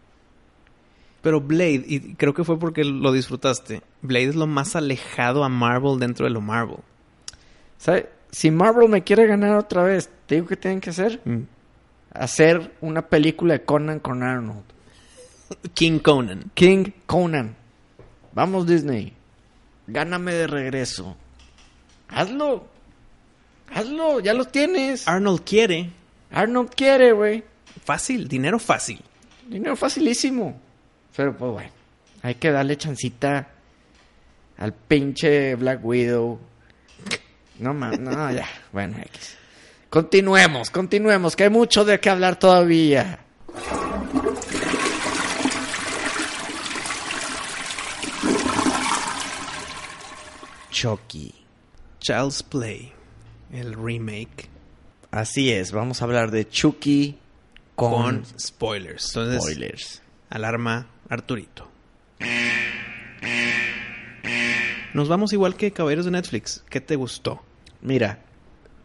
[1.22, 5.48] Pero Blade, y creo que fue porque lo disfrutaste, Blade es lo más alejado a
[5.48, 6.78] Marvel dentro de lo Marvel.
[7.76, 8.06] ¿Sabes?
[8.30, 11.20] Si Marvel me quiere ganar otra vez, te digo que tienen que hacer.
[11.24, 11.42] Mm.
[12.12, 14.64] Hacer una película de Conan con Arnold.
[15.74, 16.50] King Conan.
[16.54, 17.56] King Conan.
[18.32, 19.14] Vamos Disney.
[19.86, 21.16] Gáname de regreso.
[22.08, 22.66] Hazlo.
[23.72, 25.06] Hazlo, ya los tienes.
[25.08, 25.90] Arnold quiere.
[26.30, 27.44] Arnold quiere, güey.
[27.84, 29.00] Fácil, dinero fácil.
[29.48, 30.60] Dinero facilísimo.
[31.18, 31.70] Pero pues bueno,
[32.22, 33.48] hay que darle chancita
[34.56, 36.38] al pinche Black Widow.
[37.58, 38.46] No mames, no, ya.
[38.70, 39.36] Bueno, X.
[39.90, 43.18] Continuemos, continuemos, que hay mucho de qué hablar todavía.
[50.70, 51.34] Chucky.
[51.98, 52.92] Child's Play,
[53.52, 54.48] el remake
[55.10, 57.18] Así es, vamos a hablar de Chucky
[57.74, 59.08] con, con spoilers.
[59.08, 60.02] Entonces, spoilers.
[60.30, 61.68] Alarma Arturito.
[64.94, 66.64] Nos vamos igual que Caballeros de Netflix.
[66.68, 67.42] ¿Qué te gustó?
[67.80, 68.20] Mira,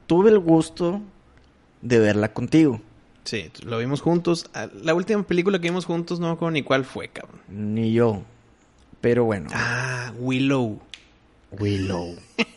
[0.08, 1.02] tuve el gusto
[1.82, 2.82] de verla contigo.
[3.24, 4.50] Sí, lo vimos juntos.
[4.54, 7.40] Ah, La última película que vimos juntos no me acuerdo ni cuál fue, cabrón.
[7.48, 8.24] Ni yo.
[9.02, 9.50] Pero bueno.
[9.54, 10.80] Ah, Willow.
[11.52, 12.16] Willow.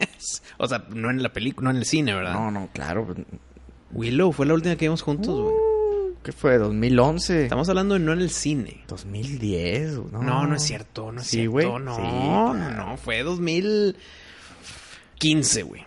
[0.59, 2.33] O sea, no en la película, no en el cine, ¿verdad?
[2.33, 3.15] No, no, claro.
[3.93, 5.55] Willow fue la última que vimos juntos, güey.
[6.27, 6.59] ¿Qué fue?
[6.59, 7.43] ¿2011?
[7.45, 8.83] Estamos hablando de no en el cine.
[8.89, 9.93] 2010.
[10.11, 11.53] No, No, no, es cierto, no es Sí, cierto.
[11.53, 11.67] güey.
[11.69, 15.85] No, Sí, no, no, fue 2015, güey.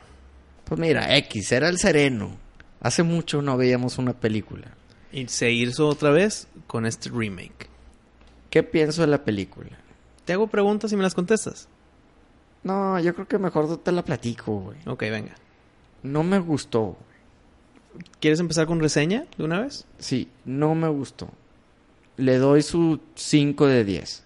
[0.63, 2.37] Pues mira, X, era el sereno.
[2.79, 4.67] Hace mucho no veíamos una película.
[5.11, 7.67] Y se hizo otra vez con este remake.
[8.49, 9.71] ¿Qué pienso de la película?
[10.23, 11.67] Te hago preguntas y me las contestas.
[12.63, 14.77] No, yo creo que mejor te la platico, güey.
[14.85, 15.35] Ok, venga.
[16.01, 16.95] No me gustó.
[18.19, 19.85] ¿Quieres empezar con reseña de una vez?
[19.97, 21.29] Sí, no me gustó.
[22.17, 24.23] Le doy su 5 de 10.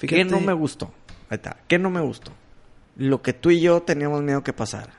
[0.00, 0.92] ¿Qué no me gustó?
[1.28, 1.58] Ahí está.
[1.68, 2.32] ¿Qué no me gustó?
[2.96, 4.94] Lo que tú y yo teníamos miedo que pasara.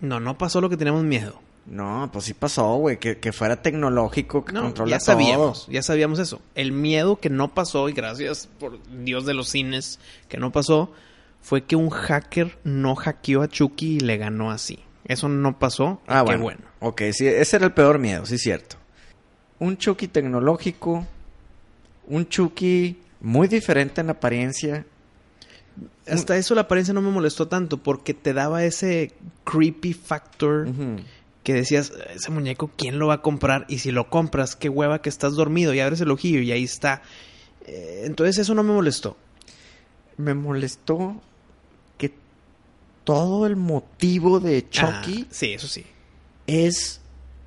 [0.00, 1.40] No, no pasó lo que teníamos miedo.
[1.66, 2.98] No, pues sí pasó, güey.
[2.98, 5.06] Que, que fuera tecnológico, que No, controla ya todo.
[5.06, 6.40] sabíamos, ya sabíamos eso.
[6.54, 9.98] El miedo que no pasó, y gracias por Dios de los cines
[10.28, 10.92] que no pasó,
[11.40, 14.78] fue que un hacker no hackeó a Chucky y le ganó así.
[15.08, 16.00] Eso no pasó.
[16.06, 16.42] Ah, qué bueno.
[16.42, 16.60] bueno.
[16.80, 18.76] Ok, sí, ese era el peor miedo, sí, cierto.
[19.58, 21.06] Un Chucky tecnológico.
[22.08, 24.86] Un Chucky muy diferente en apariencia.
[26.06, 29.12] Hasta eso la apariencia no me molestó tanto porque te daba ese
[29.44, 30.68] creepy factor
[31.42, 33.66] que decías, ese muñeco, ¿quién lo va a comprar?
[33.68, 36.64] Y si lo compras, qué hueva que estás dormido y abres el ojillo y ahí
[36.64, 37.02] está.
[37.66, 39.16] Eh, entonces eso no me molestó.
[40.16, 41.20] Me molestó
[43.06, 45.86] todo el motivo de Chucky Ah, sí, eso sí.
[46.48, 47.00] es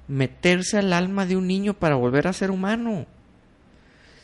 [0.07, 3.05] meterse al alma de un niño para volver a ser humano.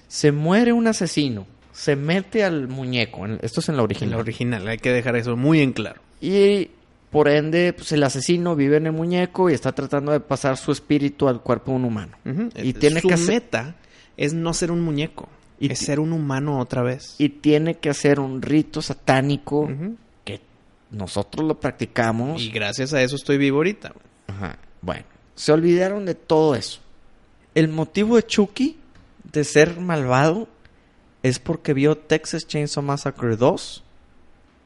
[0.07, 4.11] Se muere un asesino, se mete al muñeco, en- esto es en la En original.
[4.11, 5.99] la original, hay que dejar eso muy en claro.
[6.21, 6.69] Y
[7.11, 10.71] por ende, pues el asesino vive en el muñeco y está tratando de pasar su
[10.71, 12.17] espíritu al cuerpo de un humano.
[12.63, 13.75] Y tiene Su que hacer- meta
[14.15, 15.27] es no ser un muñeco,
[15.59, 17.15] Y es ser un humano otra vez.
[17.17, 19.69] Y tiene que hacer un rito satánico
[20.91, 22.41] nosotros lo practicamos.
[22.41, 23.93] Y gracias a eso estoy vivo ahorita.
[24.27, 24.57] Ajá.
[24.81, 25.05] Bueno,
[25.35, 26.79] se olvidaron de todo eso.
[27.53, 28.77] El motivo de Chucky
[29.31, 30.47] de ser malvado
[31.23, 33.83] es porque vio Texas Chainsaw Massacre 2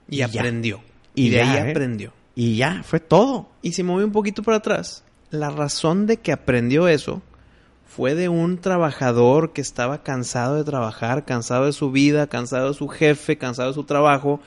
[0.09, 0.81] Y, aprendió.
[1.15, 1.71] Y Y, de ya, ahí ¿eh?
[1.71, 2.13] aprendió.
[2.35, 3.49] Y ya, fue todo.
[3.61, 7.21] Y si me voy un poquito para atrás, la razón de que aprendió eso
[7.85, 12.73] fue de un trabajador que estaba cansado de trabajar, cansado de su vida, cansado de
[12.73, 14.41] su jefe, cansado de su trabajo,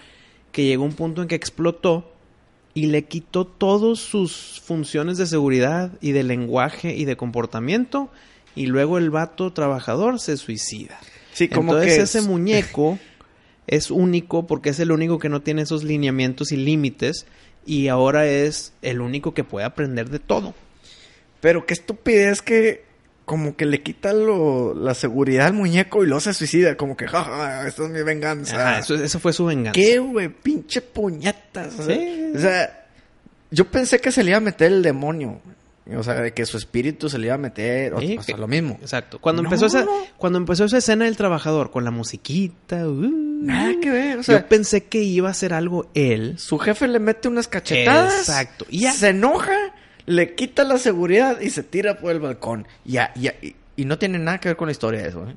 [0.52, 2.12] que llegó un punto en que explotó
[2.74, 8.10] y le quitó todas sus funciones de seguridad y de lenguaje y de comportamiento
[8.54, 10.98] y luego el vato trabajador se suicida.
[11.32, 12.02] Sí, como Entonces que...
[12.02, 12.98] ese muñeco
[13.66, 17.26] es único porque es el único que no tiene esos lineamientos y límites
[17.66, 20.54] y ahora es el único que puede aprender de todo.
[21.40, 22.84] Pero qué estupidez que
[23.32, 26.76] como que le quita lo, la seguridad al muñeco y luego se suicida.
[26.76, 28.56] Como que, jaja, esta es mi venganza.
[28.56, 29.72] Ajá, eso, eso fue su venganza.
[29.72, 30.28] ¿Qué, güey?
[30.28, 31.78] Pinche puñetas.
[31.78, 32.32] O sea, Sí.
[32.36, 32.84] o sea,
[33.50, 35.40] yo pensé que se le iba a meter el demonio.
[35.96, 37.94] O sea, de que su espíritu se le iba a meter.
[37.94, 38.78] O, Sí, o sea, que- lo mismo.
[38.82, 39.18] Exacto.
[39.18, 39.48] Cuando No.
[39.48, 39.86] empezó esa,
[40.18, 43.10] cuando empezó esa escena del trabajador con la musiquita, uh,
[43.42, 44.18] Nada que ver.
[44.18, 46.34] O sea, yo pensé que iba a hacer algo él.
[46.38, 48.28] su jefe le mete unas cachetadas.
[48.28, 48.66] Exacto.
[48.70, 48.86] Y.
[48.86, 49.71] Se enoja,
[50.06, 52.66] le quita la seguridad y se tira por el balcón.
[52.84, 53.34] Ya, ya.
[53.42, 55.36] Y, y no tiene nada que ver con la historia de eso, ¿eh?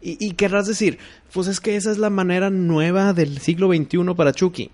[0.00, 0.98] Y, y querrás decir,
[1.32, 4.70] pues es que esa es la manera nueva del siglo XXI para Chucky.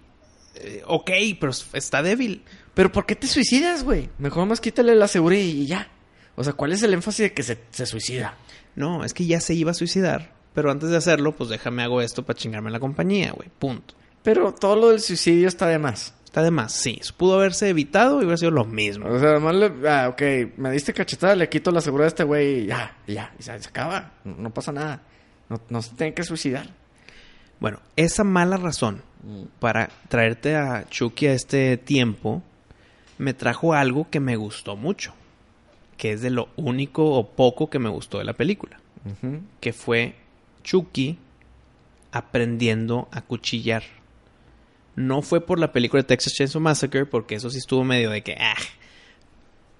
[0.56, 2.42] Eh, ok, pero está débil.
[2.74, 4.10] Pero ¿por qué te suicidas, güey?
[4.18, 5.88] Mejor más quítale la seguridad y ya.
[6.36, 8.36] O sea, ¿cuál es el énfasis de que se, se suicida?
[8.76, 10.34] No, es que ya se iba a suicidar.
[10.52, 13.48] Pero antes de hacerlo, pues déjame hago esto para chingarme la compañía, güey.
[13.58, 13.94] Punto.
[14.22, 16.14] Pero todo lo del suicidio está de más.
[16.34, 17.00] Está de más, sí.
[17.16, 19.06] Pudo haberse evitado y hubiera sido lo mismo.
[19.06, 19.88] O sea, además le...
[19.88, 20.22] Ah, ok,
[20.56, 23.42] me diste cachetada, le quito la seguridad a este güey y ya, y ya, y
[23.44, 24.14] se, se acaba.
[24.24, 25.00] No, no pasa nada.
[25.48, 26.66] No, no se tiene que suicidar.
[27.60, 29.02] Bueno, esa mala razón
[29.60, 32.42] para traerte a Chucky a este tiempo
[33.16, 35.14] me trajo algo que me gustó mucho.
[35.96, 38.80] Que es de lo único o poco que me gustó de la película.
[39.60, 40.16] Que fue
[40.64, 41.16] Chucky
[42.10, 43.84] aprendiendo a cuchillar.
[44.96, 48.22] No fue por la película de Texas Chainsaw Massacre, porque eso sí estuvo medio de
[48.22, 48.36] que...
[48.38, 48.54] ah.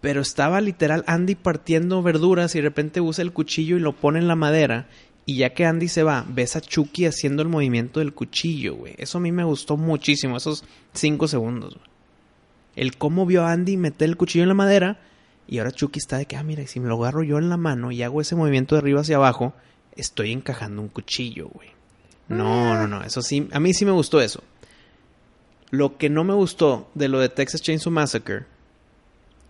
[0.01, 4.19] Pero estaba literal Andy partiendo verduras y de repente usa el cuchillo y lo pone
[4.19, 4.87] en la madera.
[5.25, 8.95] Y ya que Andy se va, ves a Chucky haciendo el movimiento del cuchillo, güey.
[8.99, 11.87] Eso a mí me gustó muchísimo, esos cinco segundos, güey.
[12.77, 14.99] El cómo vio a Andy meter el cuchillo en la madera
[15.47, 17.49] y ahora Chucky está de que, ah, mira, y si me lo agarro yo en
[17.49, 19.53] la mano y hago ese movimiento de arriba hacia abajo,
[19.97, 21.69] estoy encajando un cuchillo, güey.
[22.29, 24.43] No, no, no, eso sí, a mí sí me gustó eso.
[25.75, 28.45] Lo que no me gustó de lo de Texas Chainsaw Massacre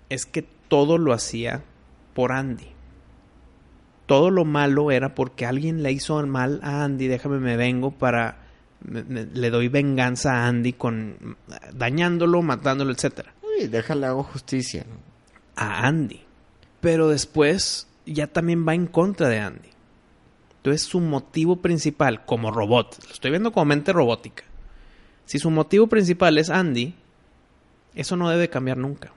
[0.09, 1.63] es que todo lo hacía
[2.15, 2.69] por Andy.
[4.07, 8.39] Todo lo malo era porque alguien le hizo mal a Andy, déjame me vengo para
[8.83, 11.37] me- me- le doy venganza a Andy con
[11.73, 14.85] dañándolo, matándolo, etcétera Uy, déjale hago justicia.
[14.89, 14.97] ¿no?
[15.57, 16.21] a Andy.
[16.81, 19.69] Pero después ya también va en contra de Andy.
[20.57, 24.45] Entonces su motivo principal como robot, lo estoy viendo como mente robótica.
[25.27, 26.95] Si su motivo principal es Andy,
[27.95, 29.13] eso no debe cambiar nunca.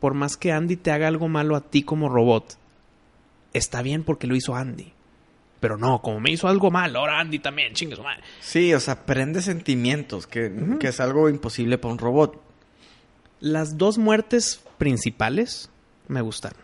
[0.00, 2.58] Por más que Andy te haga algo malo a ti como robot,
[3.52, 4.92] está bien porque lo hizo Andy.
[5.60, 8.22] Pero no, como me hizo algo malo, ahora Andy también, chingue su madre.
[8.40, 12.38] Sí, o sea, prende sentimientos, que, que es algo imposible para un robot.
[13.40, 15.70] Las dos muertes principales
[16.08, 16.60] me gustaron.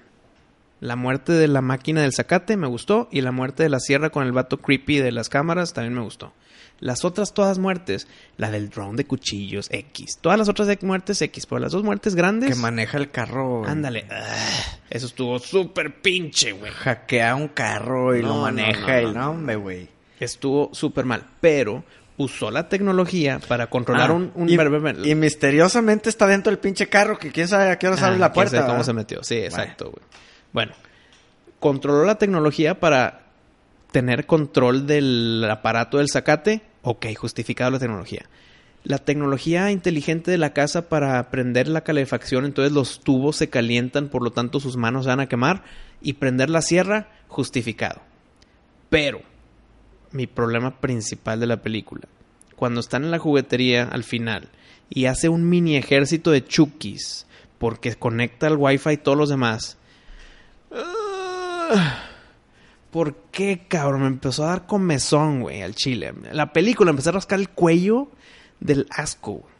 [0.80, 4.10] La muerte de la máquina del zacate me gustó y la muerte de la sierra
[4.10, 6.32] con el vato creepy de las cámaras también me gustó.
[6.80, 8.08] Las otras todas muertes,
[8.38, 12.14] la del drone de cuchillos X, todas las otras muertes X, pero las dos muertes
[12.14, 13.64] grandes, Que maneja el carro.
[13.66, 16.72] ándale, ah, eso estuvo súper pinche, güey.
[16.72, 19.88] Hackea un carro y No, lo maneja no, no, hombre, güey.
[20.18, 21.84] Estuvo súper mal, pero
[22.16, 27.18] usó la tecnología para controlar Ah, un, un y, misteriosamente está dentro del pinche carro
[27.18, 28.72] que quién sabe a qué hora sale Ah, la quién sabe puerta.
[28.72, 29.22] cómo se metió.
[29.22, 30.02] Sí, exacto, güey.
[30.52, 30.72] Bueno,
[31.58, 33.22] controló la tecnología para
[33.92, 36.62] tener control del aparato del zacate.
[36.82, 38.26] Ok, justificado la tecnología.
[38.82, 44.08] La tecnología inteligente de la casa para prender la calefacción, entonces los tubos se calientan,
[44.08, 45.64] por lo tanto sus manos se van a quemar.
[46.00, 48.00] Y prender la sierra, justificado.
[48.88, 49.20] Pero,
[50.12, 52.08] mi problema principal de la película,
[52.56, 54.48] cuando están en la juguetería al final
[54.88, 57.26] y hace un mini ejército de chukis
[57.58, 59.76] porque conecta al wifi y todos los demás.
[60.72, 62.09] Ah,
[62.90, 64.00] ¿Por qué, cabrón?
[64.02, 66.12] Me empezó a dar comezón, güey, al chile.
[66.32, 68.08] La película empecé a rascar el cuello
[68.58, 69.32] del asco.
[69.34, 69.54] güey.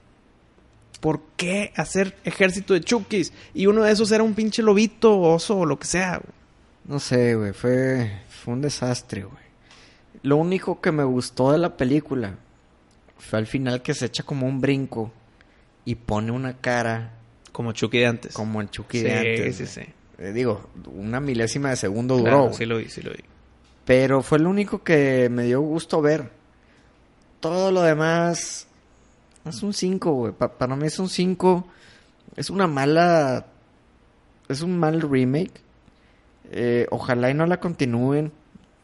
[1.01, 3.32] ¿Por qué hacer ejército de chukis?
[3.55, 6.32] Y uno de esos era un pinche lobito, oso o lo que sea, güey.
[6.85, 9.40] No sé, güey, fue, fue un desastre, güey.
[10.23, 12.35] Lo único que me gustó de la película
[13.16, 15.12] fue al final que se echa como un brinco
[15.85, 17.12] y pone una cara
[17.52, 18.35] Como Chucky de antes.
[18.35, 19.57] como el Chucky Sí, de antes.
[19.57, 19.86] sí, güey.
[19.86, 19.93] sí.
[20.21, 23.25] Eh, digo, una milésima de segundo duró, Claro, sí lo vi, sí lo vi.
[23.85, 26.31] Pero fue lo único que me dio gusto ver.
[27.41, 28.67] Todo lo demás
[29.47, 30.33] Es un 5, güey.
[30.35, 31.67] Pa- para mí es un 5.
[32.37, 33.47] Es una mala.
[34.49, 35.63] Es un mal remake.
[36.53, 38.33] Eh, ojalá y no la continúen.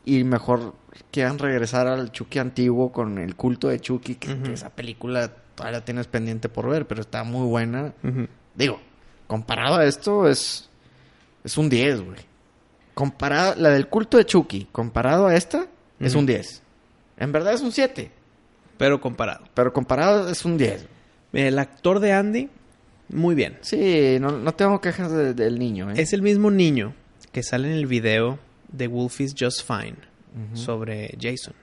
[0.07, 0.75] Y mejor
[1.11, 4.15] quieran regresar al Chucky antiguo con el culto de Chucky.
[4.15, 7.93] Que, esa película todavía tienes pendiente por ver, pero está muy buena.
[8.55, 8.81] Digo,
[9.27, 10.71] comparado a esto es.
[11.47, 12.19] Es un 10, güey.
[12.95, 13.55] Comparado.
[13.57, 15.67] La del culto de Chucky, comparado a esta,
[16.01, 16.63] es un 10.
[17.17, 18.11] En verdad es un 7.
[18.77, 19.45] Pero comparado.
[19.55, 20.87] Pero comparado es un 10.
[21.33, 22.49] Mira, El actor de Andy,
[23.09, 23.57] muy bien.
[23.63, 25.95] Sí, no, no tengo quejas de- del niño, ¿eh?
[25.97, 26.95] Es el mismo niño
[27.33, 29.97] que sale en el video de Wolf is Just Fine
[30.49, 30.57] Ujú.
[30.57, 31.55] sobre Jason.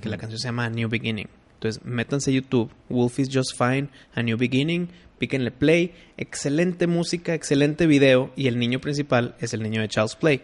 [0.00, 1.28] Que la canción se llama New Beginning.
[1.62, 5.94] Entonces, métanse a YouTube, Wolf is Just Fine, A New Beginning, píquenle play.
[6.16, 8.32] Excelente música, excelente video.
[8.34, 10.42] Y el niño principal es el niño de Child's Play.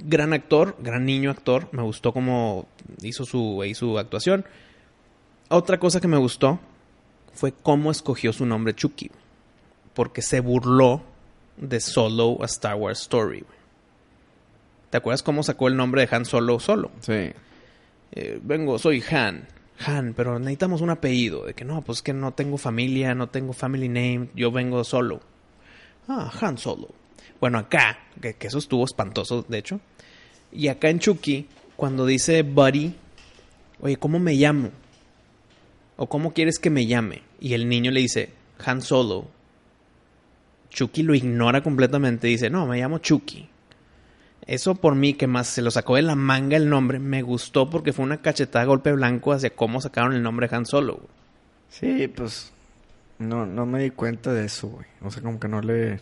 [0.00, 1.68] Gran actor, gran niño actor.
[1.70, 2.66] Me gustó cómo
[3.00, 4.44] hizo su, su actuación.
[5.48, 6.58] Otra cosa que me gustó
[7.32, 9.08] fue cómo escogió su nombre Chucky.
[9.94, 11.04] Porque se burló
[11.56, 13.44] de Solo a Star Wars Story.
[14.90, 16.90] ¿Te acuerdas cómo sacó el nombre de Han Solo solo?
[16.98, 17.30] Sí.
[18.10, 19.46] Eh, vengo, soy Han.
[19.86, 21.46] Han, pero necesitamos un apellido.
[21.46, 25.20] De que no, pues que no tengo familia, no tengo family name, yo vengo solo.
[26.08, 26.88] Ah, Han Solo.
[27.40, 29.80] Bueno, acá, que, que eso estuvo espantoso, de hecho.
[30.52, 31.46] Y acá en Chucky,
[31.76, 32.94] cuando dice Buddy,
[33.80, 34.70] oye, ¿cómo me llamo?
[35.96, 37.22] ¿O cómo quieres que me llame?
[37.40, 38.30] Y el niño le dice,
[38.64, 39.28] Han Solo.
[40.70, 42.26] Chucky lo ignora completamente.
[42.28, 43.48] Dice, no, me llamo Chucky.
[44.46, 47.70] Eso por mí, que más se lo sacó de la manga el nombre, me gustó
[47.70, 50.94] porque fue una cachetada golpe blanco hacia cómo sacaron el nombre de Han Solo.
[50.94, 51.08] güey.
[51.68, 52.52] Sí, pues.
[53.18, 54.86] No, no me di cuenta de eso, güey.
[55.00, 56.00] O sea, como que no le.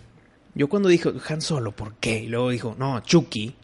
[0.55, 2.21] Yo cuando dijo Han Solo, ¿por qué?
[2.21, 3.55] Y luego dijo, no, Chucky.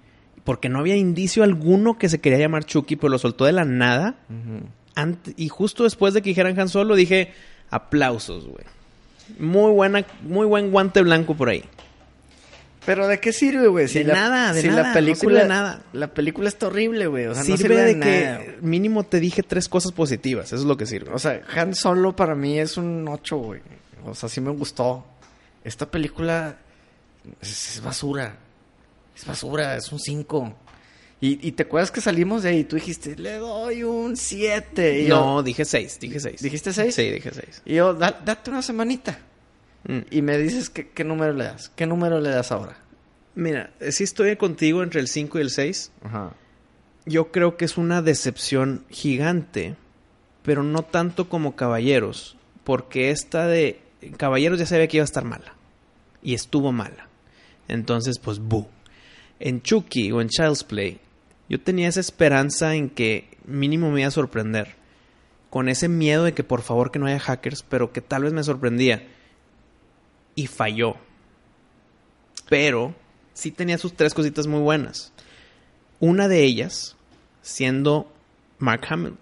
[0.44, 3.64] Porque no había indicio alguno que se quería llamar Chucky, pero lo soltó de la
[3.64, 4.14] nada.
[5.36, 7.32] Y justo después de que dijeran Han Solo, dije,
[7.70, 8.64] aplausos, güey.
[9.40, 11.64] Muy buena, muy buen guante blanco por ahí.
[12.86, 13.86] Pero ¿de qué sirve, güey?
[13.88, 15.82] De nada, de si nada, la no película, sirve de nada.
[15.92, 17.26] La película está horrible, güey.
[17.26, 18.44] O sea, sirve, no sirve de, de, que nada.
[18.62, 20.46] mínimo te dije tres cosas positivas.
[20.46, 21.12] Eso es lo que sirve.
[21.12, 23.60] O sea, Han Solo para mí es un 8, güey.
[24.06, 25.04] O sea, sí me gustó.
[25.64, 26.56] Esta película
[27.42, 28.36] es, es basura.
[29.16, 30.56] Es basura, es un 5.
[31.20, 35.00] Y, y te acuerdas que salimos de ahí y tú dijiste, le doy un 7.
[35.00, 36.42] Y no, yo, dije seis, dije seis.
[36.42, 36.94] ¿Dijiste seis?
[36.94, 37.62] Sí, dije seis.
[37.64, 39.18] y yo, "Da- date una semanita.
[39.86, 39.98] Mm.
[40.10, 41.70] Y me dices que- qué número le das.
[41.76, 42.76] ¿Qué número le das ahora?
[43.34, 45.92] Mira, eh, sí estoy contigo entre el 5 y el 6.
[46.02, 46.32] Ajá.
[47.04, 49.76] Yo creo que es una decepción gigante,
[50.42, 53.80] pero no tanto como Caballeros, porque esta de
[54.16, 55.54] Caballeros ya sabía que iba a estar mala
[56.22, 57.08] y estuvo mala.
[57.68, 58.66] Entonces, pues, bu.
[59.38, 60.98] En Chucky o en Child's Play,
[61.48, 64.74] yo tenía esa esperanza en que mínimo me iba a sorprender,
[65.50, 68.32] con ese miedo de que por favor que no haya hackers, pero que tal vez
[68.32, 69.06] me sorprendía.
[70.36, 70.94] Y falló.
[72.48, 72.94] Pero
[73.32, 75.12] sí tenía sus tres cositas muy buenas.
[75.98, 76.96] Una de ellas
[77.42, 78.12] siendo
[78.58, 79.16] Mark Hamill.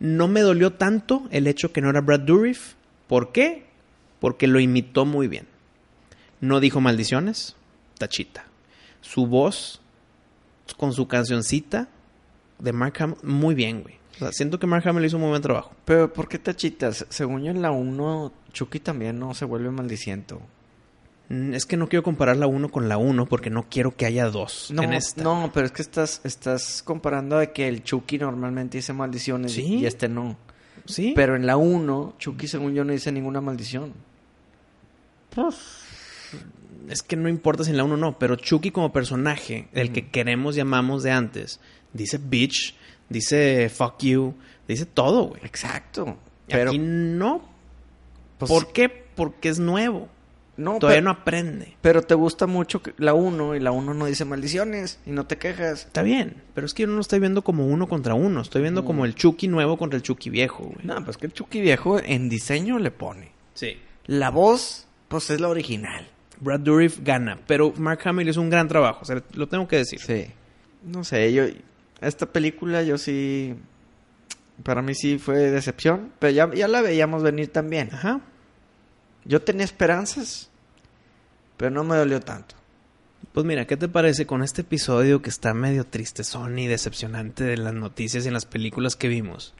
[0.00, 2.74] No me dolió tanto el hecho que no era Brad Dourif.
[3.08, 3.64] ¿Por qué?
[4.20, 5.46] Porque lo imitó muy bien.
[6.40, 7.56] No dijo maldiciones,
[7.98, 8.46] tachita.
[9.00, 9.80] Su voz
[10.76, 11.88] con su cancioncita
[12.58, 13.97] de Mark Hamill, muy bien, güey.
[14.18, 15.70] O sea, siento que Mark Hamill hizo un muy buen trabajo.
[15.84, 17.06] Pero, ¿por qué tachitas?
[17.08, 20.40] Según yo en la 1, Chucky también no se vuelve maldiciento.
[21.28, 24.06] Mm, Es que no quiero comparar la 1 con la 1 porque no quiero que
[24.06, 25.22] haya dos No, en esta.
[25.22, 29.76] no, pero es que estás, estás comparando de que el Chucky normalmente dice maldiciones Sí.
[29.76, 30.36] y este no.
[30.86, 31.12] Sí.
[31.14, 33.92] Pero en la 1, Chucky según yo no dice ninguna maldición.
[36.88, 40.08] Es que no importa si en la 1 no, pero Chucky como personaje, el que
[40.08, 41.60] queremos y amamos de antes,
[41.92, 42.74] dice bitch,
[43.08, 44.34] dice fuck you,
[44.66, 45.40] dice todo, güey.
[45.44, 46.16] Exacto.
[46.48, 47.42] Y Pero, Aquí no.
[48.38, 48.88] pues, ¿Por qué?
[48.88, 50.08] Porque es nuevo.
[50.56, 51.76] no, Todavía pero, no aprende.
[51.80, 55.36] pero te gusta mucho la 1 y la 1 no dice maldiciones y no te
[55.38, 55.86] quejas.
[55.86, 58.40] Está bien, pero es que yo no lo estoy viendo como uno contra uno.
[58.40, 60.84] Estoy viendo como el Chucky nuevo contra el Chucky viejo, güey.
[60.86, 63.30] No, pues que el Chucky viejo en diseño le pone.
[63.54, 63.76] Sí.
[64.06, 66.08] La voz, pues es la original.
[66.40, 69.76] Brad Dourif gana, pero Mark Hamill hizo un gran trabajo, o sea, lo tengo que
[69.78, 69.98] decir.
[70.00, 70.26] Sí.
[70.84, 71.44] No sé, yo...
[72.00, 73.54] Esta película yo sí...
[74.62, 77.90] Para mí sí fue decepción, pero ya, ya la veíamos venir también.
[77.92, 78.20] Ajá.
[79.24, 80.50] Yo tenía esperanzas,
[81.56, 82.56] pero no me dolió tanto.
[83.32, 87.56] Pues mira, ¿qué te parece con este episodio que está medio tristezón y decepcionante de
[87.56, 89.54] las noticias y en las películas que vimos?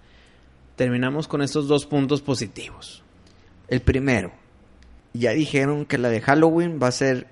[0.74, 3.02] Terminamos con estos dos puntos positivos.
[3.68, 4.32] El primero,
[5.12, 7.26] ya dijeron que la de Halloween va a ser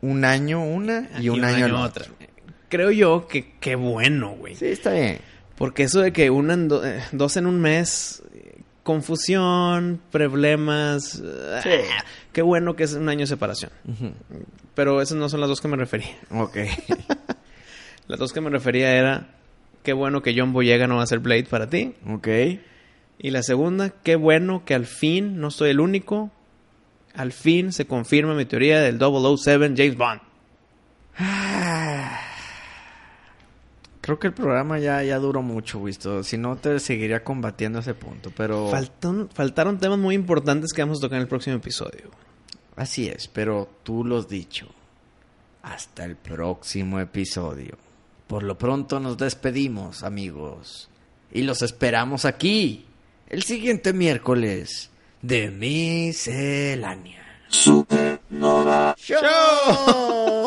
[0.00, 2.06] un año una y, un, año, otra.
[2.72, 4.54] Creo yo que qué bueno, güey.
[4.56, 5.18] Sí, está bien.
[5.58, 8.22] Porque eso de que una en do- eh, dos en un mes,
[8.82, 11.22] confusión, problemas.
[11.54, 11.60] ah,
[12.32, 13.70] Qué bueno que es un año de separación.
[14.74, 16.16] Pero esas no son las dos que me refería.
[16.30, 16.56] Ok.
[18.08, 19.28] Las dos que me refería era
[19.82, 21.94] qué bueno que John Boyega no va a ser Blade para ti.
[22.08, 22.28] ok.
[23.18, 26.30] Y la segunda, qué bueno que al fin no soy el único.
[27.14, 30.20] Al fin se confirma mi teoría del 007 James Bond.
[34.02, 36.22] Creo que el programa ya, ya duró mucho, visto.
[36.24, 38.30] Si no, te seguiría combatiendo ese punto.
[38.36, 42.10] Pero Faltan- faltaron temas muy importantes que vamos a tocar en el próximo episodio.
[42.76, 43.28] así es.
[43.28, 44.66] Pero tú lo has dicho.
[45.62, 47.78] Hasta el próximo episodio.
[48.26, 50.88] Por lo pronto nos despedimos, amigos.
[51.30, 52.84] Y los esperamos aquí.
[53.28, 54.90] El siguiente miércoles.
[55.22, 57.22] De miscelánea.
[57.48, 58.96] Supernova.
[58.98, 59.20] ¡Show!